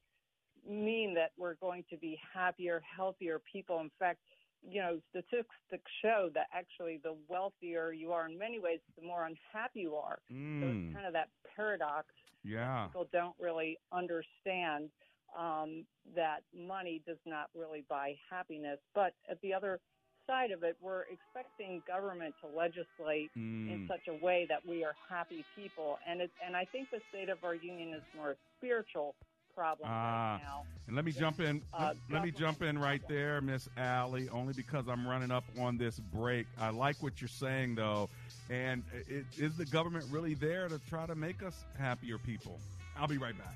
mean 0.68 1.14
that 1.16 1.32
we're 1.38 1.56
going 1.56 1.84
to 1.90 1.98
be 1.98 2.20
happier, 2.34 2.82
healthier 2.96 3.42
people. 3.52 3.80
In 3.80 3.92
fact, 4.00 4.20
you 4.68 4.82
know, 4.82 5.00
statistics 5.10 5.92
show 6.02 6.30
that 6.34 6.48
actually 6.54 7.00
the 7.04 7.16
wealthier 7.28 7.92
you 7.94 8.12
are 8.12 8.28
in 8.28 8.38
many 8.38 8.60
ways, 8.60 8.80
the 8.98 9.06
more 9.06 9.26
unhappy 9.26 9.82
you 9.82 9.96
are. 9.96 10.20
So 10.60 10.68
Mm. 10.68 10.72
it's 10.72 10.94
kind 10.94 11.06
of 11.06 11.14
that 11.14 11.30
paradox 11.56 12.08
Yeah. 12.44 12.88
people 12.88 13.08
don't 13.12 13.36
really 13.40 13.78
understand 13.92 14.90
um, 15.38 15.86
that 16.16 16.42
money 16.56 17.02
does 17.06 17.18
not 17.26 17.50
really 17.56 17.86
buy 17.90 18.16
happiness. 18.30 18.80
But 18.94 19.14
at 19.30 19.40
the 19.42 19.54
other 19.54 19.80
side 20.28 20.52
of 20.52 20.64
it, 20.64 20.78
we're 20.82 21.04
expecting 21.04 21.84
government 21.88 22.36
to 22.42 22.48
legislate 22.48 23.32
in 23.68 23.80
Mm. 23.80 23.88
such 23.88 24.08
a 24.08 24.14
way 24.14 24.46
that 24.50 24.66
we 24.66 24.84
are 24.84 24.96
happy 25.10 25.46
people, 25.54 26.00
and 26.08 26.22
it, 26.22 26.32
and 26.46 26.56
I 26.56 26.66
think 26.66 26.90
the 26.92 27.02
state 27.10 27.30
of 27.30 27.44
our 27.44 27.56
union 27.56 27.94
is 27.94 28.04
more 28.16 28.38
spiritual 28.58 29.16
problem 29.56 29.90
Ah, 29.92 30.34
right 30.34 30.42
now. 30.44 30.64
and 30.88 30.96
let 30.96 31.06
me 31.06 31.12
jump 31.12 31.40
in. 31.40 31.62
uh, 31.74 31.88
let, 31.88 31.98
let 32.12 32.24
me 32.24 32.32
jump 32.32 32.62
in 32.62 32.78
right 32.78 33.02
there, 33.08 33.42
Miss 33.42 33.68
Allie. 33.78 34.30
Only 34.30 34.54
because 34.54 34.88
I'm 34.88 35.08
running 35.08 35.32
up 35.32 35.44
on 35.60 35.78
this 35.78 36.00
break. 36.00 36.48
I 36.60 36.70
like 36.70 37.02
what 37.02 37.22
you're 37.22 37.28
saying, 37.28 37.76
though. 37.76 38.10
And 38.50 38.84
it, 39.08 39.26
is 39.38 39.56
the 39.56 39.66
government 39.66 40.06
really 40.12 40.34
there 40.36 40.68
to 40.68 40.80
try 40.90 41.06
to 41.06 41.16
make 41.16 41.42
us 41.42 41.64
happier 41.80 42.18
people? 42.18 42.60
I'll 42.98 43.08
be 43.08 43.18
right 43.18 43.38
back. 43.38 43.56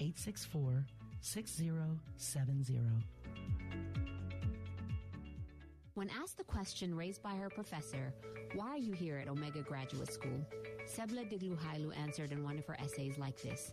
864 0.00 0.84
6070. 1.20 2.80
When 5.94 6.10
asked 6.10 6.38
the 6.38 6.44
question 6.44 6.94
raised 6.94 7.22
by 7.22 7.34
her 7.34 7.50
professor, 7.50 8.14
why 8.54 8.68
are 8.68 8.78
you 8.78 8.92
here 8.92 9.18
at 9.18 9.28
Omega 9.28 9.62
Graduate 9.62 10.12
School? 10.12 10.46
Sebla 10.86 11.28
Digluhailu 11.28 11.96
answered 11.98 12.30
in 12.30 12.44
one 12.44 12.56
of 12.58 12.66
her 12.66 12.76
essays 12.80 13.18
like 13.18 13.42
this 13.42 13.72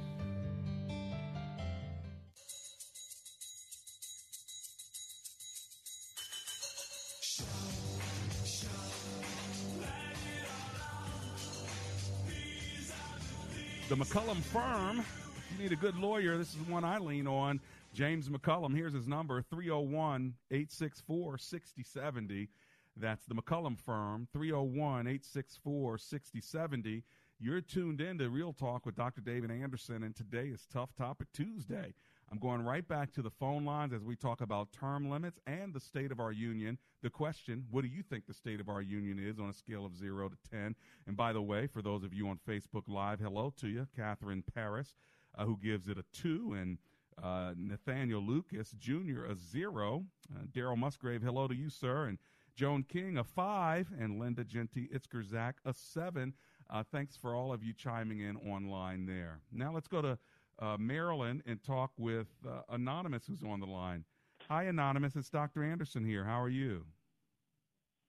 The 13.91 13.97
McCullum 13.97 14.37
firm. 14.37 14.99
If 14.99 15.51
you 15.51 15.61
need 15.61 15.73
a 15.73 15.75
good 15.75 15.97
lawyer, 15.97 16.37
this 16.37 16.55
is 16.55 16.61
one 16.69 16.85
I 16.85 16.97
lean 16.97 17.27
on. 17.27 17.59
James 17.93 18.29
McCullum. 18.29 18.73
Here's 18.73 18.93
his 18.93 19.05
number 19.05 19.41
301 19.41 20.33
864 20.49 21.37
6070. 21.37 22.47
That's 22.95 23.25
the 23.25 23.35
McCullum 23.35 23.77
firm 23.77 24.29
301 24.31 25.07
864 25.07 25.97
6070. 25.97 27.03
You're 27.37 27.59
tuned 27.59 27.99
in 27.99 28.17
to 28.19 28.29
Real 28.29 28.53
Talk 28.53 28.85
with 28.85 28.95
Dr. 28.95 29.19
David 29.19 29.51
Anderson, 29.51 30.03
and 30.03 30.15
today 30.15 30.47
is 30.47 30.65
Tough 30.71 30.95
Topic 30.95 31.27
Tuesday. 31.33 31.93
I'm 32.31 32.39
going 32.39 32.63
right 32.63 32.87
back 32.87 33.11
to 33.13 33.21
the 33.21 33.29
phone 33.29 33.65
lines 33.65 33.91
as 33.91 34.05
we 34.05 34.15
talk 34.15 34.39
about 34.39 34.71
term 34.71 35.09
limits 35.09 35.37
and 35.45 35.73
the 35.73 35.81
state 35.81 36.13
of 36.13 36.21
our 36.21 36.31
union. 36.31 36.77
The 37.03 37.09
question, 37.09 37.65
what 37.69 37.81
do 37.81 37.89
you 37.89 38.01
think 38.01 38.25
the 38.25 38.33
state 38.33 38.61
of 38.61 38.69
our 38.69 38.81
union 38.81 39.19
is 39.19 39.37
on 39.37 39.49
a 39.49 39.53
scale 39.53 39.85
of 39.85 39.97
0 39.97 40.29
to 40.29 40.37
10? 40.49 40.73
And 41.07 41.17
by 41.17 41.33
the 41.33 41.41
way, 41.41 41.67
for 41.67 41.81
those 41.81 42.05
of 42.05 42.13
you 42.13 42.29
on 42.29 42.39
Facebook 42.47 42.83
Live, 42.87 43.19
hello 43.19 43.53
to 43.59 43.67
you, 43.67 43.85
Catherine 43.93 44.45
Paris, 44.55 44.95
uh, 45.37 45.43
who 45.43 45.57
gives 45.61 45.89
it 45.89 45.97
a 45.97 46.05
2, 46.13 46.55
and 46.57 46.77
uh, 47.21 47.51
Nathaniel 47.57 48.21
Lucas 48.21 48.71
Jr., 48.79 49.25
a 49.25 49.35
0. 49.35 50.05
Uh, 50.33 50.43
Daryl 50.53 50.77
Musgrave, 50.77 51.21
hello 51.21 51.49
to 51.49 51.55
you, 51.55 51.69
sir. 51.69 52.05
And 52.05 52.17
Joan 52.55 52.83
King, 52.83 53.17
a 53.17 53.25
5. 53.25 53.89
And 53.99 54.19
Linda 54.19 54.45
Genty 54.45 54.87
Itzkerzak, 54.95 55.55
a 55.65 55.73
7. 55.73 56.33
Uh, 56.69 56.83
thanks 56.93 57.17
for 57.17 57.35
all 57.35 57.51
of 57.51 57.61
you 57.61 57.73
chiming 57.73 58.21
in 58.21 58.37
online 58.37 59.05
there. 59.05 59.41
Now 59.51 59.73
let's 59.73 59.89
go 59.89 60.01
to 60.01 60.17
uh, 60.61 60.77
Maryland 60.79 61.41
and 61.45 61.61
talk 61.63 61.91
with 61.97 62.27
uh, 62.47 62.61
Anonymous, 62.69 63.23
who's 63.27 63.43
on 63.43 63.59
the 63.59 63.65
line. 63.65 64.05
Hi, 64.47 64.63
Anonymous. 64.63 65.15
It's 65.15 65.29
Dr. 65.29 65.63
Anderson 65.63 66.05
here. 66.05 66.23
How 66.23 66.41
are 66.41 66.49
you? 66.49 66.85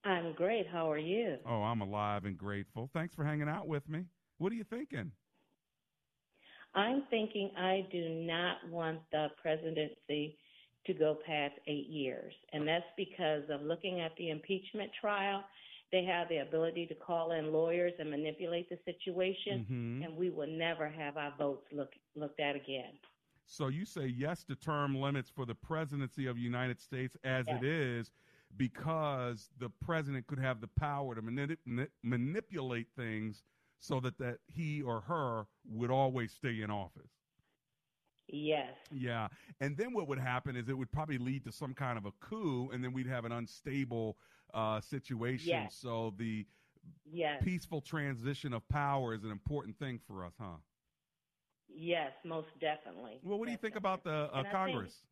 I'm 0.05 0.33
great. 0.35 0.67
How 0.71 0.91
are 0.91 0.99
you? 0.99 1.37
Oh, 1.47 1.63
I'm 1.63 1.81
alive 1.81 2.25
and 2.25 2.37
grateful. 2.37 2.91
Thanks 2.93 3.15
for 3.15 3.25
hanging 3.25 3.49
out 3.49 3.69
with 3.69 3.89
me. 3.89 4.05
What 4.39 4.53
are 4.53 4.57
you 4.57 4.65
thinking? 4.65 5.13
I'm 6.75 7.05
thinking 7.11 7.51
I 7.57 7.87
do 7.93 8.09
not 8.09 8.57
want 8.71 8.99
the 9.13 9.29
presidency 9.41 10.39
to 10.87 10.95
go 10.95 11.19
past 11.25 11.55
eight 11.69 11.87
years. 11.89 12.33
And 12.53 12.67
that's 12.67 12.85
because 12.97 13.43
of 13.51 13.63
looking 13.63 14.01
at 14.01 14.13
the 14.17 14.31
impeachment 14.31 14.91
trial 15.01 15.45
they 15.93 16.05
have 16.05 16.29
the 16.31 16.39
ability 16.39 16.87
to 16.87 16.95
call 16.95 17.33
in 17.33 17.53
lawyers 17.53 17.93
and 17.99 18.11
manipulate 18.11 18.69
the 18.71 18.79
situation, 18.85 19.67
Mhm. 19.71 20.05
and 20.07 20.17
we 20.17 20.31
will 20.31 20.47
never 20.49 20.89
have 20.89 21.17
our 21.19 21.31
votes 21.37 21.67
look, 21.71 21.95
looked 22.15 22.41
at 22.41 22.57
again. 22.57 22.99
So 23.45 23.69
you 23.69 23.85
say 23.85 24.07
yes 24.07 24.43
to 24.45 24.57
term 24.57 24.95
limits 24.95 25.29
for 25.29 25.45
the 25.45 25.55
presidency 25.55 26.27
of 26.27 26.37
the 26.37 26.43
United 26.43 26.81
States 26.81 27.17
as 27.23 27.47
Yes. 27.47 27.63
it 27.63 27.67
is 27.69 28.13
because 28.57 29.51
the 29.59 29.69
president 29.69 30.27
could 30.27 30.39
have 30.39 30.61
the 30.63 30.69
power 30.69 31.15
to 31.15 31.21
mani- 31.23 31.57
ma- 31.67 31.87
manipulate 32.03 32.89
things 32.97 33.45
so 33.79 34.01
that, 34.01 34.17
that 34.19 34.39
he 34.47 34.81
or 34.81 35.01
her 35.03 35.47
would 35.65 35.91
always 35.91 36.33
stay 36.33 36.63
in 36.63 36.71
office. 36.71 37.11
Yes. 38.29 38.75
Yeah. 38.91 39.29
And 39.61 39.77
then 39.77 39.93
what 39.93 40.07
would 40.09 40.19
happen 40.19 40.57
is 40.57 40.69
it 40.69 40.79
would 40.79 40.93
probably 40.93 41.19
lead 41.19 41.45
to 41.45 41.53
some 41.53 41.75
kind 41.75 41.99
of 41.99 42.07
a 42.07 42.13
coup, 42.13 42.71
and 42.71 42.83
then 42.83 42.93
we'd 42.93 43.07
have 43.09 43.25
an 43.27 43.33
unstable 43.33 44.17
uh, 44.55 44.81
situation. 44.81 45.49
Yes. 45.49 45.75
So 45.81 46.15
the 46.19 46.47
Yes. 47.05 47.43
peaceful 47.45 47.81
transition 47.81 48.53
of 48.53 48.67
power 48.69 49.15
is 49.15 49.23
an 49.23 49.31
important 49.31 49.79
thing 49.79 50.01
for 50.07 50.25
us, 50.25 50.33
huh? 50.41 50.57
Yes, 51.69 52.11
most 52.25 52.49
definitely. 52.61 53.21
Well, 53.23 53.39
what 53.39 53.47
do 53.47 53.53
you 53.53 53.59
think 53.59 53.77
about 53.77 54.03
the 54.03 54.11
uh, 54.11 54.29
And 54.35 54.39
I 54.39 54.43
think- 54.43 54.53
Congress? 54.53 55.03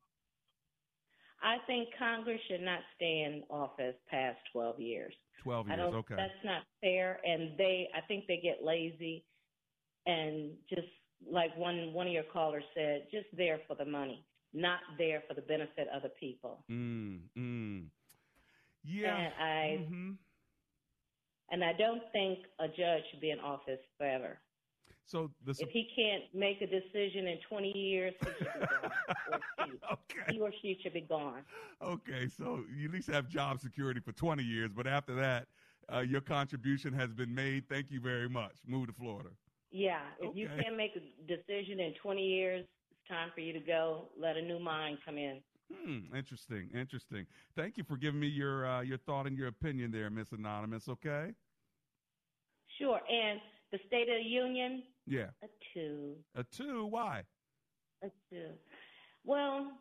I 1.43 1.57
think 1.67 1.89
Congress 1.99 2.41
should 2.49 2.61
not 2.61 2.81
stay 2.97 3.23
in 3.23 3.45
office 3.49 3.95
past 4.09 4.39
12 4.53 4.79
years. 4.81 5.15
12 5.39 5.69
years, 5.69 5.81
okay. 5.81 6.17
That's 6.17 6.45
not 6.45 6.63
fair, 6.83 7.19
and 7.25 7.57
they, 7.57 7.89
I 7.95 8.01
think 8.03 8.27
they 8.27 8.37
get 8.39 8.63
lazy, 8.63 9.25
and 10.07 10.53
just 10.69 10.89
like 11.31 11.57
one 11.57 11.93
one 11.95 12.07
of 12.07 12.13
your 12.13 12.25
callers 12.25 12.65
said, 12.75 13.07
just 13.11 13.27
there 13.35 13.61
for 13.67 13.75
the 13.75 13.85
money, 13.87 14.27
not 14.53 14.81
there 14.99 15.23
for 15.27 15.33
the 15.35 15.41
benefit 15.43 15.89
of 15.95 16.03
the 16.03 16.11
people. 16.11 16.63
Mm, 16.71 17.21
mm. 17.39 17.87
Yeah. 18.85 19.17
And 19.17 19.35
I, 19.39 19.87
Mhm. 19.91 20.19
and 21.51 21.65
I 21.65 21.73
don't 21.73 22.03
think 22.13 22.39
a 22.59 22.69
judge 22.69 23.03
should 23.11 23.21
be 23.21 23.31
in 23.31 23.41
office 23.41 23.81
forever. 23.99 24.39
So 25.05 25.31
the 25.45 25.55
If 25.59 25.71
he 25.71 25.89
can't 25.97 26.25
make 26.35 26.61
a 26.63 26.67
decision 26.67 27.27
in 27.27 27.39
20 27.49 27.77
years, 27.77 28.15
he 28.21 28.27
should 28.39 28.53
be 28.55 28.61
gone. 28.61 28.91
or 29.33 29.41
she. 29.67 29.79
okay. 29.93 30.33
He 30.33 30.41
or 30.41 30.53
she 30.63 30.79
should 30.83 30.93
be 30.93 31.01
gone. 31.01 31.45
Okay, 31.83 32.29
so 32.29 32.65
you 32.73 32.87
at 32.89 32.93
least 32.93 33.09
have 33.11 33.29
job 33.29 33.61
security 33.61 34.01
for 34.01 34.13
20 34.13 34.43
years, 34.43 34.71
but 34.73 34.87
after 34.87 35.15
that, 35.17 35.49
uh, 35.93 35.99
your 36.01 36.21
contribution 36.21 36.93
has 36.93 37.13
been 37.13 37.35
made. 37.35 37.69
Thank 37.69 37.91
you 37.91 38.01
very 38.01 38.29
much. 38.29 38.53
Move 38.67 38.87
to 38.87 38.93
Florida. 38.93 39.31
Yeah, 39.73 40.01
if 40.21 40.37
you 40.37 40.49
can't 40.57 40.77
make 40.77 40.93
a 40.97 41.01
decision 41.27 41.81
in 41.81 41.95
20 42.03 42.23
years, 42.23 42.67
it's 42.91 43.09
time 43.09 43.31
for 43.35 43.41
you 43.41 43.53
to 43.53 43.61
go. 43.61 44.11
Let 44.17 44.37
a 44.37 44.43
new 44.43 44.59
mind 44.59 44.99
come 45.05 45.17
in. 45.19 45.41
Hmm, 45.73 46.15
interesting, 46.15 46.69
interesting. 46.75 47.27
Thank 47.57 47.77
you 47.77 47.85
for 47.85 47.97
giving 47.97 48.19
me 48.21 48.27
your 48.27 48.67
uh, 48.67 48.81
your 48.83 48.99
thought 48.99 49.27
and 49.27 49.37
your 49.37 49.49
opinion 49.49 49.91
there, 49.93 50.11
Miss 50.11 50.33
Anonymous. 50.33 50.89
Okay. 50.89 51.33
Sure. 52.79 53.01
And 53.11 53.41
the 53.73 53.79
State 53.87 54.09
of 54.09 54.17
the 54.23 54.29
Union, 54.29 54.83
Yeah. 55.07 55.27
a 55.43 55.47
two, 55.75 56.15
A 56.35 56.45
two. 56.45 56.87
Why? 56.87 57.23
a 58.03 58.09
two. 58.31 58.49
Well, 59.25 59.73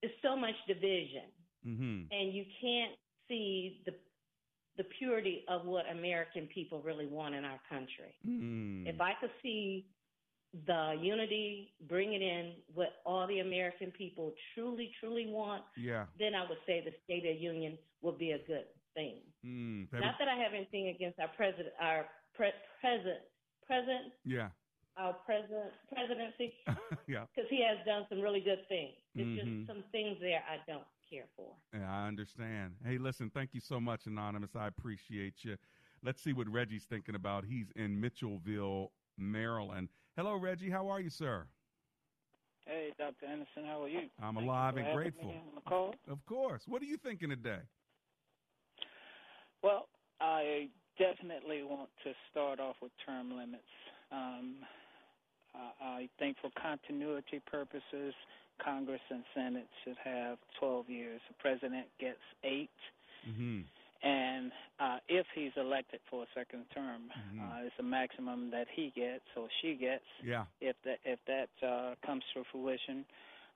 there's 0.00 0.14
so 0.22 0.36
much 0.36 0.54
division, 0.66 1.24
Mm-hmm. 1.66 2.02
and 2.12 2.32
you 2.32 2.44
can't 2.60 2.92
see 3.28 3.82
the 3.86 3.92
the 4.78 4.84
purity 4.98 5.42
of 5.48 5.64
what 5.64 5.84
American 5.90 6.46
people 6.54 6.80
really 6.82 7.06
want 7.06 7.34
in 7.34 7.44
our 7.44 7.58
country. 7.68 8.14
Mm. 8.28 8.86
If 8.86 9.00
I 9.00 9.12
could 9.20 9.30
see 9.42 9.86
the 10.64 10.96
unity, 11.00 11.74
bring 11.88 12.14
it 12.14 12.22
in 12.22 12.54
what 12.74 12.94
all 13.04 13.26
the 13.26 13.40
American 13.40 13.90
people 13.90 14.32
truly, 14.54 14.90
truly 15.00 15.26
want, 15.26 15.62
Yeah. 15.76 16.06
then 16.18 16.34
I 16.34 16.48
would 16.48 16.58
say 16.66 16.80
the 16.80 16.94
State 17.04 17.26
of 17.26 17.40
Union 17.40 17.76
would 18.02 18.16
be 18.18 18.30
a 18.32 18.38
good 18.38 18.66
thing. 18.94 19.20
Mm. 19.44 19.92
Not 19.92 20.14
that 20.18 20.28
I 20.28 20.36
have 20.36 20.54
anything 20.54 20.88
against 20.88 21.18
our 21.20 21.28
president, 21.36 21.74
our 21.80 22.08
pre- 22.34 22.52
president, 22.80 23.20
president, 23.66 24.12
Yeah. 24.24 24.48
our 24.96 25.12
president 25.12 25.72
presidency, 25.92 26.54
yeah. 27.06 27.26
because 27.34 27.50
he 27.50 27.60
has 27.62 27.84
done 27.84 28.06
some 28.08 28.20
really 28.20 28.40
good 28.40 28.66
things. 28.68 28.94
There's 29.14 29.28
Mhm. 29.28 29.66
just 29.66 29.66
some 29.66 29.82
things 29.92 30.18
there 30.20 30.42
I 30.48 30.58
don't 30.66 30.86
care 31.10 31.26
for. 31.36 31.54
Yeah, 31.74 31.92
I 31.92 32.06
understand. 32.08 32.76
Hey, 32.82 32.96
listen, 32.98 33.28
thank 33.30 33.52
you 33.52 33.60
so 33.60 33.78
much, 33.78 34.06
Anonymous. 34.06 34.56
I 34.56 34.68
appreciate 34.68 35.44
you. 35.44 35.58
Let's 36.02 36.22
see 36.22 36.32
what 36.32 36.48
Reggie's 36.48 36.86
thinking 36.86 37.14
about. 37.14 37.44
He's 37.44 37.70
in 37.72 38.00
Mitchellville, 38.00 38.90
Maryland. 39.18 39.90
Hello, 40.16 40.36
Reggie. 40.36 40.70
How 40.70 40.88
are 40.88 41.00
you, 41.00 41.10
sir? 41.10 41.44
Hey, 42.66 42.88
Dr. 42.98 43.26
Anderson, 43.26 43.64
how 43.66 43.82
are 43.82 43.88
you? 43.88 44.08
I'm 44.20 44.34
Thank 44.34 44.46
you 44.46 44.50
alive 44.50 44.74
for 44.74 44.80
and 44.80 44.96
grateful. 44.96 45.28
me 45.28 45.36
on 45.36 45.54
the 45.54 45.60
call. 45.60 45.94
Of 46.08 46.24
course. 46.26 46.62
What 46.66 46.82
are 46.82 46.86
you 46.86 46.96
thinking 46.96 47.28
today? 47.28 47.58
Well, 49.62 49.88
I 50.20 50.68
definitely 50.98 51.62
want 51.62 51.90
to 52.04 52.12
start 52.30 52.58
off 52.58 52.76
with 52.80 52.92
term 53.04 53.30
limits. 53.36 53.62
Um, 54.10 54.56
I 55.54 55.84
I 55.84 56.08
think 56.18 56.38
for 56.40 56.50
continuity 56.60 57.40
purposes, 57.46 58.14
Congress 58.64 59.00
and 59.10 59.22
Senate 59.34 59.68
should 59.84 59.96
have 60.02 60.38
12 60.58 60.88
years. 60.88 61.20
The 61.28 61.34
president 61.38 61.86
gets 62.00 62.18
eight, 62.42 62.70
Mm-hmm. 63.28 63.62
And 64.02 64.52
uh, 64.78 64.98
if 65.08 65.26
he's 65.34 65.52
elected 65.56 66.00
for 66.10 66.22
a 66.22 66.26
second 66.34 66.64
term, 66.74 67.10
Mhm. 67.10 67.40
uh, 67.42 67.66
it's 67.66 67.74
a 67.78 67.82
maximum 67.82 68.50
that 68.50 68.66
he 68.74 68.90
gets 68.94 69.24
or 69.36 69.48
she 69.62 69.74
gets. 69.74 70.04
Yeah. 70.22 70.44
if 70.60 70.76
that 70.84 70.98
if 71.04 71.18
that 71.26 71.50
uh, 71.66 71.94
comes 72.04 72.24
to 72.34 72.44
fruition. 72.52 73.04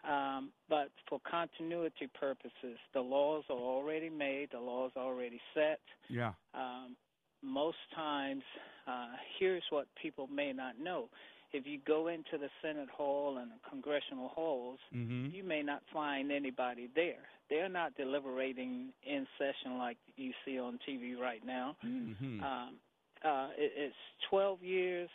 Um, 0.03 0.51
but 0.69 0.91
for 1.09 1.21
continuity 1.31 2.07
purposes, 2.19 2.79
the 2.95 3.01
laws 3.01 3.45
are 3.51 3.57
already 3.57 4.09
made, 4.09 4.51
the 4.53 4.61
laws 4.61 4.93
are 4.97 5.05
already 5.05 5.41
set. 5.55 5.81
Yeah. 6.09 6.33
Um, 6.55 6.97
most 7.43 7.79
times, 7.95 8.43
uh, 8.87 9.09
here's 9.39 9.63
what 9.71 9.87
people 10.01 10.27
may 10.29 10.53
not 10.53 10.79
know. 10.79 11.09
If 11.53 11.67
you 11.67 11.79
go 11.87 12.09
into 12.09 12.39
the 12.39 12.49
Senate 12.63 12.89
hall 12.91 13.39
and 13.39 13.51
the 13.51 13.69
congressional 13.69 14.29
halls, 14.29 14.79
Mm-hmm. 14.95 15.35
you 15.35 15.43
may 15.45 15.63
not 15.63 15.83
find 15.93 16.31
anybody 16.31 16.89
there. 16.95 17.25
They're 17.49 17.69
not 17.69 17.97
deliberating 17.97 18.91
in 19.05 19.27
session 19.39 19.77
like 19.79 19.97
you 20.17 20.33
see 20.45 20.59
on 20.59 20.79
TV 20.89 21.19
right 21.19 21.45
now. 21.45 21.77
Mm-hmm. 21.85 22.43
Um, 22.43 22.75
uh, 23.25 23.49
it, 23.59 23.73
it's 23.77 23.95
12 24.31 24.63
years. 24.63 25.09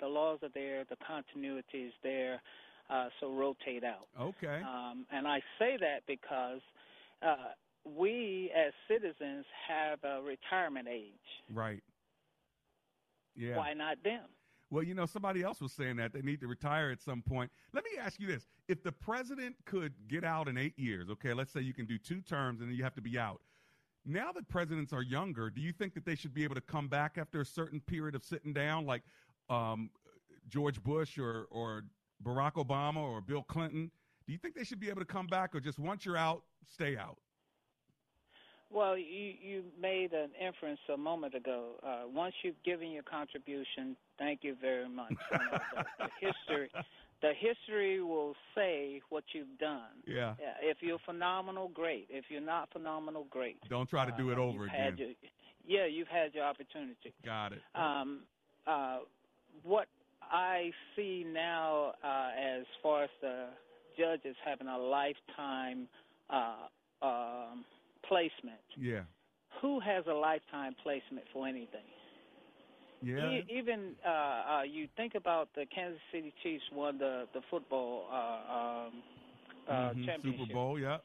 The 0.00 0.06
laws 0.06 0.38
are 0.42 0.48
there. 0.54 0.84
The 0.88 0.96
continuity 1.06 1.78
is 1.88 1.92
there. 2.02 2.40
Uh, 2.90 3.08
so 3.20 3.32
rotate 3.32 3.84
out. 3.84 4.08
Okay. 4.20 4.60
Um, 4.66 5.06
and 5.12 5.26
I 5.28 5.40
say 5.58 5.76
that 5.80 6.00
because 6.06 6.60
uh, 7.22 7.52
we 7.84 8.50
as 8.56 8.72
citizens 8.88 9.44
have 9.68 9.98
a 10.04 10.20
retirement 10.22 10.88
age. 10.90 11.12
Right. 11.54 11.82
Yeah. 13.36 13.56
Why 13.56 13.72
not 13.74 14.02
them? 14.02 14.24
Well, 14.72 14.82
you 14.82 14.94
know, 14.94 15.04
somebody 15.04 15.42
else 15.42 15.60
was 15.60 15.70
saying 15.70 15.96
that 15.96 16.14
they 16.14 16.22
need 16.22 16.40
to 16.40 16.46
retire 16.46 16.90
at 16.90 17.02
some 17.02 17.20
point. 17.20 17.50
Let 17.74 17.84
me 17.84 17.90
ask 18.00 18.18
you 18.18 18.26
this. 18.26 18.46
If 18.68 18.82
the 18.82 18.90
president 18.90 19.54
could 19.66 19.92
get 20.08 20.24
out 20.24 20.48
in 20.48 20.56
eight 20.56 20.78
years, 20.78 21.10
okay, 21.10 21.34
let's 21.34 21.52
say 21.52 21.60
you 21.60 21.74
can 21.74 21.84
do 21.84 21.98
two 21.98 22.22
terms 22.22 22.62
and 22.62 22.70
then 22.70 22.76
you 22.76 22.82
have 22.82 22.94
to 22.94 23.02
be 23.02 23.18
out. 23.18 23.42
Now 24.06 24.32
that 24.32 24.48
presidents 24.48 24.94
are 24.94 25.02
younger, 25.02 25.50
do 25.50 25.60
you 25.60 25.72
think 25.72 25.92
that 25.92 26.06
they 26.06 26.14
should 26.14 26.32
be 26.32 26.42
able 26.42 26.54
to 26.54 26.62
come 26.62 26.88
back 26.88 27.18
after 27.18 27.42
a 27.42 27.44
certain 27.44 27.80
period 27.80 28.14
of 28.14 28.24
sitting 28.24 28.54
down, 28.54 28.86
like 28.86 29.02
um, 29.50 29.90
George 30.48 30.82
Bush 30.82 31.18
or, 31.18 31.48
or 31.50 31.82
Barack 32.24 32.54
Obama 32.54 32.96
or 32.96 33.20
Bill 33.20 33.42
Clinton? 33.42 33.90
Do 34.26 34.32
you 34.32 34.38
think 34.38 34.54
they 34.54 34.64
should 34.64 34.80
be 34.80 34.88
able 34.88 35.00
to 35.00 35.06
come 35.06 35.26
back 35.26 35.54
or 35.54 35.60
just 35.60 35.78
once 35.78 36.06
you're 36.06 36.16
out, 36.16 36.44
stay 36.66 36.96
out? 36.96 37.18
Well, 38.72 38.96
you 38.96 39.34
you 39.38 39.64
made 39.78 40.12
an 40.14 40.30
inference 40.40 40.80
a 40.92 40.96
moment 40.96 41.34
ago. 41.34 41.72
Uh, 41.86 42.08
once 42.08 42.34
you've 42.42 42.62
given 42.64 42.90
your 42.90 43.02
contribution, 43.02 43.96
thank 44.22 44.40
you 44.42 44.54
very 44.60 44.88
much. 44.88 45.12
You 45.32 45.38
know, 45.38 45.58
the, 45.74 45.84
the 46.04 46.10
history, 46.26 46.68
the 47.20 47.32
history 47.38 48.00
will 48.02 48.34
say 48.54 49.00
what 49.10 49.24
you've 49.32 49.58
done. 49.58 49.94
Yeah. 50.06 50.34
If 50.62 50.78
you're 50.80 50.98
phenomenal, 51.04 51.68
great. 51.74 52.06
If 52.10 52.24
you're 52.28 52.40
not 52.54 52.68
phenomenal, 52.72 53.26
great. 53.30 53.56
Don't 53.68 53.88
try 53.88 54.04
to 54.04 54.14
do 54.16 54.30
it 54.30 54.38
Uh, 54.38 54.42
over 54.42 54.64
again. 54.66 54.96
your- 54.96 55.08
yeah, 55.64 55.86
you've 55.86 56.08
had 56.08 56.34
your 56.34 56.44
opportunity. 56.44 57.12
Got 57.24 57.52
it. 57.52 57.62
Um, 57.74 58.22
uh, 58.66 59.00
what 59.62 59.86
I 60.22 60.72
see 60.96 61.24
now, 61.24 61.94
uh, 62.02 62.30
as 62.36 62.64
far 62.82 63.04
as 63.04 63.10
the 63.20 63.46
judges 63.98 64.34
having 64.44 64.66
a 64.68 64.78
lifetime 64.78 65.88
uh, 66.30 66.66
um, 67.02 67.64
placement, 68.08 68.60
Yeah. 68.76 69.02
who 69.60 69.78
has 69.80 70.04
a 70.06 70.14
lifetime 70.14 70.74
placement 70.82 71.26
for 71.32 71.46
anything? 71.46 71.84
Yeah. 73.02 73.38
E- 73.38 73.44
even 73.48 73.94
uh, 74.06 74.08
uh, 74.08 74.62
you 74.62 74.88
think 74.96 75.14
about 75.14 75.48
the 75.54 75.66
Kansas 75.74 76.00
City 76.12 76.32
Chiefs 76.42 76.64
won 76.72 76.98
the 76.98 77.26
the 77.34 77.40
football 77.50 78.06
uh, 78.10 78.52
um, 78.86 79.02
uh, 79.68 79.92
Mhm. 79.94 80.04
championship. 80.04 80.22
Super 80.22 80.46
Bowl, 80.46 80.78
yeah. 80.78 80.98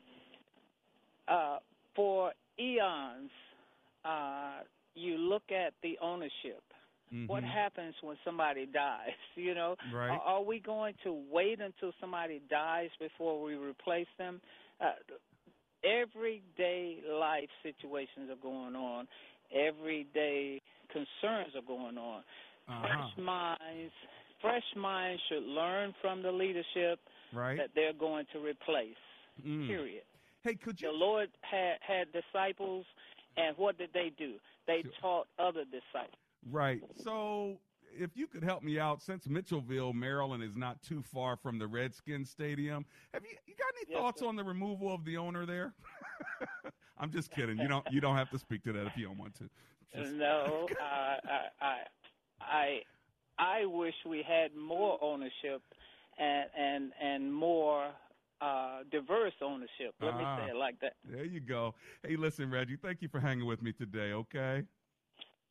Uh, 1.27 1.57
for 1.95 2.31
eons, 2.59 3.31
uh, 4.05 4.59
you 4.95 5.17
look 5.17 5.43
at 5.51 5.73
the 5.83 5.97
ownership. 6.01 6.63
What 7.27 7.43
Mhm. 7.43 7.43
happens 7.43 7.95
when 8.01 8.17
somebody 8.25 8.65
dies? 8.65 9.11
You 9.35 9.53
know, 9.55 9.75
Right. 9.83 10.09
are, 10.09 10.19
are 10.37 10.41
we 10.43 10.59
going 10.59 10.95
to 11.03 11.13
wait 11.31 11.59
until 11.61 11.91
somebody 11.99 12.41
dies 12.49 12.89
before 12.99 13.41
we 13.41 13.55
replace 13.55 14.07
them? 14.17 14.41
Uh, 14.81 14.93
everyday 15.83 16.99
life 17.09 17.49
situations 17.63 18.29
are 18.29 18.41
going 18.41 18.75
on. 18.75 19.07
everyday 19.53 20.61
concerns 20.97 21.53
are 21.55 21.65
going 21.67 21.97
on. 21.97 22.21
Uh-huh. 22.67 22.81
Fresh 22.81 23.25
minds, 23.25 23.93
fresh 24.41 24.63
minds 24.75 25.21
should 25.29 25.43
learn 25.43 25.93
from 26.01 26.21
the 26.21 26.31
leadership 26.31 26.99
Right. 27.33 27.57
that 27.57 27.69
they're 27.75 27.93
going 27.93 28.25
to 28.33 28.39
replace. 28.39 28.95
Mm. 29.45 29.67
Period. 29.67 30.03
Hey, 30.43 30.55
could 30.55 30.79
you? 30.81 30.87
The 30.89 30.93
Lord 30.97 31.29
had 31.41 31.75
had 31.81 32.07
disciples, 32.11 32.85
and 33.35 33.55
what 33.57 33.77
did 33.77 33.89
they 33.93 34.11
do? 34.17 34.35
They 34.65 34.83
taught 35.01 35.27
other 35.37 35.63
disciples. 35.65 36.15
Right. 36.49 36.81
So, 37.03 37.57
if 37.97 38.15
you 38.15 38.27
could 38.27 38.43
help 38.43 38.63
me 38.63 38.79
out, 38.79 39.01
since 39.01 39.27
Mitchellville, 39.27 39.93
Maryland, 39.93 40.43
is 40.43 40.55
not 40.55 40.81
too 40.81 41.01
far 41.01 41.35
from 41.35 41.59
the 41.59 41.67
Redskins 41.67 42.29
Stadium, 42.29 42.85
have 43.13 43.23
you 43.23 43.35
you 43.45 43.55
got 43.55 43.73
any 43.81 43.91
Yes, 43.91 43.99
thoughts 43.99 44.19
sir. 44.21 44.27
on 44.27 44.35
the 44.35 44.43
removal 44.43 44.93
of 44.93 45.03
the 45.05 45.17
owner 45.17 45.45
there? 45.45 45.73
I'm 46.99 47.11
just 47.11 47.31
kidding. 47.31 47.57
You 47.59 47.67
don't 47.67 47.85
you 47.91 48.01
don't 48.01 48.15
have 48.15 48.29
to 48.31 48.39
speak 48.39 48.63
to 48.63 48.73
that 48.73 48.87
if 48.87 48.97
you 48.97 49.05
don't 49.07 49.17
want 49.17 49.35
to. 49.35 49.49
Just- 49.95 50.13
No, 50.13 50.67
I, 50.81 51.17
I, 51.61 51.65
I, 51.65 51.77
I, 52.41 52.81
I 53.61 53.65
wish 53.65 53.93
we 54.05 54.23
had 54.27 54.55
more 54.55 54.97
ownership 55.01 55.61
and 56.17 56.49
and 56.57 56.91
and 57.01 57.33
more 57.33 57.87
uh, 58.41 58.79
diverse 58.91 59.33
ownership. 59.41 59.93
Let 60.01 60.15
me 60.17 60.23
Ah. 60.23 60.37
say 60.37 60.51
it 60.51 60.55
like 60.55 60.79
that. 60.81 60.93
There 61.03 61.25
you 61.25 61.39
go. 61.39 61.73
Hey, 62.05 62.15
listen, 62.15 62.49
Reggie, 62.51 62.75
thank 62.77 63.01
you 63.01 63.07
for 63.07 63.19
hanging 63.19 63.45
with 63.47 63.61
me 63.61 63.71
today. 63.73 64.11
Okay. 64.13 64.63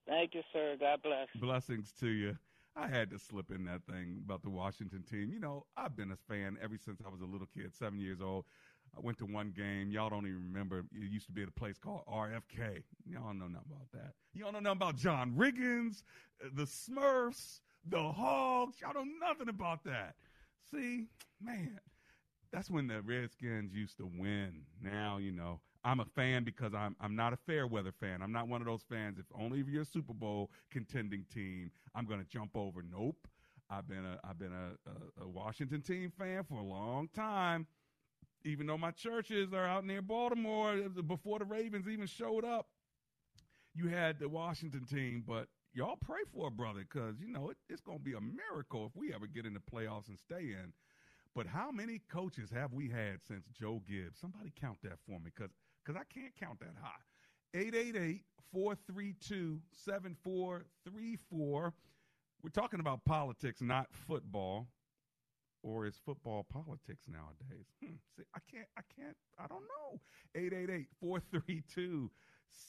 Thank 0.06 0.34
you, 0.34 0.42
sir. 0.52 0.76
God 0.78 1.02
bless. 1.02 1.26
Blessings 1.40 1.92
to 2.00 2.06
you. 2.08 2.36
I 2.76 2.86
had 2.88 3.10
to 3.10 3.18
slip 3.18 3.50
in 3.50 3.64
that 3.64 3.82
thing 3.90 4.20
about 4.24 4.42
the 4.42 4.50
Washington 4.50 5.02
team. 5.02 5.30
You 5.32 5.40
know, 5.40 5.64
I've 5.76 5.96
been 5.96 6.12
a 6.12 6.16
fan 6.28 6.58
ever 6.62 6.76
since 6.76 7.00
I 7.04 7.08
was 7.08 7.22
a 7.22 7.24
little 7.24 7.48
kid, 7.56 7.74
seven 7.74 7.98
years 7.98 8.20
old. 8.20 8.44
I 8.96 9.00
went 9.02 9.18
to 9.18 9.26
one 9.26 9.52
game. 9.54 9.90
Y'all 9.90 10.08
don't 10.08 10.26
even 10.26 10.42
remember. 10.50 10.78
It 10.92 11.10
used 11.10 11.26
to 11.26 11.32
be 11.32 11.42
at 11.42 11.48
a 11.48 11.52
place 11.52 11.76
called 11.78 12.02
RFK. 12.06 12.82
Y'all 13.04 13.24
don't 13.26 13.38
know 13.38 13.48
nothing 13.48 13.70
about 13.70 13.92
that. 13.92 14.12
Don't 14.38 14.52
know 14.52 14.60
nothing 14.60 14.76
about 14.78 14.96
John 14.96 15.34
Riggins, 15.36 16.02
the 16.54 16.64
Smurfs, 16.64 17.60
the 17.86 18.12
Hogs. 18.12 18.80
Y'all 18.80 18.94
know 18.94 19.04
nothing 19.20 19.48
about 19.48 19.84
that. 19.84 20.14
See, 20.70 21.08
man, 21.42 21.78
that's 22.52 22.70
when 22.70 22.86
the 22.86 23.02
Redskins 23.02 23.74
used 23.74 23.98
to 23.98 24.10
win. 24.18 24.62
Now, 24.82 25.18
you 25.18 25.32
know, 25.32 25.60
I'm 25.84 26.00
a 26.00 26.04
fan 26.04 26.44
because 26.44 26.74
I'm 26.74 26.96
I'm 27.00 27.14
not 27.14 27.32
a 27.32 27.36
fair 27.36 27.66
weather 27.66 27.92
fan. 27.92 28.22
I'm 28.22 28.32
not 28.32 28.48
one 28.48 28.60
of 28.60 28.66
those 28.66 28.82
fans. 28.88 29.18
If 29.18 29.26
only 29.38 29.60
if 29.60 29.68
you're 29.68 29.82
a 29.82 29.86
Super 29.86 30.14
Bowl 30.14 30.50
contending 30.70 31.24
team, 31.32 31.70
I'm 31.94 32.06
to 32.06 32.24
jump 32.24 32.56
over. 32.56 32.82
Nope. 32.82 33.28
I've 33.68 33.88
been 33.88 34.04
a 34.04 34.18
I've 34.24 34.38
been 34.38 34.52
a, 34.52 35.22
a, 35.22 35.24
a 35.24 35.28
Washington 35.28 35.82
team 35.82 36.12
fan 36.16 36.44
for 36.44 36.58
a 36.58 36.64
long 36.64 37.08
time. 37.14 37.66
Even 38.46 38.66
though 38.68 38.78
my 38.78 38.92
churches 38.92 39.52
are 39.52 39.66
out 39.66 39.84
near 39.84 40.00
Baltimore, 40.00 40.76
before 41.06 41.40
the 41.40 41.44
Ravens 41.44 41.88
even 41.88 42.06
showed 42.06 42.44
up, 42.44 42.68
you 43.74 43.88
had 43.88 44.20
the 44.20 44.28
Washington 44.28 44.84
team. 44.84 45.24
But 45.26 45.48
y'all 45.74 45.96
pray 45.96 46.20
for 46.32 46.46
a 46.46 46.50
brother 46.50 46.86
because 46.88 47.16
you 47.20 47.32
know 47.32 47.50
it, 47.50 47.56
it's 47.68 47.80
going 47.80 47.98
to 47.98 48.04
be 48.04 48.14
a 48.14 48.20
miracle 48.20 48.86
if 48.86 48.94
we 48.94 49.12
ever 49.12 49.26
get 49.26 49.46
in 49.46 49.54
the 49.54 49.60
playoffs 49.60 50.06
and 50.08 50.18
stay 50.18 50.52
in. 50.52 50.72
But 51.34 51.48
how 51.48 51.72
many 51.72 52.00
coaches 52.08 52.48
have 52.54 52.72
we 52.72 52.88
had 52.88 53.18
since 53.26 53.44
Joe 53.52 53.82
Gibbs? 53.86 54.20
Somebody 54.20 54.52
count 54.58 54.78
that 54.84 54.98
for 55.06 55.18
me 55.18 55.30
because 55.34 55.50
I 55.88 56.04
can't 56.14 56.34
count 56.40 56.60
that 56.60 56.76
high. 56.80 57.02
888 57.52 58.22
432 58.52 59.60
7434. 59.72 61.74
We're 62.42 62.50
talking 62.50 62.80
about 62.80 63.04
politics, 63.04 63.60
not 63.60 63.88
football. 64.06 64.68
Or 65.66 65.84
is 65.84 65.98
football 66.06 66.46
politics 66.48 67.06
nowadays? 67.08 67.66
Hmm, 67.82 67.96
see, 68.16 68.22
I 68.36 68.38
can't, 68.48 68.68
I 68.78 68.82
can't, 68.94 69.16
I 69.36 69.48
don't 69.48 69.64
know. 69.64 69.98
888 70.36 70.86
432 71.00 72.08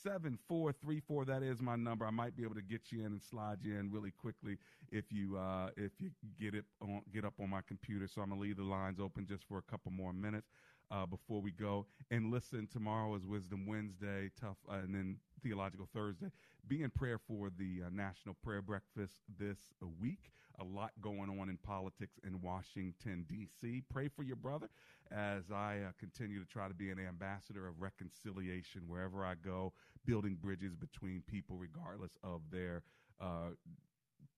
7434. 0.04 1.26
That 1.26 1.44
is 1.44 1.62
my 1.62 1.76
number. 1.76 2.08
I 2.08 2.10
might 2.10 2.36
be 2.36 2.42
able 2.42 2.56
to 2.56 2.64
get 2.64 2.92
you 2.92 3.02
in 3.02 3.06
and 3.14 3.22
slide 3.22 3.60
you 3.62 3.78
in 3.78 3.92
really 3.92 4.10
quickly 4.10 4.58
if 4.92 5.12
you 5.12 5.38
uh, 5.38 5.70
if 5.78 5.92
you 6.00 6.10
get 6.40 6.56
it 6.56 6.66
on 6.82 7.02
get 7.14 7.24
up 7.24 7.36
on 7.40 7.52
my 7.52 7.62
computer. 7.68 8.08
So 8.08 8.22
I'm 8.24 8.30
gonna 8.30 8.42
leave 8.42 8.58
the 8.58 8.64
lines 8.64 9.00
open 9.00 9.28
just 9.28 9.44
for 9.48 9.60
a 9.60 9.72
couple 9.72 9.92
more 9.92 10.12
minutes 10.12 10.50
uh, 10.92 11.06
before 11.06 11.42
we 11.42 11.52
go. 11.52 11.86
And 12.12 12.32
listen, 12.32 12.68
tomorrow 12.72 13.16
is 13.16 13.26
Wisdom 13.26 13.66
Wednesday, 13.66 14.32
tough, 14.40 14.58
uh, 14.70 14.76
and 14.76 14.94
then 14.94 15.18
Theological 15.44 15.88
Thursday. 15.94 16.32
Be 16.68 16.84
in 16.84 16.90
prayer 16.90 17.18
for 17.18 17.50
the 17.50 17.84
uh, 17.86 17.90
National 17.92 18.36
Prayer 18.44 18.62
Breakfast 18.62 19.16
this 19.40 19.58
week. 20.02 20.32
A 20.60 20.64
lot 20.64 20.92
going 21.02 21.40
on 21.40 21.50
in 21.50 21.58
politics 21.58 22.20
in 22.26 22.42
Washington, 22.42 23.26
D.C. 23.30 23.84
Pray 23.92 24.08
for 24.08 24.24
your 24.24 24.36
brother 24.36 24.70
as 25.12 25.52
I 25.52 25.82
uh, 25.88 25.92
continue 26.00 26.40
to 26.40 26.50
try 26.50 26.68
to 26.68 26.74
be 26.74 26.90
an 26.90 26.98
ambassador 27.00 27.68
of 27.68 27.80
reconciliation 27.80 28.82
wherever 28.88 29.24
I 29.24 29.36
go, 29.36 29.74
building 30.06 30.36
bridges 30.42 30.76
between 30.76 31.22
people 31.28 31.58
regardless 31.58 32.12
of 32.24 32.42
their 32.52 32.82
uh, 33.22 33.52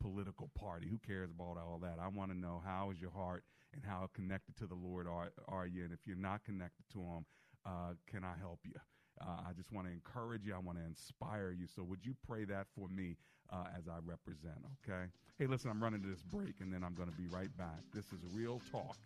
political 0.01 0.49
party. 0.59 0.87
Who 0.89 0.99
cares 0.99 1.29
about 1.31 1.57
all 1.57 1.79
that? 1.83 1.97
I 2.01 2.07
want 2.09 2.31
to 2.31 2.37
know 2.37 2.61
how 2.63 2.91
is 2.91 2.99
your 2.99 3.11
heart 3.11 3.43
and 3.73 3.83
how 3.85 4.09
connected 4.13 4.57
to 4.57 4.67
the 4.67 4.75
Lord 4.75 5.07
are, 5.07 5.31
are 5.47 5.67
you? 5.67 5.83
And 5.83 5.93
if 5.93 5.99
you're 6.05 6.15
not 6.15 6.43
connected 6.43 6.83
to 6.93 6.99
Him, 6.99 7.25
uh, 7.65 7.93
can 8.07 8.23
I 8.23 8.33
help 8.39 8.59
you? 8.63 8.73
Uh, 9.21 9.41
I 9.49 9.53
just 9.53 9.71
want 9.71 9.87
to 9.87 9.93
encourage 9.93 10.45
you. 10.45 10.55
I 10.55 10.59
want 10.59 10.77
to 10.77 10.85
inspire 10.85 11.51
you. 11.51 11.67
So 11.67 11.83
would 11.83 12.05
you 12.05 12.15
pray 12.27 12.45
that 12.45 12.67
for 12.75 12.87
me 12.87 13.17
uh, 13.51 13.65
as 13.77 13.87
I 13.87 13.97
represent? 14.05 14.57
Okay. 14.87 15.05
Hey, 15.37 15.47
listen, 15.47 15.69
I'm 15.69 15.81
running 15.81 16.01
to 16.01 16.07
this 16.07 16.23
break, 16.23 16.55
and 16.61 16.73
then 16.73 16.83
I'm 16.83 16.95
going 16.95 17.09
to 17.09 17.15
be 17.15 17.27
right 17.27 17.55
back. 17.57 17.79
This 17.93 18.05
is 18.05 18.19
Real 18.33 18.61
Talk 18.71 18.97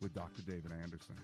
with 0.00 0.14
Dr. 0.14 0.42
David 0.42 0.72
Anderson. 0.72 1.16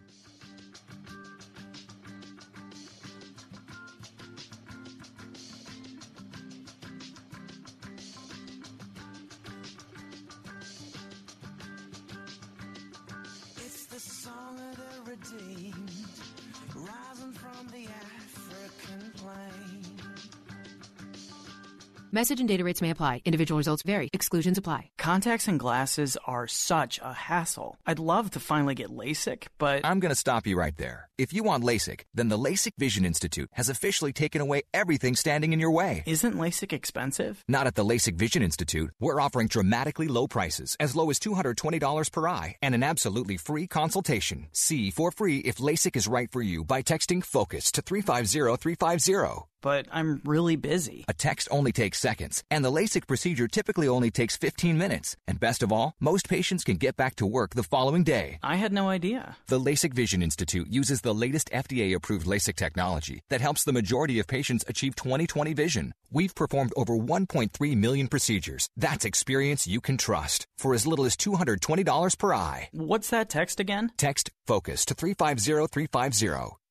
Message 22.11 22.41
and 22.41 22.49
data 22.49 22.65
rates 22.65 22.81
may 22.81 22.89
apply. 22.89 23.21
Individual 23.27 23.59
results 23.59 23.83
vary. 23.83 24.09
Exclusions 24.15 24.57
apply. 24.57 24.89
Contacts 24.97 25.47
and 25.47 25.61
glasses 25.61 26.17
are 26.25 26.47
such 26.47 26.99
a 27.03 27.13
hassle. 27.13 27.77
I'd 27.87 27.99
love 27.99 28.31
to 28.31 28.41
finally 28.41 28.75
get 28.75 28.89
LASIK, 28.89 29.49
but 29.59 29.83
I'm 29.85 30.01
going 30.01 30.09
to 30.09 30.17
stop 30.17 30.47
you 30.47 30.59
right 30.59 30.75
there. 30.79 31.11
If 31.19 31.35
you 31.35 31.43
want 31.43 31.65
LASIK, 31.65 32.05
then 32.15 32.29
the 32.29 32.39
LASIK 32.39 32.73
Vision 32.79 33.05
Institute 33.05 33.51
has 33.53 33.69
officially 33.69 34.15
taken 34.15 34.41
away 34.41 34.63
everything 34.73 35.17
standing 35.17 35.53
in 35.53 35.61
your 35.61 35.71
way. 35.71 36.03
isn't 36.07 36.35
LASIK 36.35 36.73
expensive? 36.73 37.45
Not 37.47 37.67
at 37.67 37.75
the 37.75 37.85
LASIK 37.85 38.15
Vision 38.15 38.43
Institute. 38.43 38.91
We're 38.99 39.21
offering 39.21 39.49
dramatically 39.49 40.09
low 40.09 40.27
prices, 40.29 40.79
as 40.81 40.97
low 40.97 41.11
as 41.11 41.19
$220 41.19 42.11
per 42.11 42.27
eye, 42.27 42.57
and 42.63 42.75
an 42.75 42.83
absolutely 42.83 43.37
free 43.37 43.67
consultation. 43.67 44.47
See 44.53 44.91
for 44.91 45.11
free 45.11 45.41
if 45.41 45.57
LASIK 45.57 45.95
is 45.95 46.09
right 46.09 46.31
for 46.33 46.41
you 46.41 46.65
by 46.65 46.81
texting 46.81 47.23
FOCUS 47.23 47.71
to 47.73 47.83
350350. 47.83 49.49
But 49.61 49.87
I'm 49.91 50.21
really 50.25 50.57
busy. 50.57 51.05
A 51.09 51.13
text 51.13 51.49
only 51.51 51.73
takes 51.73 51.99
seconds, 51.99 52.45
and 52.51 52.65
the 52.65 52.71
LASIK 52.71 53.07
procedure 53.07 53.49
typically 53.49 53.89
only 53.89 54.11
takes 54.11 54.37
15 54.37 54.79
minutes. 54.79 55.17
And 55.27 55.41
best 55.41 55.63
of 55.63 55.73
all, 55.73 55.95
most 56.01 56.29
patients 56.29 56.65
can 56.65 56.77
get 56.77 56.97
back 56.97 57.17
to 57.17 57.27
work 57.27 57.55
the 57.55 57.63
following 57.63 58.05
day. 58.05 58.39
I 58.43 58.57
had 58.57 58.73
no 58.73 58.89
idea. 58.89 59.37
The 59.49 59.59
LASIK 59.59 59.95
Vision 59.95 60.23
Institute 60.23 60.69
uses 60.71 61.01
the 61.01 61.15
latest 61.15 61.51
FDA 61.51 61.95
approved 61.95 62.27
LASIK 62.27 62.57
technology 62.57 63.23
that 63.31 63.41
helps 63.41 63.65
the 63.65 63.73
majority 63.73 64.21
of 64.21 64.27
patients 64.27 64.65
achieve 64.69 64.95
20/20 64.95 65.55
vision. 65.55 65.93
We've 66.11 66.35
performed 66.35 66.73
over 66.77 66.95
1.3 66.95 67.77
million 67.77 68.09
procedures. 68.09 68.69
That's 68.77 69.05
experience 69.05 69.67
you 69.67 69.81
can 69.81 69.97
trust 69.97 70.47
for 70.57 70.73
as 70.75 70.87
little 70.87 71.05
as 71.05 71.17
$220 71.17 72.17
per 72.17 72.33
eye. 72.33 72.69
What's 72.73 73.11
that 73.11 73.29
text 73.29 73.61
again? 73.61 73.91
Text 73.97 74.31
FOCUS 74.47 74.85
to 74.87 74.95
350350. 74.95 76.57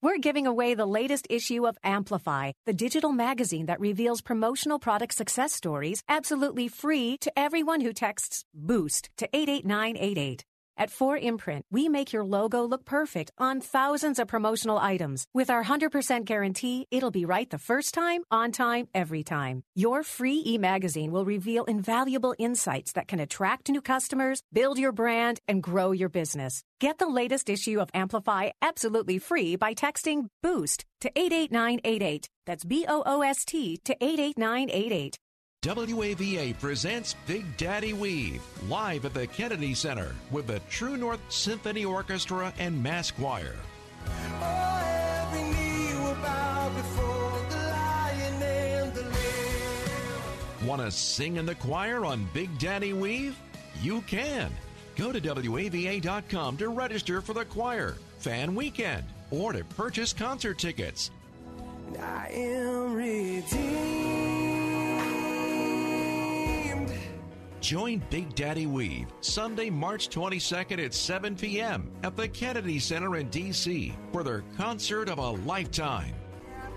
We're 0.00 0.18
giving 0.18 0.46
away 0.46 0.74
the 0.74 0.86
latest 0.86 1.26
issue 1.28 1.66
of 1.66 1.76
Amplify, 1.82 2.52
the 2.66 2.72
digital 2.72 3.10
magazine 3.10 3.66
that 3.66 3.80
reveals 3.80 4.20
promotional 4.20 4.78
product 4.78 5.12
success 5.12 5.52
stories 5.52 6.04
absolutely 6.08 6.68
free 6.68 7.16
to 7.18 7.36
everyone 7.36 7.80
who 7.80 7.92
texts 7.92 8.44
BOOST 8.54 9.10
to 9.16 9.28
88988. 9.32 10.44
At 10.80 10.92
4 10.92 11.18
Imprint, 11.18 11.66
we 11.72 11.88
make 11.88 12.12
your 12.12 12.24
logo 12.24 12.62
look 12.62 12.84
perfect 12.84 13.32
on 13.36 13.60
thousands 13.60 14.20
of 14.20 14.28
promotional 14.28 14.78
items. 14.78 15.26
With 15.34 15.50
our 15.50 15.64
100% 15.64 16.24
guarantee, 16.24 16.86
it'll 16.92 17.10
be 17.10 17.24
right 17.24 17.50
the 17.50 17.58
first 17.58 17.94
time, 17.94 18.22
on 18.30 18.52
time, 18.52 18.86
every 18.94 19.24
time. 19.24 19.64
Your 19.74 20.04
free 20.04 20.40
e-magazine 20.46 21.10
will 21.10 21.24
reveal 21.24 21.64
invaluable 21.64 22.36
insights 22.38 22.92
that 22.92 23.08
can 23.08 23.18
attract 23.18 23.68
new 23.68 23.80
customers, 23.80 24.40
build 24.52 24.78
your 24.78 24.92
brand, 24.92 25.40
and 25.48 25.64
grow 25.64 25.90
your 25.90 26.08
business. 26.08 26.62
Get 26.80 26.98
the 26.98 27.08
latest 27.08 27.50
issue 27.50 27.80
of 27.80 27.90
Amplify 27.92 28.50
absolutely 28.62 29.18
free 29.18 29.56
by 29.56 29.74
texting 29.74 30.26
BOOST 30.44 30.84
to 31.00 31.10
88988. 31.16 32.28
That's 32.46 32.64
B 32.64 32.84
O 32.88 33.02
O 33.04 33.22
S 33.22 33.44
T 33.44 33.78
to 33.84 33.96
88988. 34.00 35.18
WAVA 35.68 36.58
presents 36.58 37.14
Big 37.26 37.44
Daddy 37.58 37.92
Weave 37.92 38.40
live 38.70 39.04
at 39.04 39.12
the 39.12 39.26
Kennedy 39.26 39.74
Center 39.74 40.14
with 40.30 40.46
the 40.46 40.60
True 40.70 40.96
North 40.96 41.20
Symphony 41.28 41.84
Orchestra 41.84 42.54
and 42.58 42.82
Mass 42.82 43.10
Choir. 43.10 43.54
Want 50.64 50.80
to 50.80 50.90
sing 50.90 51.36
in 51.36 51.44
the 51.44 51.54
choir 51.54 52.06
on 52.06 52.26
Big 52.32 52.58
Daddy 52.58 52.94
Weave? 52.94 53.38
You 53.82 54.00
can. 54.02 54.50
Go 54.96 55.12
to 55.12 55.20
WAVA.com 55.20 56.56
to 56.56 56.68
register 56.70 57.20
for 57.20 57.34
the 57.34 57.44
choir, 57.44 57.96
fan 58.20 58.54
weekend, 58.54 59.04
or 59.30 59.52
to 59.52 59.64
purchase 59.64 60.14
concert 60.14 60.58
tickets. 60.58 61.10
I 62.00 62.28
am 62.32 62.94
redeemed. 62.94 64.17
Join 67.60 68.02
Big 68.08 68.34
Daddy 68.34 68.66
Weave 68.66 69.08
Sunday, 69.20 69.68
March 69.68 70.08
22nd 70.08 70.84
at 70.84 70.94
7 70.94 71.34
p.m. 71.34 71.90
at 72.02 72.16
the 72.16 72.28
Kennedy 72.28 72.78
Center 72.78 73.16
in 73.16 73.28
D.C. 73.30 73.94
for 74.12 74.22
their 74.22 74.44
concert 74.56 75.08
of 75.08 75.18
a 75.18 75.30
lifetime. 75.30 76.14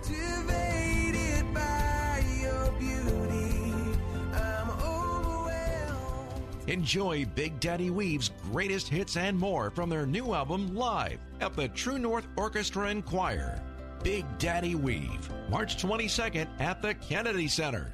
Captivated 0.03 1.53
by 1.53 2.23
your 2.41 2.71
beauty, 2.79 3.99
I'm 4.33 4.69
overwhelmed. 4.81 6.67
Enjoy 6.67 7.25
Big 7.35 7.59
Daddy 7.59 7.91
Weave's 7.91 8.31
greatest 8.51 8.87
hits 8.87 9.17
and 9.17 9.37
more 9.37 9.69
from 9.69 9.87
their 9.89 10.07
new 10.07 10.33
album 10.33 10.75
live 10.75 11.19
at 11.41 11.55
the 11.55 11.67
True 11.69 11.99
North 11.99 12.27
Orchestra 12.35 12.87
and 12.87 13.05
Choir. 13.05 13.61
Big 14.03 14.25
Daddy 14.39 14.73
Weave, 14.73 15.29
March 15.47 15.77
22nd 15.77 16.47
at 16.59 16.81
the 16.81 16.95
Kennedy 16.95 17.47
Center. 17.47 17.93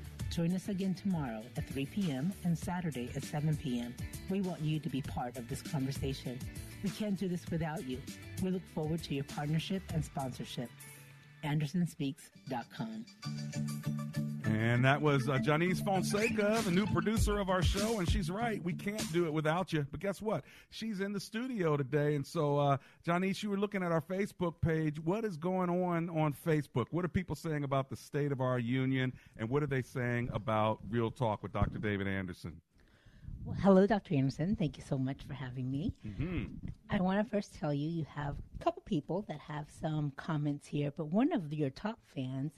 Join 0.31 0.53
us 0.53 0.69
again 0.69 0.93
tomorrow 0.93 1.43
at 1.57 1.67
3 1.67 1.87
p.m. 1.87 2.31
and 2.45 2.57
Saturday 2.57 3.09
at 3.17 3.23
7 3.23 3.53
p.m. 3.57 3.93
We 4.29 4.39
want 4.39 4.61
you 4.61 4.79
to 4.79 4.87
be 4.87 5.01
part 5.01 5.35
of 5.35 5.49
this 5.49 5.61
conversation. 5.61 6.39
We 6.83 6.89
can't 6.89 7.19
do 7.19 7.27
this 7.27 7.45
without 7.51 7.85
you. 7.85 7.99
We 8.41 8.51
look 8.51 8.61
forward 8.73 9.03
to 9.03 9.13
your 9.13 9.25
partnership 9.25 9.83
and 9.93 10.03
sponsorship. 10.03 10.69
AndersonSpeaks.com. 11.43 13.05
And 14.45 14.83
that 14.83 15.01
was 15.01 15.29
uh, 15.29 15.37
Janice 15.37 15.79
Fonseca, 15.79 16.61
the 16.65 16.71
new 16.71 16.85
producer 16.87 17.39
of 17.39 17.49
our 17.49 17.61
show. 17.61 17.99
And 17.99 18.09
she's 18.09 18.29
right. 18.29 18.61
We 18.63 18.73
can't 18.73 19.11
do 19.13 19.25
it 19.25 19.33
without 19.33 19.71
you. 19.71 19.85
But 19.89 20.01
guess 20.01 20.21
what? 20.21 20.43
She's 20.69 20.99
in 20.99 21.13
the 21.13 21.19
studio 21.19 21.77
today. 21.77 22.15
And 22.15 22.25
so, 22.25 22.57
uh, 22.57 22.77
Janice, 23.05 23.41
you 23.43 23.49
were 23.49 23.57
looking 23.57 23.81
at 23.81 23.91
our 23.91 24.01
Facebook 24.01 24.55
page. 24.61 24.99
What 24.99 25.23
is 25.23 25.37
going 25.37 25.69
on 25.69 26.09
on 26.09 26.33
Facebook? 26.45 26.87
What 26.91 27.05
are 27.05 27.09
people 27.09 27.35
saying 27.35 27.63
about 27.63 27.89
the 27.89 27.95
state 27.95 28.31
of 28.31 28.41
our 28.41 28.59
union? 28.59 29.13
And 29.37 29.49
what 29.49 29.63
are 29.63 29.67
they 29.67 29.81
saying 29.81 30.29
about 30.33 30.79
Real 30.89 31.11
Talk 31.11 31.43
with 31.43 31.53
Dr. 31.53 31.79
David 31.79 32.07
Anderson? 32.07 32.61
Well, 33.43 33.57
hello, 33.59 33.87
Dr. 33.87 34.13
Anderson. 34.15 34.55
Thank 34.55 34.77
you 34.77 34.83
so 34.87 34.97
much 34.99 35.23
for 35.23 35.33
having 35.33 35.71
me. 35.71 35.93
Mm-hmm. 36.05 36.43
I 36.91 37.01
want 37.01 37.25
to 37.25 37.29
first 37.29 37.55
tell 37.55 37.73
you 37.73 37.89
you 37.89 38.05
have 38.13 38.35
a 38.59 38.63
couple 38.63 38.83
people 38.85 39.25
that 39.27 39.39
have 39.39 39.65
some 39.81 40.11
comments 40.15 40.67
here, 40.67 40.91
but 40.95 41.05
one 41.05 41.33
of 41.33 41.51
your 41.51 41.71
top 41.71 41.99
fans 42.13 42.51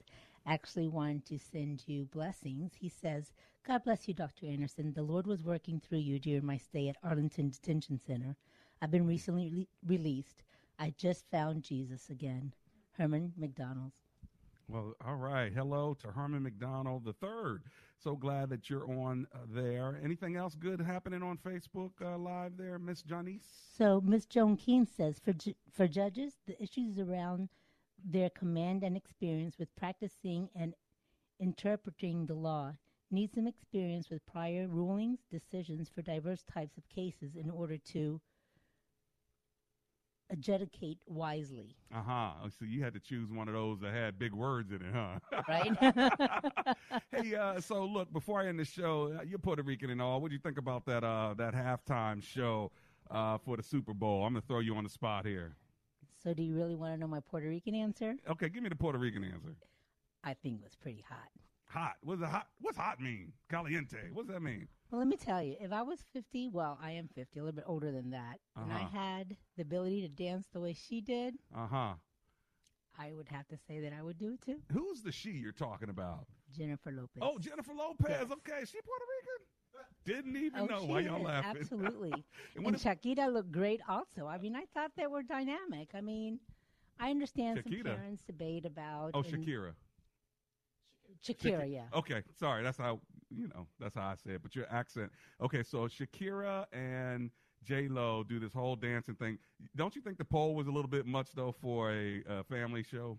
actually 0.45 0.89
wanted 0.89 1.25
to 1.27 1.39
send 1.39 1.83
you 1.87 2.05
blessings. 2.11 2.73
He 2.77 2.89
says, 2.89 3.31
God 3.65 3.85
bless 3.85 4.09
you, 4.09 4.13
Dr. 4.13 4.47
Anderson. 4.47 4.91
The 4.93 5.03
Lord 5.03 5.25
was 5.25 5.41
working 5.41 5.79
through 5.79 5.99
you 5.99 6.19
during 6.19 6.45
my 6.45 6.57
stay 6.57 6.89
at 6.89 6.97
Arlington 7.01 7.49
Detention 7.49 7.97
Center. 7.97 8.35
I've 8.81 8.91
been 8.91 9.07
recently 9.07 9.49
re- 9.49 9.67
released. 9.87 10.43
I 10.79 10.93
just 10.97 11.29
found 11.31 11.63
Jesus 11.63 12.09
again. 12.09 12.53
Herman 12.97 13.31
McDonald. 13.37 13.93
Well, 14.67 14.95
all 15.05 15.15
right. 15.15 15.53
Hello 15.53 15.95
to 16.01 16.11
Herman 16.11 16.43
McDonald 16.43 17.05
the 17.05 17.13
third. 17.13 17.63
So 18.03 18.17
glad 18.17 18.49
that 18.49 18.69
you're 18.69 18.89
on 18.91 19.27
uh, 19.33 19.37
there. 19.49 19.97
Anything 20.03 20.35
else 20.35 20.55
good 20.55 20.81
happening 20.81 21.23
on 21.23 21.37
Facebook 21.37 21.91
uh, 22.01 22.17
Live 22.17 22.57
there, 22.57 22.77
Miss 22.77 23.01
Janice? 23.01 23.45
So 23.77 24.01
Miss 24.01 24.25
Joan 24.25 24.57
Keene 24.57 24.85
says 24.85 25.21
for 25.23 25.31
ju- 25.31 25.53
for 25.71 25.87
judges, 25.87 26.33
the 26.45 26.61
issues 26.61 26.99
around 26.99 27.47
their 28.03 28.29
command 28.29 28.83
and 28.83 28.97
experience 28.97 29.57
with 29.57 29.73
practicing 29.77 30.49
and 30.53 30.73
interpreting 31.39 32.25
the 32.25 32.33
law 32.33 32.73
need 33.09 33.33
some 33.33 33.47
experience 33.47 34.09
with 34.09 34.25
prior 34.25 34.67
rulings, 34.67 35.19
decisions 35.31 35.87
for 35.87 36.01
diverse 36.01 36.43
types 36.43 36.77
of 36.77 36.89
cases 36.89 37.37
in 37.37 37.49
order 37.49 37.77
to 37.77 38.19
adjudicate 40.33 40.97
wisely. 41.05 41.75
Uh 41.95 42.01
huh. 42.01 42.31
So 42.59 42.65
you 42.65 42.83
had 42.83 42.93
to 42.95 42.99
choose 42.99 43.31
one 43.31 43.47
of 43.47 43.53
those 43.53 43.79
that 43.81 43.93
had 43.93 44.19
big 44.19 44.33
words 44.33 44.71
in 44.71 44.81
it, 44.81 44.93
huh? 44.93 45.19
Right. 45.47 46.75
hey, 47.11 47.35
uh, 47.35 47.61
so 47.61 47.85
look, 47.85 48.11
before 48.11 48.41
I 48.41 48.47
end 48.47 48.59
the 48.59 48.65
show, 48.65 49.15
uh, 49.17 49.23
you're 49.23 49.39
Puerto 49.39 49.63
Rican 49.63 49.91
and 49.91 50.01
all. 50.01 50.19
What 50.19 50.29
do 50.29 50.33
you 50.35 50.41
think 50.41 50.57
about 50.57 50.85
that 50.87 51.03
uh, 51.03 51.35
that 51.37 51.53
halftime 51.53 52.21
show 52.21 52.71
uh, 53.11 53.37
for 53.37 53.55
the 53.55 53.63
Super 53.63 53.93
Bowl? 53.93 54.25
I'm 54.25 54.33
gonna 54.33 54.43
throw 54.47 54.59
you 54.59 54.75
on 54.75 54.83
the 54.83 54.89
spot 54.89 55.25
here. 55.25 55.55
So, 56.23 56.33
do 56.33 56.41
you 56.41 56.55
really 56.55 56.75
want 56.75 56.93
to 56.93 56.99
know 56.99 57.07
my 57.07 57.19
Puerto 57.19 57.47
Rican 57.47 57.75
answer? 57.75 58.15
Okay, 58.29 58.49
give 58.49 58.63
me 58.63 58.69
the 58.69 58.75
Puerto 58.75 58.97
Rican 58.97 59.23
answer. 59.23 59.55
I 60.23 60.33
think 60.33 60.61
it 60.61 60.63
was 60.63 60.75
pretty 60.75 61.03
hot. 61.07 61.29
Hot. 61.67 61.93
What's 62.01 62.23
hot? 62.23 62.47
What's 62.59 62.77
hot 62.77 62.99
mean? 62.99 63.33
Caliente. 63.49 64.09
What's 64.13 64.29
that 64.29 64.41
mean? 64.41 64.67
Well, 64.93 64.99
let 64.99 65.07
me 65.07 65.17
tell 65.17 65.41
you, 65.41 65.55
if 65.59 65.71
I 65.71 65.81
was 65.81 66.03
50, 66.13 66.49
well, 66.49 66.77
I 66.79 66.91
am 66.91 67.07
50, 67.07 67.39
a 67.39 67.43
little 67.43 67.55
bit 67.55 67.63
older 67.65 67.91
than 67.91 68.11
that, 68.11 68.39
and 68.55 68.71
I 68.71 68.83
Uh-huh. 68.83 68.89
had 68.89 69.37
the 69.55 69.63
ability 69.63 70.01
to 70.01 70.07
dance 70.07 70.45
the 70.53 70.59
way 70.61 70.73
she 70.73 71.01
did, 71.01 71.39
Uh 71.51 71.65
huh. 71.65 71.95
I 72.99 73.11
would 73.11 73.27
have 73.29 73.47
to 73.47 73.57
say 73.57 73.79
that 73.79 73.91
I 73.91 74.03
would 74.03 74.19
do 74.19 74.33
it 74.33 74.41
too. 74.43 74.61
Who's 74.71 75.01
the 75.01 75.11
she 75.11 75.31
you're 75.31 75.51
talking 75.51 75.89
about? 75.89 76.27
Jennifer 76.51 76.91
Lopez. 76.91 77.23
Oh, 77.23 77.39
Jennifer 77.39 77.73
Lopez. 77.73 78.29
Okay, 78.29 78.65
she 78.65 78.81
Puerto 78.81 79.05
Rican. 79.09 79.47
Didn't 80.05 80.37
even 80.37 80.61
Oh, 80.61 80.65
know. 80.67 80.85
Why 80.85 80.99
y'all 80.99 81.21
is, 81.21 81.25
laughing? 81.25 81.61
Absolutely. 81.61 82.23
And 82.55 82.67
and 82.67 82.75
Shakira 82.77 83.33
looked 83.33 83.51
great 83.51 83.81
also. 83.89 84.27
I 84.27 84.37
mean, 84.37 84.55
I 84.55 84.65
thought 84.75 84.91
they 84.95 85.07
were 85.07 85.23
dynamic. 85.23 85.95
I 85.95 86.01
mean, 86.01 86.39
I 86.99 87.09
understand 87.09 87.63
some 87.63 87.81
parents 87.83 88.21
debate 88.21 88.65
about. 88.67 89.11
Oh, 89.15 89.23
Shakira. 89.23 89.73
Shakira, 91.23 91.61
Shaki- 91.63 91.73
yeah. 91.73 91.87
Okay, 91.93 92.21
sorry. 92.37 92.61
That's 92.63 92.77
how 92.77 93.01
you 93.35 93.47
know. 93.47 93.67
That's 93.79 93.95
how 93.95 94.03
I 94.03 94.15
say 94.15 94.31
it. 94.31 94.43
But 94.43 94.55
your 94.55 94.67
accent. 94.71 95.11
Okay, 95.41 95.63
so 95.63 95.87
Shakira 95.87 96.65
and 96.71 97.31
J 97.63 97.87
Lo 97.87 98.23
do 98.27 98.39
this 98.39 98.53
whole 98.53 98.75
dancing 98.75 99.15
thing. 99.15 99.37
Don't 99.75 99.95
you 99.95 100.01
think 100.01 100.17
the 100.17 100.25
pole 100.25 100.55
was 100.55 100.67
a 100.67 100.71
little 100.71 100.89
bit 100.89 101.05
much 101.05 101.29
though 101.35 101.51
for 101.61 101.91
a 101.91 102.23
uh, 102.29 102.43
family 102.43 102.83
show? 102.83 103.17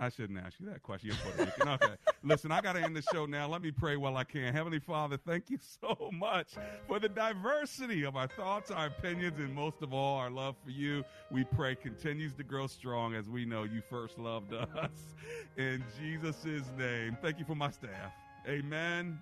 I 0.00 0.10
shouldn't 0.10 0.38
ask 0.38 0.60
you 0.60 0.66
that 0.66 0.82
question. 0.82 1.08
You're 1.08 1.18
Puerto 1.18 1.44
Rican. 1.44 1.68
Okay. 1.68 1.94
Listen, 2.22 2.52
I 2.52 2.60
got 2.60 2.74
to 2.74 2.82
end 2.82 2.94
the 2.94 3.02
show 3.02 3.26
now. 3.26 3.48
Let 3.48 3.62
me 3.62 3.72
pray 3.72 3.96
while 3.96 4.16
I 4.16 4.22
can. 4.22 4.54
Heavenly 4.54 4.78
Father, 4.78 5.16
thank 5.16 5.50
you 5.50 5.58
so 5.80 6.10
much 6.12 6.52
for 6.86 7.00
the 7.00 7.08
diversity 7.08 8.04
of 8.04 8.16
our 8.16 8.28
thoughts, 8.28 8.70
our 8.70 8.86
opinions, 8.86 9.38
and 9.38 9.52
most 9.52 9.82
of 9.82 9.92
all, 9.92 10.18
our 10.18 10.30
love 10.30 10.54
for 10.64 10.70
you. 10.70 11.04
We 11.30 11.44
pray 11.44 11.74
continues 11.74 12.32
to 12.34 12.44
grow 12.44 12.68
strong 12.68 13.14
as 13.14 13.28
we 13.28 13.44
know 13.44 13.64
you 13.64 13.82
first 13.90 14.18
loved 14.18 14.52
us. 14.52 15.14
In 15.56 15.84
Jesus' 16.00 16.70
name, 16.76 17.16
thank 17.20 17.38
you 17.38 17.44
for 17.44 17.56
my 17.56 17.70
staff. 17.70 18.12
Amen 18.46 19.18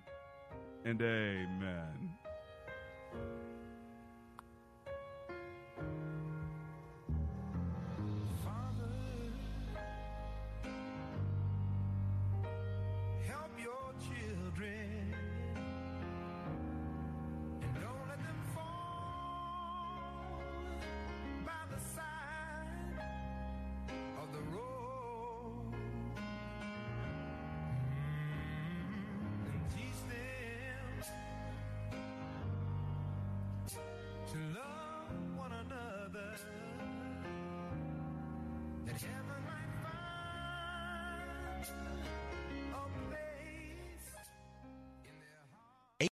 and 0.85 1.01
amen. 1.01 2.26